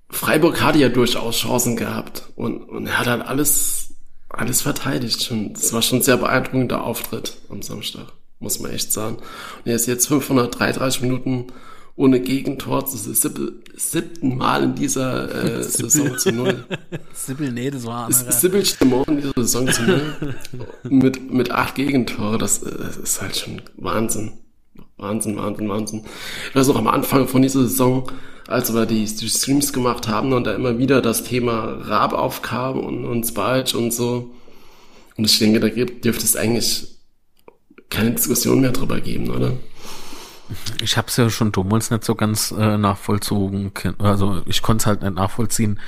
Freiburg 0.09 0.63
hatte 0.63 0.79
ja 0.79 0.89
durchaus 0.89 1.39
Chancen 1.39 1.77
gehabt 1.77 2.25
und, 2.37 2.63
und 2.63 2.87
er 2.87 2.99
hat 2.99 3.07
halt 3.07 3.27
alles, 3.27 3.95
alles 4.29 4.63
verteidigt. 4.63 5.23
Schon, 5.23 5.53
das 5.53 5.73
war 5.73 5.83
schon 5.83 5.99
ein 5.99 6.03
sehr 6.03 6.17
beeindruckender 6.17 6.85
Auftritt 6.85 7.37
am 7.51 7.63
Samstag, 7.63 8.07
muss 8.39 8.61
man 8.61 8.71
echt 8.71 8.93
sagen. 8.93 9.17
Und 9.17 9.67
er 9.67 9.75
ist 9.75 9.87
jetzt 9.87 10.09
533 10.09 11.03
Minuten 11.03 11.47
ohne 11.97 12.21
Gegentor. 12.21 12.87
Siebte, 12.87 13.55
siebten 13.77 14.37
Mal 14.37 14.65
in 14.65 14.75
dieser 14.75 15.59
äh, 15.59 15.63
Saison 15.63 16.19
zu 16.19 16.33
null. 16.33 16.65
Sibyl, 17.13 17.53
nee, 17.53 17.71
das 17.71 17.85
war 17.85 18.07
anderer. 18.07 18.33
Sibyl 18.33 18.65
Stimon 18.65 19.05
in 19.09 19.17
dieser 19.19 19.33
Saison 19.37 19.69
zu 19.69 19.83
null. 19.83 20.35
mit, 20.85 21.33
mit 21.33 21.51
acht 21.51 21.75
Gegentore. 21.75 22.39
Das, 22.39 22.61
das 22.61 22.97
ist 22.97 23.23
halt 23.23 23.37
schon 23.37 23.63
Wahnsinn. 23.77 24.33
Wahnsinn, 24.97 25.37
Wahnsinn, 25.37 25.69
Wahnsinn. 25.69 26.05
Ich 26.51 26.55
weiß 26.55 26.69
noch 26.69 26.77
am 26.77 26.87
Anfang 26.87 27.27
von 27.27 27.43
dieser 27.43 27.63
Saison, 27.63 28.11
als 28.47 28.73
wir 28.73 28.87
die, 28.87 29.05
die 29.05 29.29
Streams 29.29 29.73
gemacht 29.73 30.09
haben 30.09 30.33
und 30.33 30.45
da 30.45 30.55
immer 30.55 30.79
wieder 30.79 31.03
das 31.03 31.25
Thema 31.25 31.79
Raab 31.83 32.13
aufkam 32.13 32.79
und, 32.79 33.05
und 33.05 33.25
Spalch 33.25 33.75
und 33.75 33.93
so. 33.93 34.31
Und 35.17 35.25
ich 35.25 35.39
denke, 35.39 35.61
da 35.61 35.69
gibt, 35.69 36.05
dürfte 36.05 36.25
es 36.25 36.37
eigentlich 36.37 36.87
keine 37.91 38.13
Diskussion 38.13 38.61
mehr 38.61 38.73
drüber 38.73 39.01
geben, 39.01 39.31
oder? 39.31 39.53
Ich 40.83 40.97
habe 40.97 41.09
es 41.09 41.17
ja 41.17 41.31
schon 41.31 41.53
damals 41.53 41.91
nicht 41.91 42.05
so 42.05 42.15
ganz 42.15 42.53
äh, 42.53 42.77
nachvollzogen, 42.79 43.73
also 43.99 44.43
ich 44.47 44.63
konnte 44.63 44.83
es 44.83 44.87
halt 44.87 45.03
nicht 45.03 45.15
nachvollziehen, 45.15 45.81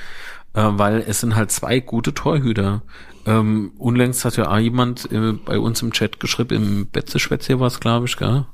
äh, 0.53 0.63
weil 0.63 1.03
es 1.07 1.21
sind 1.21 1.35
halt 1.35 1.51
zwei 1.51 1.79
gute 1.79 2.13
Torhüter. 2.13 2.81
Ähm, 3.25 3.71
unlängst 3.77 4.23
hat 4.23 4.37
ja 4.37 4.51
auch 4.51 4.57
jemand 4.57 5.11
äh, 5.11 5.33
bei 5.33 5.59
uns 5.59 5.81
im 5.81 5.91
Chat 5.91 6.19
geschrieben, 6.19 6.55
im 6.55 6.87
Betzeschwätz 6.87 7.49
war 7.49 7.67
es, 7.67 7.79
glaube 7.79 8.05
ich, 8.05 8.17
gell? 8.17 8.45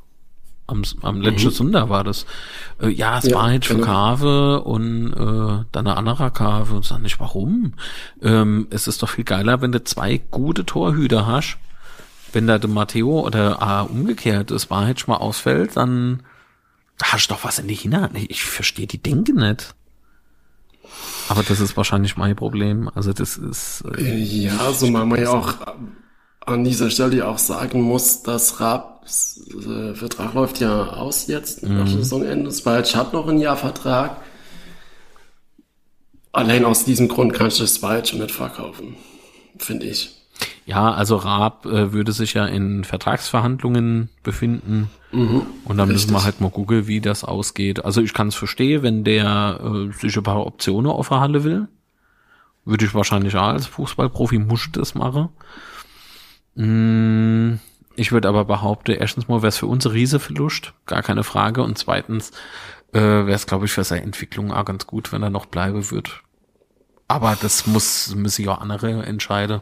Am, 0.67 0.83
am 1.01 1.19
letzten 1.19 1.47
mhm. 1.47 1.53
Sonntag 1.53 1.89
war 1.89 2.05
das. 2.05 2.25
Äh, 2.81 2.89
ja, 2.89 3.17
es 3.17 3.25
ja, 3.25 3.35
war 3.35 3.43
halt 3.47 3.65
für 3.65 3.75
genau. 3.75 3.87
Kave 3.87 4.61
und 4.61 5.11
äh, 5.11 5.65
dann 5.71 5.87
eine 5.87 5.97
andere 5.97 6.31
Kave. 6.31 6.75
Und 6.75 6.85
sag 6.85 7.01
nicht, 7.01 7.19
warum? 7.19 7.73
Ähm, 8.21 8.67
es 8.69 8.87
ist 8.87 9.03
doch 9.03 9.09
viel 9.09 9.25
geiler, 9.25 9.61
wenn 9.61 9.73
du 9.73 9.83
zwei 9.83 10.21
gute 10.31 10.65
Torhüter 10.65 11.27
hast 11.27 11.57
wenn 12.33 12.47
da 12.47 12.57
der 12.57 12.69
Matteo 12.69 13.25
oder 13.25 13.61
ah, 13.61 13.81
umgekehrt 13.81 14.51
das 14.51 14.69
Wahrheit 14.69 14.99
schon 14.99 15.13
mal 15.13 15.19
ausfällt, 15.19 15.75
dann 15.75 16.23
hast 17.01 17.29
du 17.29 17.33
doch 17.33 17.43
was 17.43 17.59
in 17.59 17.67
die 17.67 17.75
Hinterhand. 17.75 18.17
Ich 18.29 18.43
verstehe 18.43 18.87
die 18.87 19.01
Denke 19.01 19.33
nicht. 19.33 19.75
Aber 21.29 21.43
das 21.43 21.59
ist 21.59 21.77
wahrscheinlich 21.77 22.17
mein 22.17 22.35
Problem. 22.35 22.89
Also 22.93 23.13
das 23.13 23.37
ist. 23.37 23.83
Äh, 23.97 24.17
ja, 24.17 24.71
so 24.73 24.87
man 24.87 25.09
ja 25.19 25.29
auch 25.29 25.55
an 26.45 26.63
dieser 26.63 26.89
Stelle 26.89 27.27
auch 27.27 27.37
sagen 27.37 27.81
muss, 27.81 28.23
dass 28.23 28.59
Raps 28.59 29.49
äh, 29.53 29.93
Vertrag 29.93 30.33
läuft 30.33 30.59
ja 30.59 30.87
aus 30.87 31.27
jetzt 31.27 31.63
mhm. 31.63 31.77
nach 31.77 31.87
Saisonende. 31.87 32.51
Spalch 32.51 32.95
hat 32.95 33.13
noch 33.13 33.27
ein 33.27 33.39
Jahr 33.39 33.57
Vertrag. 33.57 34.17
Allein 36.33 36.65
aus 36.65 36.85
diesem 36.85 37.07
Grund 37.07 37.33
kannst 37.33 37.59
du 37.59 37.67
Spalch 37.67 38.13
nicht 38.13 38.31
verkaufen, 38.31 38.95
finde 39.57 39.87
ich. 39.87 40.20
Ja, 40.65 40.93
also 40.93 41.17
Raab 41.17 41.65
äh, 41.65 41.91
würde 41.91 42.11
sich 42.11 42.33
ja 42.33 42.45
in 42.45 42.83
Vertragsverhandlungen 42.83 44.09
befinden. 44.23 44.89
Mhm, 45.11 45.45
und 45.65 45.77
dann 45.77 45.89
richtig. 45.89 46.07
müssen 46.07 46.13
wir 46.13 46.23
halt 46.23 46.39
mal 46.39 46.51
gucken, 46.51 46.87
wie 46.87 47.01
das 47.01 47.23
ausgeht. 47.23 47.83
Also 47.83 48.01
ich 48.01 48.13
kann 48.13 48.29
es 48.29 48.35
verstehen, 48.35 48.83
wenn 48.83 49.03
der 49.03 49.59
äh, 49.63 49.91
sich 49.91 50.15
ein 50.15 50.23
paar 50.23 50.45
Optionen 50.45 50.89
auf 50.89 51.09
der 51.09 51.19
Halle 51.19 51.43
will. 51.43 51.67
Würde 52.63 52.85
ich 52.85 52.93
wahrscheinlich 52.93 53.35
auch 53.35 53.47
als 53.47 53.65
Fußballprofi 53.65 54.37
muss 54.37 54.69
das 54.71 54.95
machen. 54.95 55.29
Mm, 56.55 57.59
ich 57.95 58.11
würde 58.11 58.29
aber 58.29 58.45
behaupten, 58.45 58.91
erstens 58.91 59.27
mal 59.27 59.41
wäre 59.41 59.49
es 59.49 59.57
für 59.57 59.65
uns 59.65 59.85
ein 59.85 59.91
Riesenverlust, 59.91 60.73
gar 60.85 61.01
keine 61.01 61.23
Frage. 61.23 61.63
Und 61.63 61.77
zweitens 61.77 62.31
äh, 62.93 62.99
wäre 62.99 63.33
es, 63.33 63.47
glaube 63.47 63.65
ich, 63.65 63.71
für 63.71 63.83
seine 63.83 64.03
Entwicklung 64.03 64.51
auch 64.51 64.65
ganz 64.65 64.87
gut, 64.87 65.11
wenn 65.11 65.23
er 65.23 65.29
noch 65.29 65.47
bleiben 65.47 65.91
wird. 65.91 66.21
Aber 67.07 67.37
das 67.41 67.67
muss, 67.67 68.15
müssen 68.15 68.45
ja 68.45 68.53
auch 68.53 68.61
andere 68.61 69.05
entscheiden. 69.05 69.61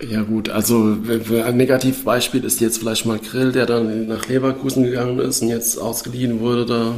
Ja 0.00 0.22
gut, 0.22 0.48
also 0.48 0.96
ein 1.08 1.56
Negativbeispiel 1.56 2.44
ist 2.44 2.60
jetzt 2.60 2.78
vielleicht 2.78 3.06
mal 3.06 3.18
Grill, 3.18 3.52
der 3.52 3.66
dann 3.66 4.08
nach 4.08 4.26
Leverkusen 4.26 4.82
gegangen 4.84 5.20
ist 5.20 5.40
und 5.40 5.48
jetzt 5.48 5.78
ausgeliehen 5.78 6.40
wurde 6.40 6.66
da. 6.66 6.94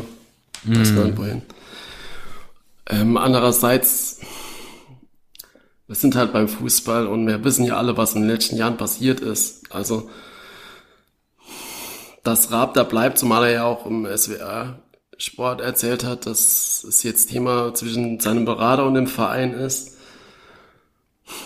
Mm. 0.64 0.74
Das 0.74 0.96
war 0.96 1.18
wohin. 1.18 1.42
Ähm, 2.88 3.18
andererseits, 3.18 4.20
wir 5.86 5.94
sind 5.94 6.16
halt 6.16 6.32
beim 6.32 6.48
Fußball 6.48 7.06
und 7.06 7.26
wir 7.26 7.44
wissen 7.44 7.66
ja 7.66 7.76
alle, 7.76 7.98
was 7.98 8.14
in 8.14 8.22
den 8.22 8.30
letzten 8.30 8.56
Jahren 8.56 8.78
passiert 8.78 9.20
ist. 9.20 9.70
Also, 9.70 10.08
dass 12.22 12.50
Raab 12.50 12.72
da 12.74 12.82
bleibt, 12.82 13.18
zumal 13.18 13.44
er 13.44 13.52
ja 13.52 13.64
auch 13.64 13.84
im 13.84 14.06
SWR 14.06 14.78
Sport 15.18 15.60
erzählt 15.60 16.04
hat, 16.04 16.26
dass 16.26 16.82
es 16.82 17.02
jetzt 17.02 17.30
Thema 17.30 17.74
zwischen 17.74 18.20
seinem 18.20 18.46
Berater 18.46 18.86
und 18.86 18.94
dem 18.94 19.06
Verein 19.06 19.52
ist 19.52 19.95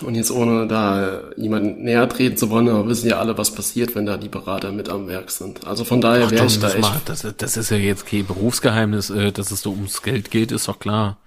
und 0.01 0.15
jetzt 0.15 0.31
ohne 0.31 0.67
da 0.67 1.21
jemanden 1.37 1.83
näher 1.83 2.07
treten 2.07 2.37
zu 2.37 2.49
wollen, 2.49 2.69
aber 2.69 2.87
wissen 2.87 3.09
ja 3.09 3.17
alle, 3.17 3.37
was 3.37 3.51
passiert, 3.51 3.95
wenn 3.95 4.05
da 4.05 4.17
die 4.17 4.29
Berater 4.29 4.71
mit 4.71 4.89
am 4.89 5.07
Werk 5.07 5.31
sind. 5.31 5.65
Also 5.65 5.83
von 5.83 6.01
daher 6.01 6.29
wäre 6.29 6.45
ich 6.45 6.59
da 6.59 6.69
echt... 6.69 6.81
Mal, 6.81 7.01
das, 7.05 7.25
das, 7.37 7.57
ist 7.57 7.71
ja 7.71 7.77
jetzt 7.77 8.05
kein 8.05 8.25
Berufsgeheimnis, 8.25 9.09
äh, 9.09 9.31
dass 9.31 9.51
es 9.51 9.61
so 9.61 9.71
ums 9.71 10.03
Geld 10.03 10.29
geht, 10.29 10.51
ist 10.51 10.67
doch 10.67 10.77
klar. 10.77 11.17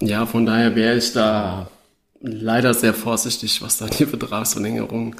Ja, 0.00 0.26
von 0.26 0.46
daher 0.46 0.76
wäre 0.76 0.96
ich 0.96 1.12
da 1.12 1.68
leider 2.20 2.72
sehr 2.74 2.94
vorsichtig, 2.94 3.60
was 3.62 3.78
da 3.78 3.86
die 3.86 4.06
Vertragsverlängerung 4.06 5.16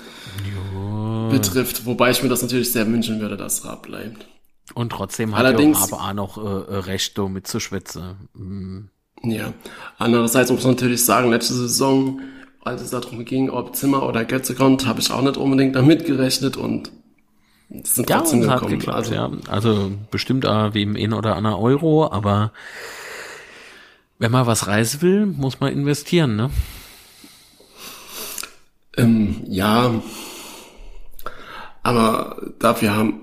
jo. 0.73 1.29
betrifft. 1.31 1.85
Wobei 1.85 2.11
ich 2.11 2.23
mir 2.23 2.29
das 2.29 2.43
natürlich 2.43 2.71
sehr 2.71 2.87
wünschen 2.87 3.21
würde, 3.21 3.37
dass 3.37 3.65
Raab 3.65 3.83
bleibt. 3.83 4.27
Und 4.75 4.91
trotzdem 4.91 5.33
hat 5.35 5.45
Allerdings, 5.45 5.91
ja 5.91 5.97
auch 5.97 6.13
noch 6.13 6.39
äh, 6.39 6.77
Recht, 6.77 7.17
da 7.19 7.29
mitzuschwätzen. 7.29 8.29
Mhm. 8.35 8.91
Ja, 9.23 9.53
andererseits 9.99 10.51
muss 10.51 10.65
man 10.65 10.75
natürlich 10.75 11.05
sagen, 11.05 11.31
letzte 11.31 11.55
Saison 11.55 12.21
als 12.67 12.83
es 12.83 12.91
darum 12.91 13.25
ging, 13.25 13.49
ob 13.49 13.77
Zimmer 13.77 14.03
oder 14.07 14.25
Götze 14.25 14.55
kommt, 14.55 14.87
habe 14.87 15.01
ich 15.01 15.11
auch 15.11 15.23
nicht 15.23 15.37
unbedingt 15.37 15.77
damit 15.77 16.05
gerechnet 16.05 16.57
und 16.57 16.91
sind 17.69 18.11
ja, 18.11 18.19
trotzdem 18.19 18.41
gekommen. 18.43 18.71
Geklappt, 18.71 18.97
also, 18.97 19.15
ja. 19.15 19.31
also 19.49 19.93
bestimmt 20.11 20.45
äh, 20.45 20.75
wem 20.75 20.97
ein 20.97 21.13
oder 21.13 21.37
einer 21.37 21.59
Euro, 21.59 22.11
aber 22.11 22.53
wenn 24.19 24.33
man 24.33 24.47
was 24.47 24.67
reisen 24.67 25.03
will, 25.03 25.27
muss 25.27 25.61
man 25.61 25.73
investieren, 25.73 26.37
ne? 26.37 26.51
Ähm, 28.97 29.43
ja, 29.47 30.03
aber 31.83 32.53
dafür 32.59 32.97
haben 32.97 33.21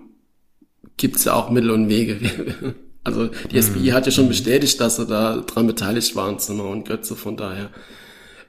gibt's 0.97 1.23
ja 1.25 1.33
auch 1.33 1.49
Mittel 1.49 1.71
und 1.71 1.89
Wege. 1.89 2.75
Also 3.05 3.27
die 3.51 3.61
SPI 3.61 3.87
hm. 3.87 3.93
hat 3.95 4.05
ja 4.05 4.13
schon 4.13 4.29
bestätigt, 4.29 4.79
dass 4.79 4.95
sie 4.95 5.05
da 5.05 5.35
dran 5.41 5.67
beteiligt 5.67 6.15
waren, 6.15 6.39
Zimmer 6.39 6.63
und 6.63 6.87
Götze, 6.87 7.17
von 7.17 7.35
daher 7.35 7.69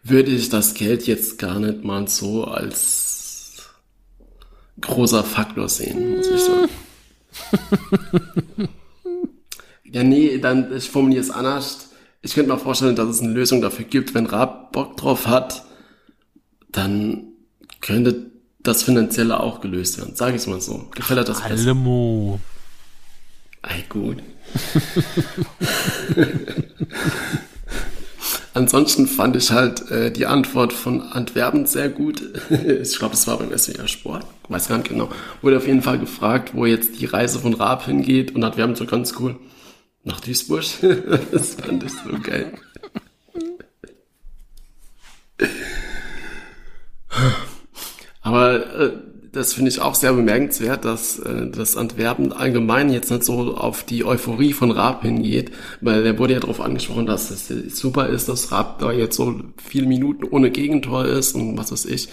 würde 0.05 0.31
ich 0.31 0.51
das 0.51 0.75
Geld 0.75 1.07
jetzt 1.07 1.39
gar 1.39 1.59
nicht 1.59 1.83
mal 1.83 2.07
so 2.07 2.45
als 2.45 3.65
großer 4.81 5.25
Faktor 5.25 5.69
sehen, 5.69 6.17
muss 6.17 6.27
ich 6.29 6.41
sagen. 6.41 6.69
ja, 9.85 10.05
nee, 10.05 10.39
dann, 10.39 10.77
ich 10.77 10.91
formuliere 10.91 11.23
es 11.23 11.31
anders. 11.31 11.89
Ich 12.21 12.35
könnte 12.35 12.53
mir 12.53 12.59
vorstellen, 12.59 12.97
dass 12.97 13.09
es 13.09 13.21
eine 13.21 13.33
Lösung 13.33 13.63
dafür 13.63 13.87
gibt, 13.87 14.15
wenn 14.15 14.27
Raab 14.27 14.73
Bock 14.73 14.97
drauf 14.97 15.27
hat, 15.27 15.65
dann 16.71 17.29
könnte 17.81 18.31
das 18.63 18.83
Finanzielle 18.83 19.41
auch 19.41 19.61
gelöst 19.61 19.99
werden. 19.99 20.15
Sag 20.17 20.35
ich 20.35 20.47
mal 20.47 20.61
so. 20.61 20.89
Gefällt 20.95 21.21
dir 21.21 21.25
das 21.25 21.41
besser? 21.41 21.55
Alemo. 21.55 22.41
Ei, 23.63 23.85
gut. 23.89 24.19
Ansonsten 28.55 29.09
fand 29.09 29.35
ich 29.35 29.51
halt 29.51 29.91
äh, 29.91 30.13
die 30.13 30.27
Antwort 30.27 30.73
von 30.73 31.03
Antwerpen 31.03 31.67
sehr 31.67 31.89
gut. 31.89 32.23
ich 32.51 32.97
glaube, 32.97 33.15
es 33.15 33.27
war 33.27 33.37
beim 33.39 33.57
SWR 33.57 33.89
Sport, 33.89 34.25
weiß 34.49 34.69
gar 34.69 34.79
nicht 34.79 34.91
genau. 34.91 35.11
Wurde 35.43 35.57
auf 35.57 35.67
jeden 35.67 35.83
Fall 35.83 35.99
gefragt, 35.99 36.53
wo 36.55 36.65
jetzt 36.65 37.01
die 37.01 37.07
Reise 37.07 37.41
von 37.41 37.55
Raab 37.55 37.85
hingeht 37.87 38.33
und 38.33 38.45
Antwerpen 38.45 38.77
so 38.77 38.87
ganz 38.87 39.15
cool. 39.19 39.37
Nach 40.05 40.21
Duisburg. 40.21 40.65
das 41.33 41.55
fand 41.55 41.83
ich 41.83 41.93
so 41.93 42.17
geil. 42.23 42.53
Aber 48.23 48.81
äh, 48.81 48.93
das 49.35 49.53
finde 49.53 49.71
ich 49.71 49.81
auch 49.81 49.95
sehr 49.95 50.13
bemerkenswert, 50.13 50.85
dass 50.85 51.19
äh, 51.19 51.51
das 51.51 51.77
Antwerpen 51.77 52.33
allgemein 52.33 52.93
jetzt 52.93 53.11
nicht 53.11 53.25
so 53.25 53.57
auf 53.57 53.83
die 53.83 54.05
Euphorie 54.05 54.53
von 54.53 54.71
Raab 54.71 55.03
hingeht, 55.03 55.51
weil 55.81 56.05
der 56.05 56.19
wurde 56.19 56.35
ja 56.35 56.41
darauf 56.41 56.61
angesprochen, 56.61 57.07
dass 57.07 57.31
es 57.31 57.49
super 57.77 58.09
ist, 58.09 58.29
dass 58.29 58.53
Raab 58.53 58.79
da 58.79 58.93
jetzt 58.93 59.17
so 59.17 59.41
viele 59.63 59.87
Minuten 59.87 60.25
ohne 60.25 60.51
Gegentor 60.51 61.05
ist 61.05 61.35
und 61.35 61.59
was 61.59 61.73
weiß 61.73 61.87
ich. 61.87 62.09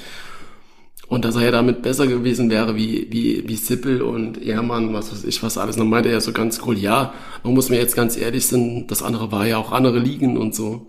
Und 1.08 1.26
dass 1.26 1.36
er 1.36 1.44
ja 1.44 1.52
damit 1.52 1.82
besser 1.82 2.08
gewesen 2.08 2.50
wäre 2.50 2.76
wie, 2.76 3.08
wie, 3.12 3.48
wie 3.48 3.56
Sippel 3.56 4.02
und 4.02 4.42
Ehrmann, 4.42 4.94
was 4.94 5.12
weiß 5.12 5.26
ich, 5.26 5.44
was 5.44 5.58
alles. 5.58 5.76
Und 5.76 5.82
dann 5.82 5.90
meinte 5.90 6.10
er 6.10 6.22
so 6.22 6.32
ganz 6.32 6.62
cool, 6.66 6.78
ja, 6.78 7.14
man 7.44 7.54
muss 7.54 7.70
mir 7.70 7.78
jetzt 7.78 7.96
ganz 7.96 8.18
ehrlich 8.18 8.46
sein, 8.48 8.88
das 8.88 9.04
andere 9.04 9.32
war 9.32 9.46
ja 9.46 9.58
auch 9.58 9.74
andere 9.74 10.00
Ligen 10.00 10.38
und 10.38 10.56
so. 10.56 10.88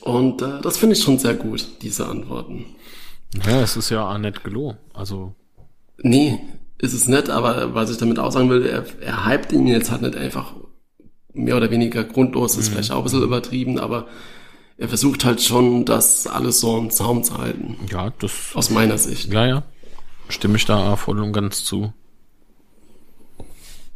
Und 0.00 0.42
äh, 0.42 0.60
das 0.62 0.76
finde 0.76 0.94
ich 0.94 1.02
schon 1.02 1.18
sehr 1.18 1.34
gut, 1.34 1.66
diese 1.82 2.06
Antworten. 2.06 2.66
Ja, 3.44 3.60
es 3.60 3.76
ist 3.76 3.90
ja 3.90 4.08
auch 4.08 4.18
nicht 4.18 4.44
gelogen. 4.44 4.78
Also. 4.94 5.34
Nee, 5.98 6.40
ist 6.78 6.92
es 6.92 7.08
nicht, 7.08 7.30
aber 7.30 7.74
was 7.74 7.90
ich 7.90 7.98
damit 7.98 8.18
auch 8.18 8.32
sagen 8.32 8.50
will, 8.50 8.64
er, 8.66 8.84
er 9.00 9.26
hypt 9.26 9.52
ihn 9.52 9.66
jetzt 9.66 9.90
halt 9.90 10.02
nicht 10.02 10.16
einfach 10.16 10.54
mehr 11.32 11.56
oder 11.56 11.70
weniger 11.70 12.04
grundlos, 12.04 12.56
ist 12.56 12.68
mhm. 12.68 12.74
vielleicht 12.74 12.90
auch 12.90 12.98
ein 12.98 13.04
bisschen 13.04 13.22
übertrieben, 13.22 13.78
aber 13.78 14.08
er 14.78 14.88
versucht 14.88 15.24
halt 15.24 15.42
schon, 15.42 15.84
das 15.84 16.26
alles 16.26 16.60
so 16.60 16.78
im 16.78 16.90
Zaum 16.90 17.24
zu 17.24 17.38
halten. 17.38 17.76
Ja, 17.90 18.10
das. 18.18 18.54
Aus 18.54 18.70
meiner 18.70 18.98
Sicht. 18.98 19.32
Ja, 19.32 19.46
ja. 19.46 19.62
Stimme 20.28 20.56
ich 20.56 20.64
da 20.64 20.96
voll 20.96 21.20
und 21.20 21.32
ganz 21.32 21.64
zu. 21.64 21.92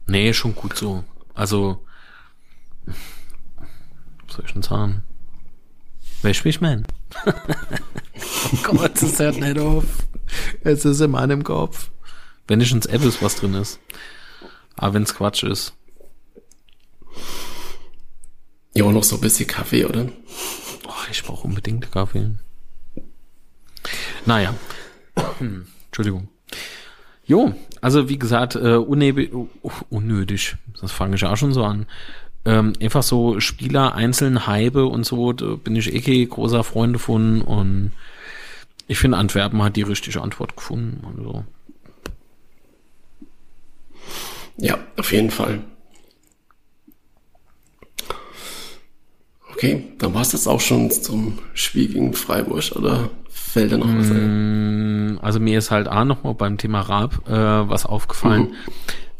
Nee, 0.06 0.32
schon 0.32 0.54
gut 0.54 0.76
so. 0.76 1.04
Also, 1.34 1.84
was 2.86 4.36
soll 4.36 4.44
ich 4.46 4.52
denn 4.52 4.62
sagen? 4.62 5.02
Weißt 6.22 6.40
du, 6.40 6.44
wie 6.44 6.48
ich 6.48 6.60
mein? 6.60 6.86
Oh 7.26 8.56
Gott, 8.62 8.92
das 9.00 9.18
hört 9.18 9.40
nicht 9.40 9.58
auf. 9.58 9.84
Es 10.62 10.84
ist 10.84 11.00
in 11.00 11.10
meinem 11.10 11.44
Kopf. 11.44 11.90
Wenn 12.46 12.60
ich 12.60 12.72
ins 12.72 12.86
App 12.86 13.04
ist, 13.04 13.22
was 13.22 13.36
drin 13.36 13.54
ist. 13.54 13.78
Aber 14.76 14.94
wenn 14.94 15.02
es 15.02 15.14
Quatsch 15.14 15.42
ist. 15.44 15.74
Ja, 18.74 18.90
noch 18.90 19.04
so 19.04 19.16
ein 19.16 19.20
bisschen 19.20 19.46
Kaffee, 19.46 19.84
oder? 19.84 20.08
Oh, 20.86 21.10
ich 21.10 21.22
brauche 21.22 21.46
unbedingt 21.46 21.90
Kaffee. 21.90 22.34
Naja. 24.26 24.54
Entschuldigung. 25.86 26.28
Jo, 27.24 27.54
also 27.80 28.08
wie 28.08 28.18
gesagt, 28.18 28.56
äh, 28.56 28.74
unnötig, 28.74 29.32
unnötig, 29.88 30.56
das 30.80 30.90
fange 30.90 31.16
ich 31.16 31.24
auch 31.24 31.36
schon 31.36 31.52
so 31.52 31.64
an. 31.64 31.86
Ähm, 32.44 32.72
einfach 32.80 33.02
so 33.02 33.38
Spieler 33.38 33.94
einzeln 33.94 34.46
Heibe 34.46 34.86
und 34.86 35.04
so, 35.04 35.32
da 35.32 35.56
bin 35.56 35.76
ich 35.76 35.92
eh 35.92 36.24
großer 36.24 36.64
Freund 36.64 36.98
von 37.00 37.42
und 37.42 37.92
ich 38.86 38.98
finde 38.98 39.18
Antwerpen 39.18 39.62
hat 39.62 39.76
die 39.76 39.82
richtige 39.82 40.20
Antwort 40.20 40.56
gefunden. 40.56 41.04
Also. 41.06 41.44
Ja, 44.56 44.78
auf 44.96 45.12
jeden 45.12 45.30
Fall. 45.30 45.60
Okay, 49.52 49.92
dann 49.98 50.14
war 50.14 50.22
es 50.22 50.30
das 50.30 50.46
auch 50.46 50.60
schon 50.60 50.90
zum 50.90 51.38
Spiel 51.52 51.88
gegen 51.88 52.14
Freiburg 52.14 52.72
oder 52.74 53.10
fällt 53.28 53.72
da 53.72 53.76
noch 53.76 53.86
was 53.86 54.10
ein? 54.10 55.14
Mm, 55.14 55.18
also 55.20 55.38
mir 55.38 55.58
ist 55.58 55.70
halt 55.70 55.86
auch 55.86 56.04
nochmal 56.04 56.34
beim 56.34 56.56
Thema 56.56 56.80
Raab 56.80 57.28
äh, 57.28 57.68
was 57.68 57.84
aufgefallen. 57.84 58.42
Mhm. 58.42 58.54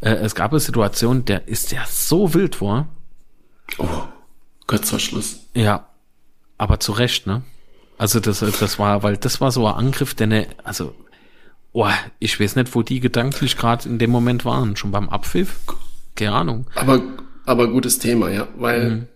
Äh, 0.01 0.15
es 0.15 0.35
gab 0.35 0.53
eine 0.53 0.61
Situation, 0.61 1.25
der 1.27 1.47
ist 1.47 1.73
ja 1.73 1.85
so 1.87 2.33
wild 2.33 2.57
vor. 2.57 2.89
Oh, 3.79 4.05
Kurzverschluss. 4.67 5.41
Ja, 5.55 5.89
aber 6.59 6.81
zu 6.81 6.93
Recht, 6.93 7.27
ne? 7.27 7.43
Also 7.99 8.21
das, 8.21 8.41
das 8.41 8.79
war, 8.79 9.03
weil 9.03 9.17
das 9.17 9.41
war 9.41 9.53
so 9.53 9.67
ein 9.67 9.75
Angriff, 9.75 10.15
der 10.15 10.27
ne, 10.27 10.47
also, 10.65 10.95
oh, 11.73 11.89
ich 12.19 12.41
weiß 12.41 12.57
nicht, 12.57 12.75
wo 12.75 12.83
die 12.83 13.01
gedanklich 13.01 13.57
gerade 13.57 13.89
in 13.89 13.99
dem 13.99 14.11
Moment 14.11 14.45
waren. 14.45 14.77
Schon 14.77 14.91
beim 14.91 15.09
Abpfiff? 15.09 15.57
Keine 16.15 16.33
Ahnung. 16.33 16.67
Aber, 16.75 17.03
aber 17.45 17.69
gutes 17.69 17.99
Thema, 17.99 18.31
ja, 18.31 18.49
weil 18.57 18.91
mhm 18.91 19.09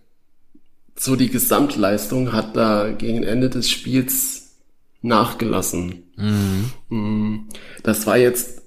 so 0.97 1.17
die 1.17 1.31
Gesamtleistung 1.31 2.33
hat 2.33 2.57
da 2.57 2.91
gegen 2.91 3.23
Ende 3.23 3.51
des 3.51 3.71
Spiels 3.71 4.57
nachgelassen. 5.03 6.05
Mhm. 6.17 6.71
mhm. 6.89 7.49
Das 7.83 8.07
war 8.07 8.17
jetzt 8.17 8.63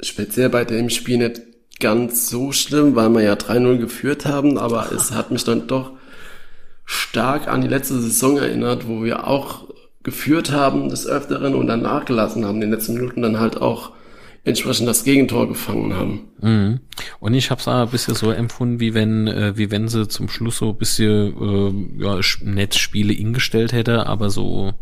speziell 0.00 0.48
bei 0.48 0.64
dem 0.64 0.90
Spiel 0.90 1.18
nicht 1.18 1.42
ganz 1.80 2.28
so 2.28 2.52
schlimm, 2.52 2.94
weil 2.94 3.10
wir 3.10 3.22
ja 3.22 3.34
3-0 3.34 3.78
geführt 3.78 4.26
haben, 4.26 4.58
aber 4.58 4.90
es 4.92 5.12
hat 5.12 5.30
mich 5.30 5.44
dann 5.44 5.66
doch 5.66 5.92
stark 6.84 7.48
an 7.48 7.60
die 7.60 7.68
letzte 7.68 8.00
Saison 8.00 8.38
erinnert, 8.38 8.88
wo 8.88 9.04
wir 9.04 9.26
auch 9.26 9.68
geführt 10.02 10.52
haben 10.52 10.88
des 10.88 11.06
Öfteren 11.06 11.54
und 11.54 11.66
dann 11.66 11.82
nachgelassen 11.82 12.44
haben, 12.44 12.56
in 12.56 12.62
den 12.62 12.70
letzten 12.70 12.94
Minuten 12.94 13.22
dann 13.22 13.38
halt 13.38 13.60
auch 13.60 13.92
entsprechend 14.44 14.88
das 14.88 15.04
Gegentor 15.04 15.48
gefangen 15.48 15.94
haben. 15.94 16.20
Mhm. 16.40 16.80
Und 17.20 17.34
ich 17.34 17.50
habe 17.50 17.60
es 17.60 17.68
ein 17.68 17.88
bisschen 17.88 18.14
so 18.14 18.30
empfunden, 18.30 18.80
wie 18.80 18.94
wenn, 18.94 19.26
äh, 19.26 19.56
wie 19.56 19.70
wenn 19.70 19.88
sie 19.88 20.08
zum 20.08 20.28
Schluss 20.28 20.58
so 20.58 20.70
ein 20.70 20.76
bisschen 20.76 21.98
äh, 21.98 22.02
ja, 22.02 22.20
Netzspiele 22.42 23.12
ingestellt 23.12 23.72
hätte, 23.72 24.06
aber 24.06 24.30
so, 24.30 24.72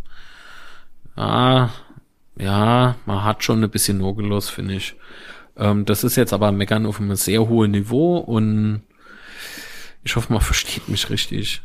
ah, 1.16 1.70
ja, 2.38 2.96
man 3.06 3.24
hat 3.24 3.42
schon 3.42 3.64
ein 3.64 3.70
bisschen 3.70 3.98
Nogelos, 3.98 4.48
finde 4.48 4.74
ich. 4.74 4.94
Ähm, 5.56 5.84
das 5.84 6.04
ist 6.04 6.16
jetzt 6.16 6.32
aber 6.32 6.52
Meckern 6.52 6.86
auf 6.86 7.00
einem 7.00 7.16
sehr 7.16 7.48
hohen 7.48 7.70
Niveau 7.70 8.18
und 8.18 8.82
ich 10.04 10.16
hoffe, 10.16 10.32
man 10.32 10.42
versteht 10.42 10.88
mich 10.88 11.10
richtig. 11.10 11.62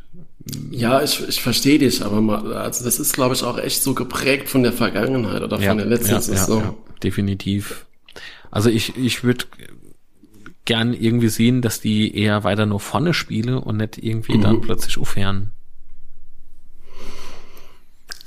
Ja, 0.72 1.04
ich, 1.04 1.28
ich 1.28 1.42
verstehe 1.42 1.78
dich, 1.78 2.04
aber 2.04 2.20
mal, 2.20 2.54
also 2.54 2.84
das 2.84 3.00
ist, 3.00 3.14
glaube 3.14 3.36
ich, 3.36 3.44
auch 3.44 3.60
echt 3.60 3.84
so 3.84 3.94
geprägt 3.94 4.50
von 4.50 4.64
der 4.64 4.74
Vergangenheit 4.74 5.44
oder 5.44 5.60
ja, 5.60 5.70
von 5.70 5.78
der 5.78 5.86
letzten 5.86 6.14
ja, 6.14 6.22
Saison. 6.22 6.64
Ja, 6.64 6.76
definitiv. 7.04 7.86
Also 8.50 8.70
ich, 8.70 8.98
ich 8.98 9.24
würde 9.24 9.46
gern 10.66 10.94
irgendwie 10.94 11.30
sehen, 11.30 11.62
dass 11.62 11.80
die 11.80 12.16
eher 12.16 12.44
weiter 12.44 12.66
nur 12.66 12.80
vorne 12.80 13.14
spiele 13.14 13.62
und 13.62 13.78
nicht 13.78 13.98
irgendwie 13.98 14.38
mhm. 14.38 14.42
dann 14.42 14.62
plötzlich 14.62 14.98
aufhören. 14.98 15.52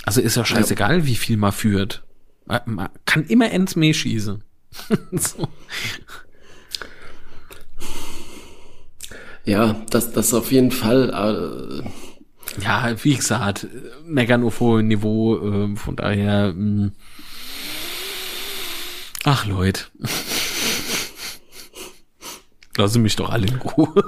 Also 0.05 0.21
ist 0.21 0.37
ja 0.37 0.45
scheißegal, 0.45 1.05
wie 1.05 1.15
viel 1.15 1.35
man 1.35 1.51
führt. 1.51 2.03
Man 2.45 2.89
kann 3.05 3.25
immer 3.25 3.51
ends 3.51 3.75
mehr 3.75 3.93
schießen. 3.93 4.43
so. 5.11 5.47
Ja, 9.45 9.81
das, 9.89 10.11
das 10.11 10.33
auf 10.33 10.51
jeden 10.51 10.71
Fall. 10.71 11.09
Äh, 11.09 12.61
ja, 12.63 12.95
wie 13.03 13.15
gesagt, 13.15 13.67
meckern 14.05 14.43
auf 14.43 14.59
hohem 14.59 14.87
Niveau, 14.87 15.37
äh, 15.37 15.75
von 15.75 15.95
daher, 15.95 16.53
mh, 16.53 16.55
hm, 16.55 16.91
Ach, 19.27 19.47
Leute. 19.47 19.81
Lassen 22.77 23.01
mich 23.01 23.15
doch 23.15 23.31
alle 23.31 23.47
in 23.47 23.55
Ruhe. 23.55 24.03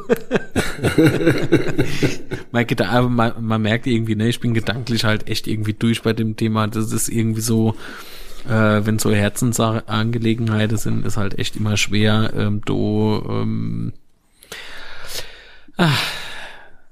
man, 2.51 2.67
man, 3.15 3.33
man, 3.43 3.61
merkt 3.63 3.87
irgendwie, 3.87 4.15
ne, 4.15 4.29
ich 4.29 4.39
bin 4.39 4.53
gedanklich 4.53 5.05
halt 5.05 5.27
echt 5.27 5.47
irgendwie 5.47 5.73
durch 5.73 6.03
bei 6.03 6.13
dem 6.13 6.35
Thema. 6.35 6.67
Das 6.67 6.91
ist 6.91 7.09
irgendwie 7.09 7.41
so, 7.41 7.73
äh, 8.47 8.85
wenn 8.85 8.99
so 8.99 9.11
Herzensangelegenheiten 9.11 10.77
sind, 10.77 11.05
ist 11.05 11.17
halt 11.17 11.37
echt 11.37 11.55
immer 11.55 11.77
schwer, 11.77 12.33
ähm, 12.35 12.61
do, 12.65 13.23
ähm, 13.29 13.93
ach, 15.77 16.01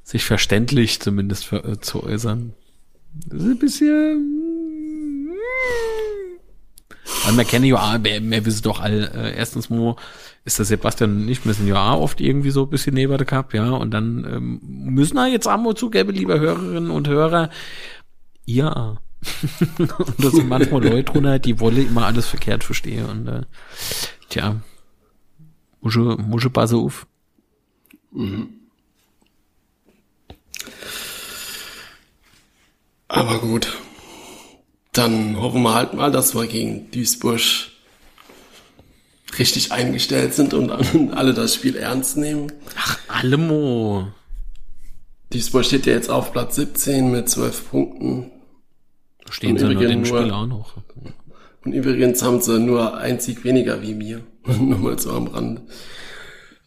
sich 0.03 0.26
verständlich 0.26 0.99
zumindest 0.99 1.45
für, 1.45 1.64
äh, 1.64 1.80
zu 1.80 2.03
äußern. 2.03 2.53
Das 3.28 3.41
ist 3.41 3.49
ein 3.49 3.60
bisschen 3.60 4.36
weil 7.26 7.38
wir 7.38 7.43
kennen 7.45 7.66
ja 7.66 7.76
auch, 7.76 8.03
wir, 8.03 8.45
wissen 8.45 8.64
doch 8.64 8.80
all, 8.80 9.12
äh, 9.16 9.36
erstens 9.36 9.70
mal 9.70 9.95
ist 10.43 10.60
der 10.60 10.66
Sebastian 10.66 11.24
und 11.24 11.30
ich, 11.30 11.43
wir 11.45 11.53
sind 11.53 11.68
ja 11.68 11.93
oft 11.93 12.22
irgendwie 12.22 12.51
so 12.51 12.64
ein 12.64 12.70
bisschen 12.70 12.93
neben 12.93 13.18
der 13.18 13.26
Cup, 13.26 13.53
ja, 13.53 13.72
und 13.72 13.91
dann 13.91 14.26
ähm, 14.32 14.60
müssen 14.64 15.16
wir 15.16 15.28
jetzt 15.28 15.47
einmal 15.47 15.74
zugeben, 15.74 16.12
liebe 16.12 16.39
Hörerinnen 16.39 16.91
und 16.91 17.08
Hörer, 17.08 17.49
ja. 18.45 18.97
Und 19.78 19.93
da 20.17 20.30
sind 20.30 20.47
manchmal 20.47 20.84
Leute 20.84 21.11
drunter, 21.11 21.39
die 21.39 21.59
wollen 21.59 21.88
immer 21.88 22.05
alles 22.05 22.28
verkehrt 22.28 22.63
verstehen 22.63 23.05
und 23.05 23.28
äh, 23.28 23.41
tja, 24.30 24.61
muss 25.82 25.95
ich, 25.95 26.17
muss 26.17 26.45
ich 26.45 26.53
passen 26.53 26.80
auf. 26.80 27.07
Mhm. 28.11 28.49
Aber 33.07 33.39
gut. 33.39 33.78
Dann 34.93 35.38
hoffen 35.38 35.61
wir 35.63 35.73
halt 35.73 35.93
mal, 35.93 36.11
dass 36.11 36.36
wir 36.36 36.47
gegen 36.47 36.89
Duisburg 36.91 37.41
richtig 39.38 39.71
eingestellt 39.71 40.34
sind 40.34 40.53
und 40.53 40.71
alle 41.13 41.34
das 41.34 41.55
Spiel 41.55 41.76
ernst 41.76 42.17
nehmen. 42.17 42.51
Ach, 42.78 42.97
Allemo. 43.07 44.07
Duisburg 45.32 45.65
steht 45.65 45.86
ja 45.86 45.93
jetzt 45.93 46.09
auf 46.09 46.32
Platz 46.32 46.55
17 46.55 47.11
mit 47.11 47.30
12 47.30 47.69
Punkten. 47.69 48.32
Stehen 49.30 49.57
sie 49.57 49.65
nur 49.65 49.84
den 49.84 50.05
Spiel 50.05 50.32
auch 50.32 50.45
noch. 50.45 50.73
Und 51.63 51.73
übrigens 51.73 52.21
haben 52.21 52.41
sie 52.41 52.59
nur 52.59 52.97
ein 52.97 53.19
Sieg 53.19 53.43
weniger 53.43 53.82
wie 53.82 53.93
mir. 53.95 54.21
nur 54.59 54.78
mal 54.78 54.99
so 54.99 55.11
am 55.11 55.28
Rand. 55.28 55.61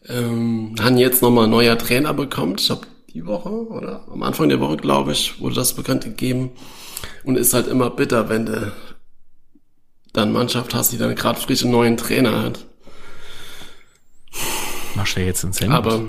Ähm, 0.07 0.75
haben 0.79 0.97
jetzt 0.97 1.21
nochmal 1.21 1.45
ein 1.45 1.51
neuer 1.51 1.77
Trainer 1.77 2.13
bekommen. 2.13 2.55
Ich 2.57 2.69
habe 2.69 2.81
die 3.13 3.25
Woche 3.25 3.49
oder 3.49 4.05
am 4.11 4.23
Anfang 4.23 4.49
der 4.49 4.59
Woche, 4.59 4.77
glaube 4.77 5.11
ich, 5.13 5.39
wurde 5.39 5.55
das 5.55 5.73
bekannt 5.73 6.03
gegeben. 6.03 6.51
Und 7.23 7.37
ist 7.37 7.53
halt 7.53 7.67
immer 7.67 7.89
bitter, 7.89 8.27
wenn 8.29 8.45
du 8.45 8.73
dann 10.13 10.33
Mannschaft 10.33 10.73
hast, 10.73 10.91
die 10.91 10.97
dann 10.97 11.15
gerade 11.15 11.39
frische 11.39 11.67
neuen 11.67 11.95
Trainer 11.95 12.43
hat. 12.43 12.65
Machst 14.95 15.15
du 15.15 15.21
jetzt 15.21 15.43
ins 15.43 15.61
Hemd? 15.61 15.73
Aber 15.73 16.01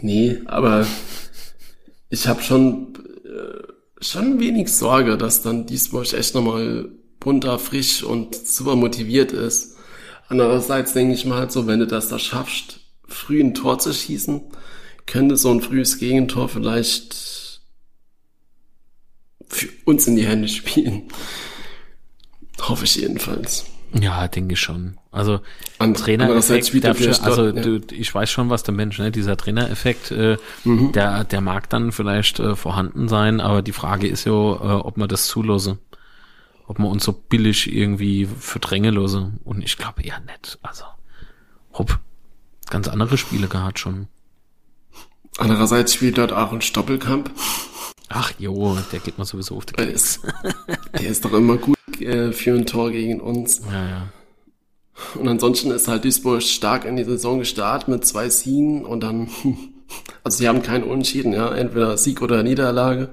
nee, 0.00 0.40
aber 0.46 0.86
ich 2.08 2.26
habe 2.28 2.42
schon 2.42 2.94
äh, 3.24 3.61
schon 4.02 4.40
wenig 4.40 4.68
Sorge, 4.72 5.16
dass 5.16 5.42
dann 5.42 5.66
Duisburg 5.66 6.12
echt 6.12 6.34
nochmal 6.34 6.90
bunter, 7.20 7.58
frisch 7.58 8.02
und 8.02 8.34
super 8.34 8.76
motiviert 8.76 9.32
ist. 9.32 9.76
Andererseits 10.28 10.92
denke 10.92 11.14
ich 11.14 11.24
mal 11.24 11.38
halt 11.38 11.52
so, 11.52 11.66
wenn 11.66 11.80
du 11.80 11.86
das 11.86 12.08
da 12.08 12.18
schaffst, 12.18 12.80
früh 13.06 13.40
ein 13.40 13.54
Tor 13.54 13.78
zu 13.78 13.92
schießen, 13.92 14.42
könnte 15.06 15.36
so 15.36 15.50
ein 15.50 15.60
frühes 15.60 15.98
Gegentor 15.98 16.48
vielleicht 16.48 17.60
für 19.48 19.68
uns 19.84 20.06
in 20.06 20.16
die 20.16 20.26
Hände 20.26 20.48
spielen. 20.48 21.08
Hoffe 22.60 22.84
ich 22.84 22.96
jedenfalls. 22.96 23.66
Ja, 24.00 24.26
denke 24.28 24.54
ich 24.54 24.60
schon. 24.60 24.96
Also 25.10 25.40
An- 25.78 25.94
Trainereffekt 25.94 26.72
er 26.72 27.22
also 27.22 27.46
ja. 27.46 27.52
du, 27.62 27.80
ich 27.92 28.14
weiß 28.14 28.30
schon, 28.30 28.48
was 28.50 28.62
der 28.62 28.72
Mensch, 28.74 28.98
ne, 28.98 29.10
dieser 29.10 29.36
Trainereffekt, 29.36 30.10
äh, 30.10 30.36
Mhm. 30.64 30.92
der, 30.92 31.24
der 31.24 31.40
mag 31.40 31.68
dann 31.68 31.92
vielleicht 31.92 32.40
äh, 32.40 32.56
vorhanden 32.56 33.08
sein, 33.08 33.40
aber 33.40 33.60
die 33.62 33.72
Frage 33.72 34.08
ist 34.08 34.24
ja, 34.24 34.32
äh, 34.32 34.34
ob 34.34 34.96
man 34.96 35.08
das 35.08 35.26
zulose. 35.26 35.78
Ob 36.66 36.78
man 36.78 36.88
uns 36.90 37.04
so 37.04 37.12
billig 37.12 37.70
irgendwie 37.70 38.24
verdränge 38.26 38.90
lose. 38.90 39.32
Und 39.44 39.62
ich 39.62 39.76
glaube 39.76 40.02
eher 40.02 40.20
nicht. 40.20 40.58
Also, 40.62 40.84
hopp, 41.74 41.98
ganz 42.70 42.88
andere 42.88 43.18
Spiele 43.18 43.48
gehabt 43.48 43.78
schon. 43.78 44.08
Andererseits 45.38 45.94
spielt 45.94 46.18
dort 46.18 46.32
auch 46.32 46.52
ein 46.52 46.60
Stoppelkamp. 46.62 47.30
Ach 48.14 48.32
jo, 48.38 48.76
der 48.92 49.00
geht 49.00 49.18
mir 49.18 49.24
sowieso 49.24 49.56
auf 49.56 49.66
die 49.66 49.74
Keks. 49.74 50.20
der 50.98 51.08
ist 51.08 51.24
doch 51.24 51.32
immer 51.32 51.56
gut 51.56 51.76
äh, 52.00 52.32
für 52.32 52.54
ein 52.54 52.66
Tor 52.66 52.90
gegen 52.90 53.20
uns. 53.20 53.62
Ja, 53.70 53.88
ja. 53.88 54.08
Und 55.14 55.28
ansonsten 55.28 55.70
ist 55.70 55.88
halt 55.88 56.04
Duisburg 56.04 56.42
stark 56.42 56.84
in 56.84 56.96
die 56.96 57.04
Saison 57.04 57.38
gestartet 57.38 57.88
mit 57.88 58.06
zwei 58.06 58.28
Siegen 58.28 58.84
und 58.84 59.00
dann, 59.00 59.28
also 60.24 60.38
sie 60.38 60.48
haben 60.48 60.62
keinen 60.62 60.84
Unentschieden, 60.84 61.32
ja, 61.32 61.52
entweder 61.54 61.96
Sieg 61.96 62.22
oder 62.22 62.42
Niederlage. 62.42 63.10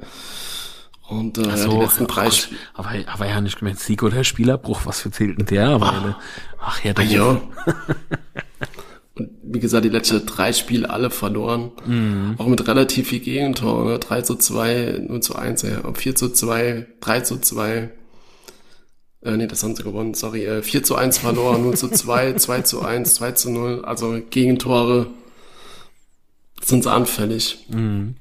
Und 1.07 1.39
äh, 1.39 1.47
Ach 1.49 1.57
so, 1.57 1.71
die 1.71 1.77
letzten 1.77 2.03
oh 2.03 2.07
drei 2.07 2.25
Gott, 2.25 2.33
Spiele. 2.33 2.59
aber, 2.75 2.89
aber 3.07 3.27
ja 3.27 3.41
nicht 3.41 3.57
gemeint 3.57 3.79
Sieg 3.79 4.03
oder 4.03 4.23
Spielerbruch, 4.23 4.81
was 4.85 5.01
für 5.01 5.09
zählt 5.09 5.39
denn 5.39 5.47
der? 5.47 5.81
Weil, 5.81 6.15
ach 6.61 6.83
ja, 6.83 6.93
der 6.93 7.05
Ja. 7.05 7.41
Und 9.20 9.32
wie 9.43 9.59
gesagt, 9.59 9.84
die 9.84 9.89
letzten 9.89 10.26
drei 10.26 10.53
Spiele 10.53 10.89
alle 10.89 11.09
verloren. 11.09 11.72
Mhm. 11.86 12.36
Auch 12.38 12.47
mit 12.47 12.65
relativ 12.67 13.09
viel 13.09 13.20
Gegentor. 13.20 13.86
Ne? 13.86 13.99
3 13.99 14.22
zu 14.22 14.36
2, 14.36 15.03
0 15.07 15.20
zu 15.20 15.36
1, 15.36 15.61
ja. 15.63 15.93
4 15.93 16.15
zu 16.15 16.30
2, 16.30 16.88
3 17.01 17.22
zu 17.22 17.38
2. 17.38 17.89
Äh, 19.22 19.38
nee, 19.38 19.47
das 19.47 19.61
haben 19.63 19.76
sie 19.76 19.84
gewonnen, 19.84 20.13
sorry. 20.13 20.45
Äh, 20.45 20.61
4 20.63 20.84
zu 20.84 20.95
1 20.95 21.17
verloren, 21.17 21.63
0 21.63 21.76
zu 21.76 21.89
2, 21.89 22.34
2 22.34 22.61
zu 22.63 22.82
1, 22.82 23.15
2 23.15 23.32
zu 23.34 23.51
0. 23.51 23.84
Also 23.84 24.22
Gegentore 24.30 25.07
sind 26.63 26.84
sie 26.84 26.91
anfällig. 26.91 27.65
Mhm. 27.70 28.15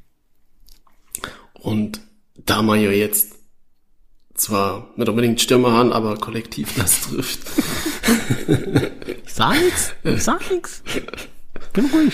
Und 1.54 2.00
da 2.44 2.62
man 2.62 2.80
ja 2.80 2.90
jetzt 2.90 3.34
zwar 4.34 4.90
nicht 4.96 5.08
unbedingt 5.08 5.40
Stürmer 5.40 5.72
haben, 5.72 5.92
aber 5.92 6.16
kollektiv 6.16 6.74
das 6.76 7.02
trifft. 7.02 7.40
Sag 9.38 9.54
nix, 9.62 9.92
ich 10.02 10.22
sag 10.24 10.50
nix. 10.50 10.82
Bin 11.72 11.86
ruhig. 11.86 12.12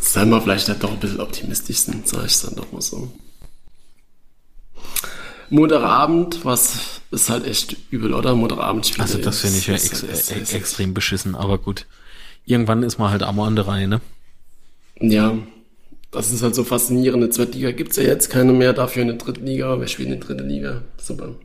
Sei 0.00 0.24
mal 0.24 0.40
vielleicht 0.40 0.68
halt 0.68 0.82
doch 0.82 0.90
ein 0.90 0.98
bisschen 0.98 1.20
optimistisch 1.20 1.78
sind, 1.78 2.08
sag 2.08 2.26
ich 2.26 2.40
dann 2.40 2.56
doch 2.56 2.72
mal 2.72 2.80
so. 2.82 3.12
Montagabend, 5.50 6.44
was 6.44 7.00
ist 7.12 7.30
halt 7.30 7.46
echt 7.46 7.76
übel, 7.90 8.12
oder? 8.14 8.34
Montagabendspiele. 8.34 9.02
Also 9.04 9.18
das 9.18 9.38
finde 9.40 9.58
ich 9.58 9.66
ja 9.68 9.74
ex 9.74 10.02
äh, 10.02 10.40
ist- 10.40 10.52
extrem 10.52 10.94
beschissen, 10.94 11.36
aber 11.36 11.58
gut. 11.58 11.86
Irgendwann 12.44 12.82
ist 12.82 12.98
man 12.98 13.12
halt 13.12 13.22
auch 13.22 13.32
mal 13.32 13.46
an 13.46 13.54
der 13.54 13.68
Reihe, 13.68 13.86
ne? 13.86 14.00
Ja, 15.00 15.38
das 16.10 16.32
ist 16.32 16.42
halt 16.42 16.56
so 16.56 16.64
faszinierend. 16.64 17.22
Eine 17.22 17.30
zweite 17.30 17.52
Liga 17.52 17.70
gibt's 17.70 17.96
ja 17.96 18.02
jetzt 18.02 18.30
keine 18.30 18.52
mehr, 18.52 18.72
dafür 18.72 19.02
eine 19.02 19.14
dritte 19.16 19.42
Liga. 19.42 19.78
Wir 19.78 19.86
spielen 19.86 20.12
in 20.12 20.18
der 20.18 20.26
dritten 20.26 20.48
Liga. 20.48 20.82
Super. 21.00 21.36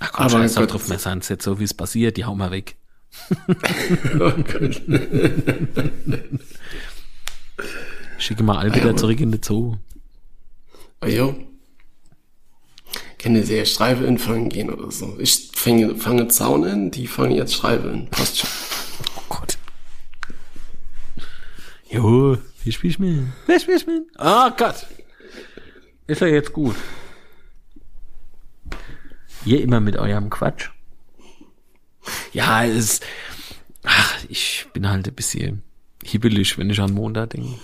Ach 0.00 0.12
komm, 0.12 0.24
Aber 0.26 0.30
scheiß 0.38 0.54
doch 0.54 0.66
drauf, 0.66 0.88
Messer 0.88 1.10
ans 1.10 1.28
jetzt 1.28 1.44
so 1.44 1.60
wie 1.60 1.64
es 1.64 1.74
passiert, 1.74 2.16
die 2.16 2.24
hauen 2.24 2.38
wir 2.38 2.50
weg. 2.50 2.76
Schicke 8.18 8.42
mal 8.42 8.58
alle 8.58 8.70
Ah, 8.70 8.74
ja, 8.74 8.80
wieder 8.80 8.90
aber- 8.90 8.98
zurück 8.98 9.20
in 9.20 9.32
den 9.32 9.42
Zoo. 9.42 9.76
Ah, 11.00 11.06
jo. 11.08 11.34
Kann 13.18 13.42
sehr 13.44 13.64
Streife 13.66 14.04
in 14.04 14.18
fangen 14.18 14.48
gehen 14.48 14.70
oder 14.70 14.90
so. 14.90 15.16
Ich 15.18 15.50
fange, 15.54 15.94
fange 15.96 16.28
Zaun 16.28 16.64
in, 16.64 16.90
die 16.90 17.06
fangen 17.06 17.32
jetzt 17.32 17.54
Streife 17.54 17.88
in. 17.88 18.08
Passt 18.08 18.38
schon. 18.38 18.48
Oh 19.16 19.22
Gott. 19.28 19.58
Jo, 21.90 22.38
wie 22.64 22.72
spielst 22.72 22.98
du 22.98 23.02
mir? 23.02 23.26
Wer 23.46 23.60
spielst 23.60 23.86
du 23.86 23.90
mir? 23.90 24.02
Oh 24.18 24.50
Gott. 24.56 24.86
Ist 26.06 26.20
ja 26.22 26.26
jetzt 26.28 26.52
gut. 26.52 26.76
Ihr 29.44 29.62
immer 29.62 29.80
mit 29.80 29.96
eurem 29.96 30.30
Quatsch. 30.30 30.70
Ja, 32.32 32.64
es 32.64 33.00
ach, 33.84 34.24
ich 34.28 34.66
bin 34.72 34.88
halt 34.88 35.08
ein 35.08 35.14
bisschen 35.14 35.62
hibbelig, 36.04 36.56
wenn 36.58 36.70
ich 36.70 36.80
an 36.80 36.92
Montag 36.92 37.30
denke. 37.30 37.58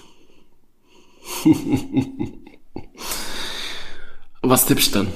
Was 4.43 4.67
tippst 4.67 4.95
du 4.95 4.99
dann? 5.01 5.13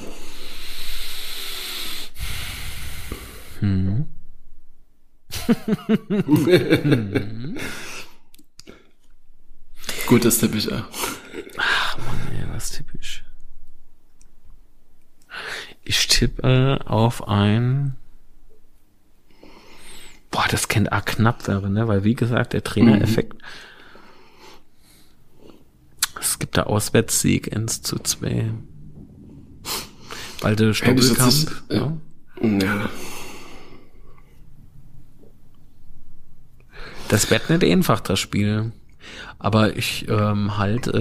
Gut, 10.07 10.25
das 10.25 10.39
tippe 10.39 10.57
ich 10.57 10.71
auch. 10.71 10.83
Ja, 12.37 12.53
was 12.53 12.71
tippe 12.71 12.97
ich? 12.99 13.20
Ich 15.91 16.07
tippe 16.07 16.79
auf 16.85 17.27
ein. 17.27 17.97
Boah, 20.31 20.45
das 20.49 20.69
kennt 20.69 20.89
auch 20.89 21.03
knapp 21.03 21.49
wäre, 21.49 21.69
ne? 21.69 21.85
Weil 21.89 22.05
wie 22.05 22.13
gesagt, 22.13 22.53
der 22.53 22.63
Trainereffekt. 22.63 23.35
Es 26.17 26.39
gibt 26.39 26.55
da 26.55 26.63
Auswärtssieg 26.63 27.53
1 27.53 27.81
zu 27.81 27.99
2. 27.99 28.53
Weil 30.39 30.55
der 30.55 30.71
Hätte 30.71 31.01
ich 31.01 31.09
jetzt 31.09 31.41
Stoppelkamp, 31.41 31.63
ja. 31.69 31.97
Ja. 32.41 32.89
Das 37.09 37.29
wird 37.29 37.49
nicht 37.49 37.65
einfach, 37.65 37.99
das 37.99 38.17
Spiel. 38.17 38.71
Aber 39.39 39.75
ich 39.75 40.07
ähm, 40.09 40.57
halt, 40.57 40.87
äh, 40.87 40.99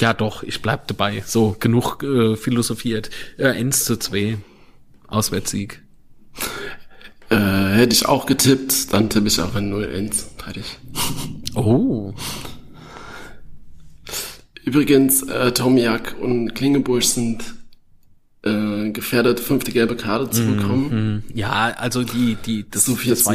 ja 0.00 0.14
doch, 0.16 0.42
ich 0.42 0.62
bleib 0.62 0.86
dabei. 0.88 1.22
So, 1.26 1.56
genug 1.58 2.02
äh, 2.02 2.36
philosophiert. 2.36 3.10
Äh, 3.36 3.48
1 3.48 3.84
zu 3.84 3.98
2. 3.98 4.38
Auswärtssieg. 5.08 5.82
Äh, 7.28 7.36
hätte 7.36 7.92
ich 7.92 8.06
auch 8.06 8.26
getippt, 8.26 8.92
dann 8.92 9.10
tippe 9.10 9.26
ich 9.28 9.40
auch 9.40 9.54
ein 9.54 9.72
0-1. 9.72 10.26
Fertig. 10.38 10.78
Oh. 11.54 12.14
Übrigens, 14.64 15.22
äh, 15.22 15.52
Tomiak 15.52 16.16
und 16.20 16.54
Klingeburg 16.54 17.02
sind 17.02 17.44
äh, 18.44 18.90
gefährdet, 18.90 19.40
fünfte 19.40 19.72
gelbe 19.72 19.96
Karte 19.96 20.30
zu 20.30 20.44
bekommen. 20.44 21.24
Ja, 21.34 21.72
also 21.76 22.02
die, 22.02 22.36
die, 22.46 22.64
das, 22.70 22.84
So 22.84 22.94
viel 22.94 23.10
das 23.10 23.26
war 23.26 23.34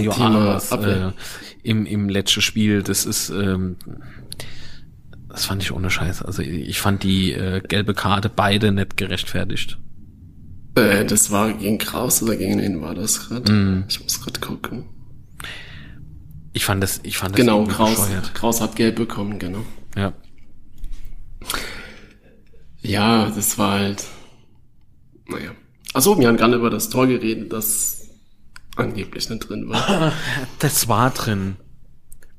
Abwehr. 0.71 1.13
äh, 1.17 1.50
im, 1.63 1.85
im 1.85 2.09
letzten 2.09 2.41
Spiel. 2.41 2.83
Das 2.83 3.05
ist, 3.05 3.29
ähm, 3.29 3.77
das 5.29 5.45
fand 5.45 5.63
ich 5.63 5.71
ohne 5.71 5.89
Scheiß. 5.89 6.21
Also 6.23 6.41
ich 6.41 6.79
fand 6.79 7.03
die 7.03 7.31
äh, 7.33 7.61
gelbe 7.61 7.93
Karte 7.93 8.29
beide 8.29 8.71
nicht 8.71 8.97
gerechtfertigt. 8.97 9.77
Äh, 10.75 11.05
das 11.05 11.31
war 11.31 11.53
gegen 11.53 11.77
Kraus 11.77 12.21
oder 12.23 12.35
gegen 12.35 12.59
wen 12.59 12.81
war 12.81 12.95
das 12.95 13.27
gerade? 13.27 13.51
Mhm. 13.51 13.83
Ich 13.89 14.01
muss 14.01 14.21
gerade 14.21 14.39
gucken. 14.39 14.85
Ich 16.53 16.65
fand 16.65 16.83
das, 16.83 16.99
ich 17.03 17.17
fand 17.17 17.33
das 17.33 17.39
Genau, 17.39 17.63
Kraus, 17.65 18.01
bescheuert. 18.01 18.33
Kraus 18.33 18.61
hat 18.61 18.75
gelb 18.75 18.95
bekommen, 18.97 19.39
genau. 19.39 19.65
Ja. 19.95 20.13
Ja, 22.81 23.29
das 23.29 23.57
war 23.57 23.79
halt. 23.79 24.03
Naja. 25.27 25.51
Achso, 25.93 26.17
wir 26.19 26.27
haben 26.27 26.37
gerade 26.37 26.55
über 26.55 26.69
das 26.69 26.89
Tor 26.89 27.07
geredet, 27.07 27.51
das 27.53 28.00
angeblich 28.75 29.29
nicht 29.29 29.49
drin 29.49 29.69
war. 29.69 30.13
Das 30.59 30.87
war 30.87 31.09
drin. 31.11 31.57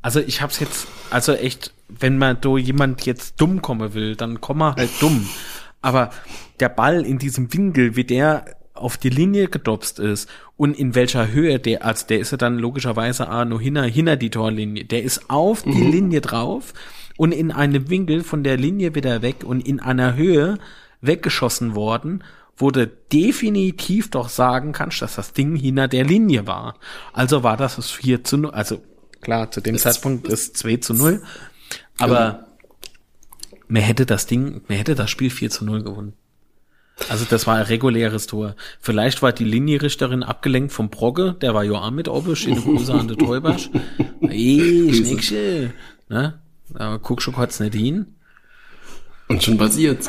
Also 0.01 0.21
ich 0.21 0.43
hab's 0.43 0.59
jetzt, 0.59 0.89
also 1.11 1.33
echt, 1.33 1.73
wenn 1.89 2.19
man 2.19 2.41
do 2.41 2.59
jemand 2.59 3.07
jetzt 3.07 3.41
dumm 3.41 3.63
kommen 3.63 3.95
will, 3.95 4.17
dann 4.17 4.41
komm 4.41 4.63
er 4.63 4.75
halt 4.75 4.91
dumm. 5.01 5.29
Aber 5.81 6.11
der 6.61 6.69
Ball 6.69 7.05
in 7.05 7.19
diesem 7.19 7.53
Winkel, 7.53 7.97
wie 7.97 8.05
der 8.05 8.45
auf 8.75 8.97
die 8.97 9.11
Linie 9.11 9.49
gedopst 9.49 9.99
ist 9.99 10.29
und 10.57 10.77
in 10.79 10.95
welcher 10.95 11.31
Höhe 11.31 11.59
der, 11.59 11.85
also 11.85 12.07
der 12.07 12.19
ist 12.19 12.33
ja 12.33 12.39
dann 12.39 12.59
logischerweise 12.59 13.31
auch 13.31 13.45
nur 13.45 13.61
hinter, 13.61 13.85
hinter 13.85 14.17
die 14.17 14.31
Torlinie. 14.31 14.85
Der 14.85 15.03
ist 15.03 15.31
auf 15.31 15.63
die 15.63 15.71
Linie 15.71 16.21
drauf 16.21 16.73
und 17.17 17.33
in 17.33 17.53
einem 17.53 17.91
Winkel 17.91 18.25
von 18.25 18.43
der 18.43 18.57
Linie 18.57 18.95
wieder 18.95 19.23
weg 19.23 19.45
und 19.45 19.67
in 19.67 19.79
einer 19.81 20.17
Höhe 20.17 20.59
weggeschossen 21.01 21.75
worden, 21.75 22.25
wo 22.57 22.71
du 22.71 22.87
definitiv 22.87 24.11
doch 24.11 24.29
sagen 24.29 24.73
kannst, 24.73 25.03
dass 25.03 25.17
das 25.17 25.33
Ding 25.33 25.57
hinter 25.57 25.89
der 25.89 26.05
Linie 26.05 26.47
war. 26.47 26.75
Also 27.13 27.43
war 27.43 27.57
das 27.57 27.77
das 27.77 27.91
4 27.91 28.25
zu 28.25 28.37
0, 28.39 28.51
also 28.53 28.83
klar, 29.21 29.51
zu 29.51 29.61
dem 29.61 29.77
Zeitpunkt 29.79 30.29
ist 30.29 30.57
2 30.57 30.77
zu 30.79 30.95
0, 30.95 31.23
aber 31.99 32.47
mir 33.69 33.83
hätte 33.83 34.07
das 34.07 34.27
Ding, 34.27 34.63
mir 34.69 34.77
hätte 34.77 34.95
das 34.95 35.11
Spiel 35.11 35.31
4 35.31 35.51
zu 35.51 35.65
0 35.65 35.83
gewonnen. 35.83 36.13
Also 37.09 37.25
das 37.29 37.47
war 37.47 37.57
ein 37.57 37.63
reguläres 37.63 38.27
Tor. 38.27 38.55
Vielleicht 38.81 39.23
war 39.23 39.33
die 39.33 39.45
Linienrichterin 39.45 40.23
abgelenkt 40.23 40.73
vom 40.73 40.91
Brogge, 40.91 41.35
der 41.41 41.55
war 41.55 41.65
ja 41.65 41.73
auch 41.73 41.91
mit 41.91 42.09
oben, 42.09 42.37
schöne 42.37 42.61
Grüße 42.61 42.93
an 42.93 43.09
der 43.09 43.17
Täubersch. 43.17 43.71
Ey, 44.21 44.93
Schnickche. 44.93 45.73
Ne? 46.09 46.39
Aber 46.75 46.99
guck 46.99 47.23
schon 47.23 47.35
kurz 47.35 47.61
nicht 47.61 47.75
hin. 47.75 48.15
Und 49.29 49.43
schon 49.43 49.57
passiert. 49.57 50.09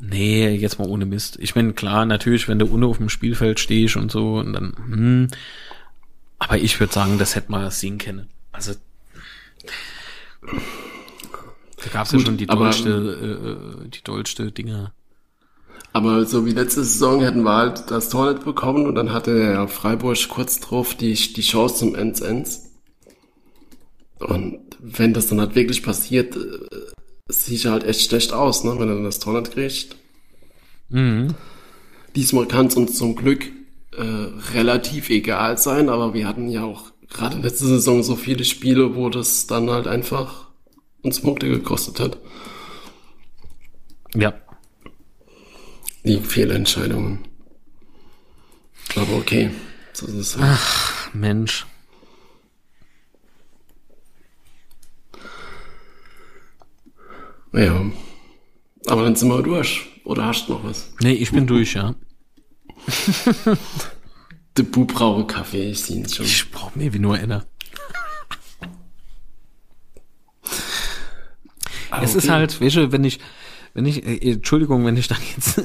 Nee, 0.00 0.48
jetzt 0.50 0.78
mal 0.78 0.88
ohne 0.88 1.06
Mist. 1.06 1.38
Ich 1.40 1.56
meine, 1.56 1.72
klar, 1.72 2.06
natürlich, 2.06 2.46
wenn 2.48 2.58
du 2.58 2.72
ohne 2.72 2.86
auf 2.86 2.98
dem 2.98 3.08
Spielfeld 3.08 3.58
stehst 3.58 3.96
und 3.96 4.12
so, 4.12 4.36
und 4.36 4.52
dann, 4.52 4.72
hm, 4.76 5.28
aber 6.38 6.58
ich 6.58 6.78
würde 6.78 6.92
sagen, 6.92 7.18
das 7.18 7.34
hätte 7.34 7.50
man 7.50 7.70
sehen 7.70 7.98
können. 7.98 8.28
Also, 8.52 8.74
da 10.42 11.88
gab's 11.92 12.12
ja 12.12 12.20
schon 12.20 12.36
die 12.36 12.46
dollste, 12.46 12.90
äh, 12.90 13.84
äh, 13.84 13.88
die 13.88 14.02
dollste 14.02 14.52
Dinger. 14.52 14.92
Aber 15.92 16.26
so 16.26 16.46
wie 16.46 16.52
letzte 16.52 16.84
Saison 16.84 17.20
hätten 17.22 17.42
wir 17.42 17.56
halt 17.56 17.90
das 17.90 18.08
Tor 18.08 18.32
nicht 18.32 18.44
bekommen 18.44 18.86
und 18.86 18.94
dann 18.94 19.12
hatte 19.12 19.36
ja 19.36 19.66
Freiburg 19.66 20.28
kurz 20.28 20.60
drauf 20.60 20.94
die, 20.94 21.14
die 21.14 21.42
Chance 21.42 21.76
zum 21.76 21.94
Ends-Ends. 21.94 22.70
Und 24.20 24.60
wenn 24.80 25.12
das 25.12 25.28
dann 25.28 25.40
halt 25.40 25.54
wirklich 25.54 25.82
passiert, 25.82 26.36
äh, 27.28 27.32
sieht 27.32 27.64
halt 27.64 27.84
echt 27.84 28.08
schlecht 28.08 28.32
aus, 28.32 28.64
ne, 28.64 28.74
wenn 28.78 28.88
er 28.88 28.94
dann 28.94 29.04
das 29.04 29.18
Tor 29.18 29.38
nicht 29.38 29.52
kriegt. 29.52 29.96
Mhm. 30.88 31.34
Diesmal 32.16 32.46
kann 32.46 32.66
es 32.66 32.74
uns 32.74 32.96
zum 32.96 33.16
Glück 33.16 33.46
äh, 33.96 34.02
relativ 34.54 35.10
egal 35.10 35.58
sein, 35.58 35.88
aber 35.88 36.14
wir 36.14 36.26
hatten 36.26 36.48
ja 36.48 36.64
auch 36.64 36.92
gerade 37.08 37.38
letzte 37.38 37.66
Saison 37.66 38.02
so 38.02 38.16
viele 38.16 38.44
Spiele, 38.44 38.96
wo 38.96 39.08
das 39.10 39.46
dann 39.46 39.70
halt 39.70 39.86
einfach 39.86 40.48
uns 41.02 41.20
Punkte 41.20 41.48
gekostet 41.48 42.00
hat. 42.00 42.18
Ja. 44.14 44.34
Die 46.04 46.20
Fehlentscheidungen. 46.20 47.26
Aber 48.96 49.16
okay, 49.16 49.50
so 49.92 50.06
ist 50.06 50.14
es. 50.14 50.36
halt. 50.36 50.46
Ach, 50.54 51.14
Mensch. 51.14 51.66
Ja. 57.52 57.82
Aber 58.86 59.02
dann 59.04 59.16
sind 59.16 59.28
wir 59.28 59.42
durch. 59.42 59.86
Oder 60.04 60.26
hast 60.26 60.48
du 60.48 60.52
noch 60.54 60.64
was? 60.64 60.90
Nee, 61.00 61.12
ich 61.12 61.30
bin 61.32 61.46
durch, 61.46 61.74
ja. 61.74 61.94
Der 64.56 64.62
Bub 64.62 64.92
brauche 64.94 65.26
Kaffee, 65.26 65.70
ich 65.70 65.80
sehe 65.82 65.96
ihn 65.98 66.08
schon. 66.08 66.24
Ich 66.24 66.50
brauch 66.50 66.74
mir 66.74 66.92
wie 66.92 66.98
nur 66.98 67.14
einer. 67.16 67.44
Ah, 71.90 72.02
Es 72.02 72.14
ist 72.14 72.28
halt, 72.28 72.60
weißt 72.60 72.76
du, 72.76 72.92
wenn 72.92 73.04
ich, 73.04 73.18
wenn 73.74 73.86
ich, 73.86 74.04
äh, 74.06 74.32
Entschuldigung, 74.32 74.84
wenn 74.84 74.96
ich 74.96 75.08
dann 75.08 75.18
jetzt 75.36 75.62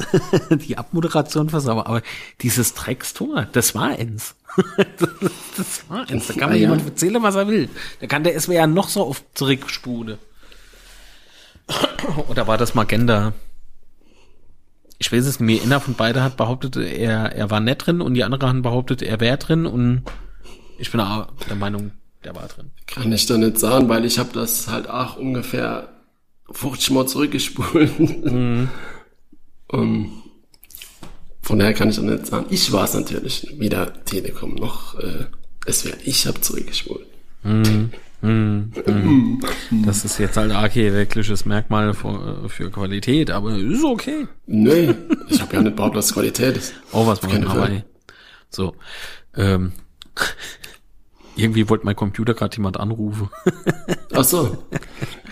die 0.67 0.77
Abmoderation 0.77 1.49
versauere, 1.49 1.86
aber 1.88 2.01
dieses 2.41 2.73
Dreckstor, 2.73 3.47
das 3.51 3.75
war 3.75 3.89
eins. 3.89 4.36
das 5.57 5.89
war 5.89 6.07
eins. 6.09 6.27
Da 6.27 6.34
kann 6.34 6.43
Ah, 6.43 6.47
mir 6.47 6.55
ja. 6.55 6.61
jemand 6.61 6.86
erzählen, 6.86 7.21
was 7.21 7.36
er 7.36 7.47
will. 7.47 7.69
Da 7.99 8.07
kann 8.07 8.23
der 8.23 8.39
SWR 8.39 8.67
noch 8.67 8.88
so 8.89 9.05
oft 9.07 9.23
zurückspulen. 9.34 10.17
Oder 12.30 12.47
war 12.47 12.57
das 12.57 12.76
Magenta? 12.76 13.34
Ich 14.99 15.11
weiß 15.11 15.26
es 15.26 15.39
nicht 15.39 15.61
mehr. 15.61 15.64
Einer 15.64 15.80
von 15.80 15.95
beiden 15.95 16.24
hat 16.24 16.38
behauptet, 16.38 16.78
er, 16.78 17.34
er 17.34 17.49
war 17.49 17.59
nett 17.59 17.86
drin 17.86 18.01
und 18.01 18.14
die 18.14 18.24
andere 18.24 18.47
haben 18.47 18.61
behauptet, 18.61 19.01
er 19.01 19.20
wäre 19.20 19.38
drin 19.38 19.66
und 19.66 20.03
ich 20.78 20.91
bin 20.91 20.99
auch 21.01 21.28
der 21.49 21.55
Meinung, 21.55 21.91
der 22.24 22.36
war 22.36 22.47
drin. 22.47 22.72
Kann 22.88 23.11
ich 23.11 23.26
da 23.26 23.38
nicht 23.38 23.59
sagen, 23.59 23.89
weil 23.89 24.05
ich 24.05 24.20
habe 24.20 24.30
das 24.34 24.68
halt 24.68 24.89
auch 24.89 25.18
ungefähr 25.18 25.89
50 26.51 26.91
Mal 26.91 27.07
zurückgespult. 27.07 27.91
Mhm. 27.99 28.70
Und 29.68 30.11
von 31.41 31.57
daher 31.57 31.74
kann 31.74 31.89
ich 31.89 31.95
da 31.95 32.03
nicht 32.03 32.28
sagen. 32.28 32.45
Ich 32.51 32.72
war 32.72 32.84
es 32.84 32.93
natürlich, 32.93 33.47
weder 33.57 34.03
Telekom 34.05 34.53
noch 34.53 34.99
äh, 34.99 35.26
es 35.66 35.86
wäre 35.86 35.97
ich 36.03 36.28
habe 36.28 36.39
zurückgespult. 36.41 37.05
Das 39.84 40.05
ist 40.05 40.17
jetzt 40.17 40.38
halt 40.38 40.51
wirkliches 40.76 41.45
Merkmal 41.45 41.93
für, 41.93 42.47
für 42.47 42.71
Qualität, 42.71 43.30
aber 43.30 43.57
ist 43.57 43.84
okay. 43.84 44.28
Nee, 44.45 44.95
ich 45.30 45.41
habe 45.41 45.55
ja 45.55 45.61
nicht 45.61 45.76
behauptet, 45.76 45.97
dass 45.97 46.13
Qualität 46.13 46.55
ist. 46.55 46.74
Oh, 46.93 47.05
was 47.05 47.21
machen 47.21 47.41
dabei? 47.41 47.84
So. 48.49 48.76
Ähm, 49.36 49.74
irgendwie 51.36 51.67
wollte 51.67 51.86
mein 51.86 51.97
Computer 51.97 52.34
gerade 52.34 52.55
jemand 52.55 52.80
anrufen. 52.80 53.30
Ach 54.13 54.24
so. 54.24 54.63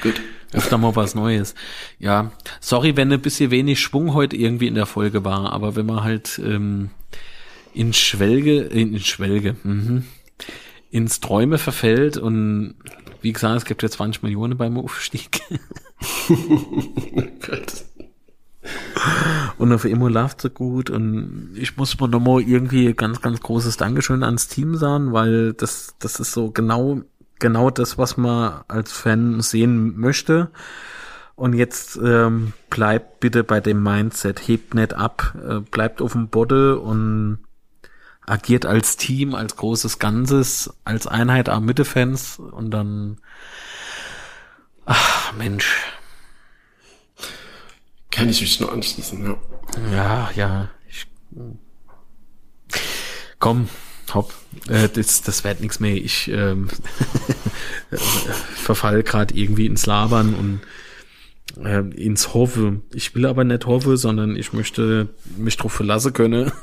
Gut. 0.04 0.20
Öfter 0.52 0.78
mal 0.78 0.94
was 0.96 1.16
Neues. 1.16 1.56
Ja, 1.98 2.32
sorry, 2.60 2.98
wenn 2.98 3.12
ein 3.14 3.22
bisschen 3.22 3.52
wenig 3.52 3.80
Schwung 3.80 4.14
heute 4.14 4.36
irgendwie 4.36 4.68
in 4.68 4.76
der 4.76 4.86
Folge 4.86 5.24
war, 5.24 5.54
aber 5.54 5.78
wenn 5.78 5.86
man 5.86 6.04
halt 6.04 6.42
ähm, 6.44 6.90
in 7.74 7.94
Schwelge, 7.94 8.60
in, 8.60 8.94
in 8.94 9.00
Schwelge, 9.00 9.56
mhm, 9.64 10.04
ins 10.92 11.20
Träume 11.22 11.58
verfällt 11.58 12.18
und 12.18 12.76
wie 13.22 13.34
gesagt, 13.34 13.58
es 13.58 13.66
gibt 13.66 13.82
ja 13.82 13.90
20 13.90 14.24
Millionen 14.24 14.58
beim 14.58 14.78
Aufstieg. 14.78 15.42
Und 19.58 19.74
auf 19.74 19.86
immer 19.86 20.10
läuft 20.10 20.42
so 20.42 20.50
gut 20.50 20.90
und 20.90 21.52
ich 21.56 21.78
muss 21.78 22.00
mir 22.00 22.08
nochmal 22.08 22.42
irgendwie 22.42 22.94
ganz, 22.94 23.22
ganz 23.22 23.40
großes 23.42 23.78
Dankeschön 23.78 24.24
ans 24.24 24.48
Team 24.48 24.76
sagen, 24.76 25.14
weil 25.14 25.54
das, 25.54 25.96
das 26.00 26.20
ist 26.20 26.32
so 26.32 26.52
genau, 26.52 27.02
genau 27.40 27.70
das, 27.70 27.98
was 27.98 28.18
man 28.18 28.62
als 28.68 28.92
Fan 28.92 29.42
sehen 29.42 30.00
möchte. 30.00 30.50
Und 31.36 31.54
jetzt 31.54 32.00
ähm, 32.04 32.54
bleibt 32.70 33.20
bitte 33.20 33.44
bei 33.44 33.60
dem 33.60 33.82
Mindset, 33.82 34.48
hebt 34.48 34.74
nicht 34.74 34.94
ab, 34.94 35.36
äh, 35.48 35.60
bleibt 35.60 36.02
auf 36.02 36.12
dem 36.14 36.30
Boden 36.30 36.78
und 36.78 37.40
agiert 38.26 38.66
als 38.66 38.98
Team, 38.98 39.36
als 39.36 39.56
großes 39.56 40.00
Ganzes, 40.00 40.74
als 40.84 41.08
Einheit 41.08 41.50
am 41.50 41.66
Mittefans 41.66 42.40
und 42.40 42.72
dann, 42.72 43.18
ach 44.86 45.34
Mensch, 45.34 45.76
Kann 48.12 48.30
ich 48.30 48.42
mich 48.42 48.60
nur 48.60 48.72
anschließen, 48.72 49.26
ja. 49.26 49.38
Ja, 49.92 50.32
ja. 50.36 50.70
Ich, 50.90 51.08
komm, 53.40 53.70
hopp. 54.14 54.34
Äh, 54.68 54.90
das, 54.90 55.22
das 55.22 55.44
wird 55.46 55.62
nichts 55.62 55.80
mehr. 55.80 55.96
Ich 55.96 56.28
ähm, 56.28 56.68
verfall 58.56 59.02
gerade 59.04 59.34
irgendwie 59.34 59.66
ins 59.66 59.86
Labern 59.86 60.36
und 60.36 60.62
äh, 61.64 61.80
ins 61.80 62.34
Hoffe. 62.34 62.82
Ich 62.94 63.16
will 63.16 63.26
aber 63.26 63.46
nicht 63.46 63.66
Hoffe, 63.66 63.96
sondern 63.96 64.36
ich 64.36 64.52
möchte 64.52 65.10
mich 65.38 65.56
drauf 65.56 65.74
verlassen 65.74 66.12
können. 66.12 66.52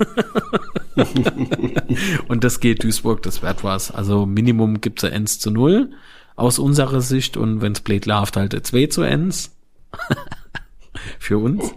und 2.29 2.45
das 2.45 2.61
geht 2.61 2.83
Duisburg, 2.83 3.23
das 3.23 3.43
wird 3.43 3.65
was. 3.65 3.91
Also 3.91 4.27
Minimum 4.27 4.81
gibt's 4.81 5.05
ein 5.05 5.13
1 5.13 5.39
zu 5.39 5.51
0 5.51 5.91
aus 6.37 6.59
unserer 6.59 7.01
Sicht 7.01 7.37
und 7.37 7.61
wenn's 7.61 7.81
blöd 7.81 8.07
läuft, 8.07 8.37
halt 8.37 8.55
ein 8.55 8.65
2 8.65 8.87
zu 8.87 9.03
1. 9.03 9.57
Für 11.19 11.39
uns. 11.39 11.75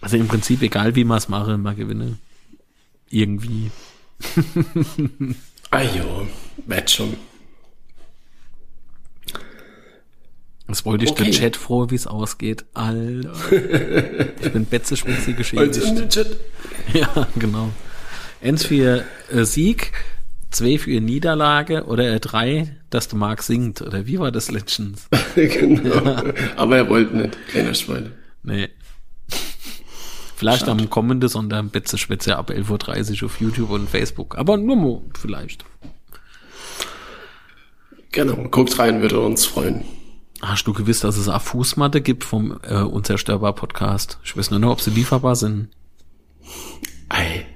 Also 0.00 0.16
im 0.16 0.28
Prinzip, 0.28 0.62
egal 0.62 0.94
wie 0.94 1.04
man 1.04 1.18
es 1.18 1.28
mache, 1.28 1.58
man 1.58 1.76
gewinne. 1.76 2.18
Irgendwie. 3.10 3.70
Ah 5.74 5.80
jo, 5.80 6.28
wird 6.66 6.90
schon. 6.90 7.16
Das 10.72 10.86
wollte 10.86 11.04
ich 11.04 11.10
Okay. 11.10 11.24
den 11.24 11.32
Chat 11.32 11.56
froh, 11.58 11.90
wie 11.90 11.94
es 11.96 12.06
ausgeht. 12.06 12.64
Alter. 12.72 13.34
Ich 14.40 14.52
bin 14.52 14.64
betzeschwitze 14.64 15.18
Als 15.18 15.26
in 15.28 15.36
geschädigt. 15.36 15.98
den 15.98 16.08
Chat. 16.08 16.36
Ja, 16.94 17.28
genau. 17.36 17.68
Eins 18.42 18.64
für 18.64 19.04
äh, 19.30 19.44
Sieg, 19.44 19.92
zwei 20.50 20.78
für 20.78 20.98
Niederlage 20.98 21.84
oder 21.84 22.10
äh, 22.10 22.20
drei, 22.20 22.74
dass 22.88 23.08
der 23.08 23.18
Marc 23.18 23.42
singt. 23.42 23.82
Oder 23.82 24.06
wie 24.06 24.18
war 24.18 24.32
das 24.32 24.50
letztens? 24.50 25.08
genau. 25.34 26.22
Aber 26.56 26.76
er 26.78 26.88
wollte 26.88 27.18
nicht. 27.18 27.36
Kleiner 27.48 27.74
Schwein. 27.74 28.12
Nee. 28.42 28.70
Vielleicht 30.36 30.66
am 30.68 30.88
kommenden 30.88 31.28
Sonntag 31.28 31.70
Betzeschwätze 31.70 32.36
ab 32.38 32.48
11.30 32.50 33.22
Uhr 33.22 33.26
auf 33.26 33.40
YouTube 33.42 33.68
und 33.68 33.90
Facebook. 33.90 34.38
Aber 34.38 34.56
nur 34.56 34.76
mal 34.76 35.02
vielleicht. 35.20 35.66
Genau, 38.10 38.36
guckt 38.50 38.78
rein, 38.78 39.02
würde 39.02 39.20
uns 39.20 39.44
freuen. 39.44 39.84
Hast 40.42 40.64
du 40.66 40.72
gewiss, 40.72 41.00
dass 41.00 41.16
es 41.16 41.28
auch 41.28 41.40
Fußmatte 41.40 42.00
gibt 42.00 42.24
vom 42.24 42.58
äh, 42.64 42.82
Unzerstörbar 42.82 43.54
Podcast? 43.54 44.18
Ich 44.24 44.36
weiß 44.36 44.50
nur 44.50 44.58
noch, 44.58 44.72
ob 44.72 44.80
sie 44.80 44.90
lieferbar 44.90 45.36
sind. 45.36 45.68
Ey, 47.08 47.46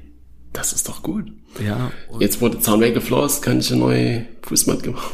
das 0.52 0.72
ist 0.72 0.88
doch 0.88 1.02
gut. 1.02 1.32
Ja, 1.62 1.90
Jetzt, 2.20 2.38
Zaun 2.62 2.80
weggeflogen 2.80 3.26
ist, 3.26 3.42
kann 3.42 3.58
ich 3.58 3.72
eine 3.72 3.80
neue 3.80 4.26
Fußmatte 4.42 4.82
gemacht. 4.82 5.10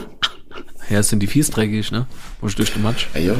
ja 0.88 1.02
sind 1.02 1.20
die 1.20 1.26
fies 1.26 1.50
dreckig, 1.50 1.92
ne? 1.92 2.06
Wo 2.40 2.46
ich 2.46 2.54
durch 2.54 2.72
den 2.72 2.82
Matsch. 2.82 3.08
Ah, 3.14 3.18
ja. 3.18 3.34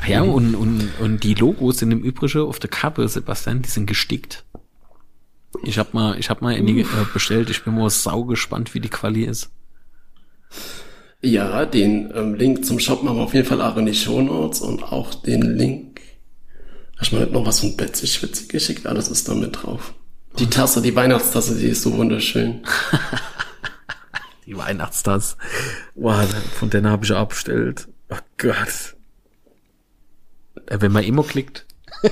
Ah 0.00 0.08
ja, 0.08 0.22
und, 0.22 0.54
und, 0.54 0.90
und 1.00 1.24
die 1.24 1.34
Logos 1.34 1.78
sind 1.78 1.90
im 1.90 2.00
Übrigen 2.00 2.40
auf 2.40 2.58
der 2.58 2.70
Kappe, 2.70 3.06
Sebastian, 3.06 3.60
die 3.60 3.68
sind 3.68 3.86
gestickt. 3.86 4.44
Ich 5.62 5.78
hab 5.78 5.92
mal, 5.92 6.18
ich 6.18 6.30
hab 6.30 6.40
mal 6.40 6.54
in 6.54 6.66
die 6.66 6.80
äh, 6.80 6.86
bestellt. 7.12 7.50
Ich 7.50 7.64
bin 7.64 7.74
mal 7.74 7.90
sau 7.90 8.24
gespannt, 8.24 8.74
wie 8.74 8.80
die 8.80 8.88
Quali 8.88 9.24
ist. 9.24 9.50
Ja, 11.20 11.66
den 11.66 12.12
ähm, 12.14 12.34
Link 12.34 12.64
zum 12.64 12.78
Shop 12.78 13.02
machen 13.02 13.16
wir 13.16 13.24
auf 13.24 13.34
jeden 13.34 13.46
Fall 13.46 13.60
auch 13.60 13.76
in 13.76 13.86
die 13.86 13.94
Show 13.94 14.22
Notes 14.22 14.60
und 14.60 14.84
auch 14.84 15.14
den 15.14 15.42
Link. 15.42 16.00
Hast 16.96 17.10
du 17.10 17.16
mir 17.16 17.26
noch 17.26 17.44
was 17.44 17.58
von 17.60 17.76
Betsy 17.76 18.06
Schwitzi 18.06 18.46
geschickt? 18.46 18.86
Alles 18.86 19.08
ist 19.08 19.28
da 19.28 19.34
mit 19.34 19.62
drauf. 19.62 19.94
Die 20.38 20.48
Tasse, 20.48 20.80
die 20.80 20.94
Weihnachtstasse, 20.94 21.56
die 21.56 21.66
ist 21.66 21.82
so 21.82 21.96
wunderschön. 21.96 22.62
die 24.46 24.56
Weihnachtstasse. 24.56 25.36
Boah, 25.96 26.24
von 26.54 26.70
der 26.70 26.84
habe 26.84 27.04
ich 27.04 27.12
abgestellt. 27.12 27.88
Oh 28.10 28.16
Gott. 28.36 28.94
Äh, 30.66 30.80
wenn 30.80 30.92
man 30.92 31.02
Emo 31.02 31.24
klickt. 31.24 31.66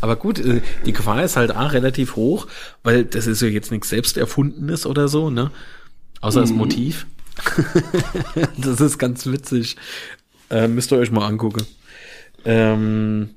Aber 0.00 0.16
gut, 0.16 0.38
äh, 0.38 0.62
die 0.86 0.92
Gefahr 0.92 1.22
ist 1.22 1.36
halt 1.36 1.54
auch 1.54 1.72
relativ 1.72 2.16
hoch, 2.16 2.46
weil 2.82 3.04
das 3.04 3.26
ist 3.26 3.42
ja 3.42 3.48
jetzt 3.48 3.70
nichts 3.70 3.90
selbst 3.90 4.16
erfundenes 4.16 4.86
oder 4.86 5.08
so, 5.08 5.30
ne? 5.30 5.50
Außer 6.20 6.40
mhm. 6.40 6.44
das 6.44 6.52
Motiv. 6.52 7.06
das 8.58 8.80
ist 8.80 8.98
ganz 8.98 9.26
witzig. 9.26 9.76
Äh, 10.50 10.68
müsst 10.68 10.92
ihr 10.92 10.98
euch 10.98 11.10
mal 11.10 11.26
angucken. 11.26 11.66
Ähm, 12.44 13.30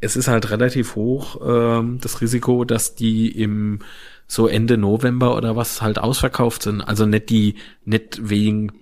es 0.00 0.16
ist 0.16 0.28
halt 0.28 0.50
relativ 0.50 0.96
hoch, 0.96 1.40
ähm, 1.44 1.98
das 2.00 2.20
Risiko, 2.20 2.64
dass 2.64 2.94
die 2.94 3.28
im 3.28 3.80
so 4.26 4.48
Ende 4.48 4.78
November 4.78 5.36
oder 5.36 5.56
was 5.56 5.82
halt 5.82 5.98
ausverkauft 5.98 6.62
sind. 6.62 6.80
Also 6.80 7.06
nicht 7.06 7.30
die, 7.30 7.56
nicht 7.84 8.28
wegen 8.28 8.72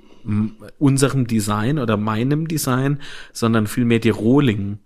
unserem 0.79 1.27
Design 1.27 1.79
oder 1.79 1.97
meinem 1.97 2.47
Design, 2.47 3.01
sondern 3.33 3.67
vielmehr 3.67 3.99
die 3.99 4.11
Rohling. 4.11 4.79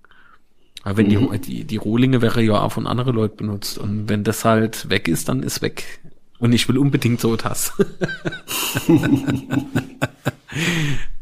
Aber 0.84 0.98
wenn 0.98 1.06
mhm. 1.06 1.32
die, 1.32 1.38
die, 1.38 1.64
die 1.64 1.76
Rohlinge 1.76 2.20
wäre 2.20 2.42
ja 2.42 2.60
auch 2.60 2.72
von 2.72 2.86
anderen 2.86 3.14
Leuten 3.14 3.38
benutzt. 3.38 3.78
Und 3.78 4.08
wenn 4.08 4.22
das 4.22 4.44
halt 4.44 4.90
weg 4.90 5.08
ist, 5.08 5.28
dann 5.28 5.42
ist 5.42 5.62
weg. 5.62 6.00
Und 6.38 6.52
ich 6.52 6.68
will 6.68 6.76
unbedingt 6.76 7.20
so 7.20 7.36
das. 7.36 7.72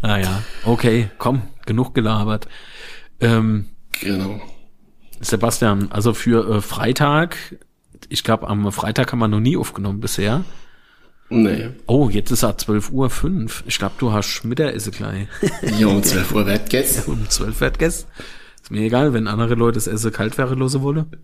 naja, 0.03 0.43
okay, 0.65 1.11
komm, 1.19 1.43
genug 1.65 1.95
gelabert. 1.95 2.49
Ähm, 3.21 3.67
genau. 4.01 4.41
Sebastian, 5.21 5.93
also 5.93 6.13
für 6.13 6.57
äh, 6.57 6.61
Freitag, 6.61 7.37
ich 8.09 8.25
glaube, 8.25 8.49
am 8.49 8.73
Freitag 8.73 9.13
haben 9.13 9.21
wir 9.21 9.29
noch 9.29 9.39
nie 9.39 9.57
aufgenommen 9.57 10.01
bisher. 10.01 10.45
Nee. 11.29 11.71
Oh, 11.87 12.11
jetzt 12.11 12.33
ist 12.33 12.43
er 12.43 12.59
12 12.59 12.91
Uhr 12.91 13.09
5. 13.09 13.63
Ich 13.67 13.79
glaube, 13.79 13.95
du 13.99 14.13
hast 14.13 14.45
Mittagessen 14.45 14.93
gleich. 14.93 15.29
ja, 15.79 15.87
um 15.87 16.03
12 16.03 16.33
Uhr 16.33 16.47
wird 16.47 16.65
gegessen. 16.69 17.05
Ja, 17.07 17.13
um 17.13 17.29
12 17.29 17.61
wird 17.61 17.79
gegessen. 17.79 18.07
Ist 18.63 18.71
mir 18.71 18.83
egal, 18.83 19.13
wenn 19.13 19.27
andere 19.27 19.55
Leute 19.55 19.75
das 19.75 19.87
Essen 19.87 20.13
kalt 20.13 20.39
wäre, 20.39 20.55
lose 20.55 20.83
wolle. 20.83 21.07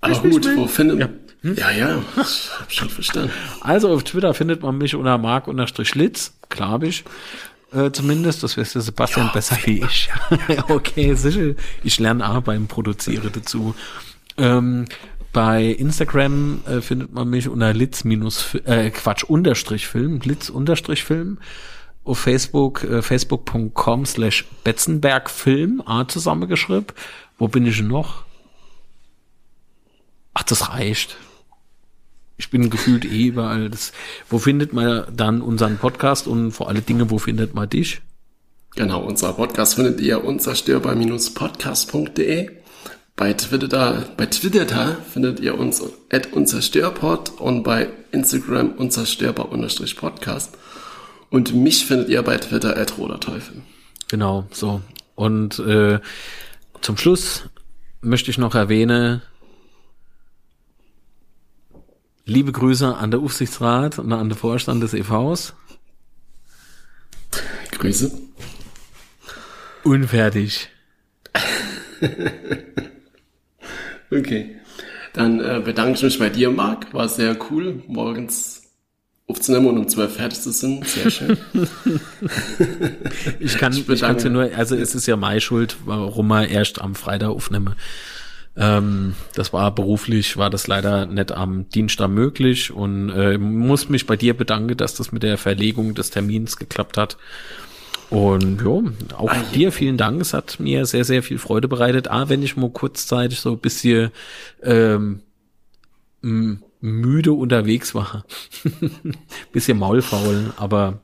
Aber 0.00 0.18
gut, 0.20 0.48
wo 0.56 0.66
findet 0.66 0.98
ja. 0.98 1.08
Hm? 1.42 1.54
ja, 1.54 1.70
ja, 1.70 2.02
ich 2.16 2.50
hab 2.58 2.72
schon 2.72 2.90
verstanden. 2.90 3.30
Also 3.60 3.92
auf 3.92 4.04
Twitter 4.04 4.34
findet 4.34 4.62
man 4.62 4.76
mich 4.76 4.94
unter 4.94 5.16
mark-litz, 5.18 6.34
klar 6.48 6.82
ich. 6.82 7.04
Äh, 7.72 7.92
zumindest, 7.92 8.42
das 8.42 8.56
wirst 8.56 8.74
du 8.74 8.80
Sebastian 8.80 9.26
ja, 9.26 9.32
besser 9.32 9.56
wie 9.64 9.84
ich. 9.84 10.10
okay, 10.68 11.14
sicher. 11.14 11.54
Ich 11.84 12.00
lerne 12.00 12.28
auch 12.28 12.40
beim 12.42 12.66
Produzieren 12.66 13.30
dazu. 13.32 13.74
Ähm, 14.36 14.86
bei 15.32 15.66
Instagram 15.66 16.62
äh, 16.66 16.80
findet 16.80 17.12
man 17.12 17.30
mich 17.30 17.48
unter 17.48 17.72
Litz 17.72 18.04
äh, 18.04 18.90
Quatsch 18.90 19.22
unterstrich 19.24 19.86
Film, 19.86 20.18
Litz 20.24 20.48
unterstrich 20.48 21.04
Film. 21.04 21.38
Auf 22.02 22.18
Facebook, 22.18 22.82
äh, 22.84 23.02
facebook.com 23.02 24.06
slash 24.06 24.46
Betzenberg 24.64 25.28
Film, 25.30 25.82
A 25.84 26.08
zusammengeschrieben. 26.08 26.86
Wo 27.38 27.48
bin 27.48 27.66
ich 27.66 27.82
noch? 27.82 28.24
Ach, 30.34 30.42
das 30.42 30.70
reicht. 30.70 31.16
Ich 32.36 32.50
bin 32.50 32.70
gefühlt 32.70 33.04
eh 33.04 33.26
überall. 33.26 33.68
Das, 33.68 33.92
wo 34.28 34.38
findet 34.38 34.72
man 34.72 35.04
dann 35.14 35.42
unseren 35.42 35.76
Podcast 35.76 36.26
und 36.26 36.52
vor 36.52 36.68
allen 36.68 36.86
Dingen, 36.86 37.10
wo 37.10 37.18
findet 37.18 37.54
man 37.54 37.68
dich? 37.68 38.00
Genau, 38.76 39.02
unser 39.02 39.34
Podcast 39.34 39.74
findet 39.74 40.00
ihr 40.00 40.24
unzerstörbar-podcast.de. 40.24 42.59
Bei 43.20 43.34
Twitter, 43.34 44.08
bei 44.16 44.24
Twitter 44.24 44.64
da 44.64 44.94
findet 44.94 45.40
ihr 45.40 45.58
uns 45.58 45.82
at 46.10 46.32
unzerstörpod 46.32 47.38
und 47.38 47.62
bei 47.64 47.90
Instagram 48.12 48.70
unzerstörbar-podcast. 48.70 50.56
Und 51.28 51.54
mich 51.54 51.84
findet 51.84 52.08
ihr 52.08 52.22
bei 52.22 52.38
Twitter 52.38 52.78
at 52.78 52.96
Roderteufel. 52.96 53.60
Genau, 54.08 54.46
so. 54.52 54.80
Und 55.16 55.58
äh, 55.58 56.00
zum 56.80 56.96
Schluss 56.96 57.42
möchte 58.00 58.30
ich 58.30 58.38
noch 58.38 58.54
erwähnen, 58.54 59.20
Liebe 62.24 62.52
Grüße 62.52 62.96
an 62.96 63.10
der 63.10 63.20
Aufsichtsrat 63.20 63.98
und 63.98 64.14
an 64.14 64.30
den 64.30 64.38
Vorstand 64.38 64.82
des 64.82 64.94
EVs. 64.94 65.52
Grüße. 67.72 68.12
Unfertig. 69.84 70.70
okay. 74.10 74.56
Dann 75.12 75.40
äh, 75.40 75.60
bedanke 75.64 75.94
ich 75.94 76.02
mich 76.02 76.18
bei 76.18 76.28
dir, 76.28 76.50
Marc. 76.50 76.92
War 76.94 77.08
sehr 77.08 77.36
cool, 77.50 77.82
morgens 77.86 78.60
aufzunehmen 79.30 79.66
und 79.66 79.78
um 79.78 79.88
zwölf 79.88 80.14
fertig 80.16 80.40
zu 80.40 80.50
sind. 80.50 80.86
Sehr 80.86 81.10
schön. 81.10 81.38
ich 83.40 83.56
kann 83.58 83.72
ich, 83.72 83.88
ich 83.88 84.00
kann's 84.00 84.24
ja 84.24 84.30
nur, 84.30 84.50
also 84.56 84.76
es 84.76 84.94
ist 84.94 85.06
ja 85.06 85.16
meine 85.16 85.40
Schuld, 85.40 85.76
warum 85.84 86.28
wir 86.28 86.48
erst 86.48 86.80
am 86.80 86.94
Freitag 86.94 87.28
aufnehmen. 87.28 87.74
Ähm, 88.56 89.14
das 89.34 89.52
war 89.52 89.72
beruflich, 89.74 90.36
war 90.36 90.50
das 90.50 90.66
leider 90.66 91.06
nicht 91.06 91.32
am 91.32 91.68
Dienstag 91.68 92.08
möglich 92.08 92.72
und 92.72 93.10
äh, 93.10 93.38
muss 93.38 93.88
mich 93.88 94.06
bei 94.06 94.16
dir 94.16 94.34
bedanken, 94.34 94.76
dass 94.76 94.94
das 94.94 95.12
mit 95.12 95.22
der 95.22 95.38
Verlegung 95.38 95.94
des 95.94 96.10
Termins 96.10 96.56
geklappt 96.56 96.96
hat. 96.96 97.16
Und 98.10 98.60
ja, 98.60 99.16
auch 99.16 99.30
ah, 99.30 99.44
dir 99.54 99.70
vielen 99.70 99.96
Dank. 99.96 100.20
Es 100.20 100.34
hat 100.34 100.58
mir 100.58 100.84
sehr, 100.84 101.04
sehr 101.04 101.22
viel 101.22 101.38
Freude 101.38 101.68
bereitet. 101.68 102.08
Ah, 102.08 102.28
wenn 102.28 102.42
ich 102.42 102.56
mal 102.56 102.70
kurzzeitig 102.70 103.38
so 103.40 103.52
ein 103.52 103.58
bisschen 103.58 104.10
ähm, 104.62 105.20
müde 106.20 107.32
unterwegs 107.32 107.94
war. 107.94 108.24
bisschen 109.52 109.78
maulfaul, 109.78 110.52
aber 110.56 111.00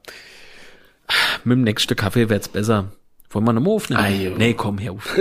mit 1.44 1.56
dem 1.56 1.62
nächsten 1.62 1.94
Kaffee 1.94 2.28
wird's 2.28 2.48
besser. 2.48 2.92
Wollen 3.30 3.44
wir 3.44 3.52
nochmal 3.52 3.74
aufnehmen? 3.74 4.02
Ah, 4.02 4.38
nee, 4.38 4.54
komm, 4.54 4.78
her 4.78 4.92
auf. 4.92 5.14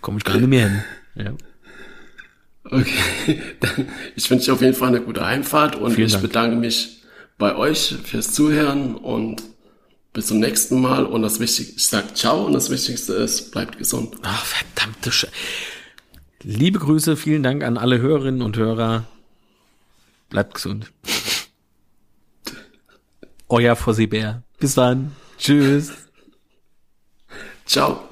Komme 0.00 0.18
ich 0.18 0.24
gar 0.24 0.36
nicht 0.36 0.48
mehr 0.48 0.68
hin. 0.68 0.84
Ja. 1.14 1.32
Okay, 2.64 3.42
dann 3.60 3.88
ich 4.16 4.30
wünsche 4.30 4.46
dir 4.46 4.52
auf 4.54 4.60
jeden 4.60 4.74
Fall 4.74 4.88
eine 4.88 5.00
gute 5.00 5.24
Heimfahrt 5.24 5.76
und 5.76 5.92
Vielen 5.92 6.06
ich 6.06 6.12
Dank. 6.12 6.22
bedanke 6.22 6.56
mich 6.56 7.02
bei 7.38 7.54
euch 7.56 7.96
fürs 8.04 8.32
Zuhören 8.32 8.94
und 8.94 9.42
bis 10.14 10.28
zum 10.28 10.38
nächsten 10.38 10.80
Mal. 10.80 11.04
Und 11.04 11.20
das 11.20 11.40
Wichtigste, 11.40 11.76
ich 11.76 11.86
sage 11.86 12.14
ciao 12.14 12.46
und 12.46 12.54
das 12.54 12.70
Wichtigste 12.70 13.12
ist, 13.12 13.50
bleibt 13.50 13.76
gesund. 13.76 14.16
Ach, 14.22 14.46
verdammte 14.46 15.12
Sch 15.12 15.26
Liebe 16.42 16.78
Grüße, 16.78 17.16
vielen 17.16 17.42
Dank 17.42 17.62
an 17.62 17.76
alle 17.76 18.00
Hörerinnen 18.00 18.42
und 18.42 18.56
Hörer. 18.56 19.06
Bleibt 20.30 20.54
gesund. 20.54 20.90
Euer 23.48 23.76
Fossi 23.76 24.06
Bär. 24.06 24.42
Bis 24.58 24.74
dann. 24.74 25.12
Tschüss. 25.38 25.92
Ciao. 27.66 28.08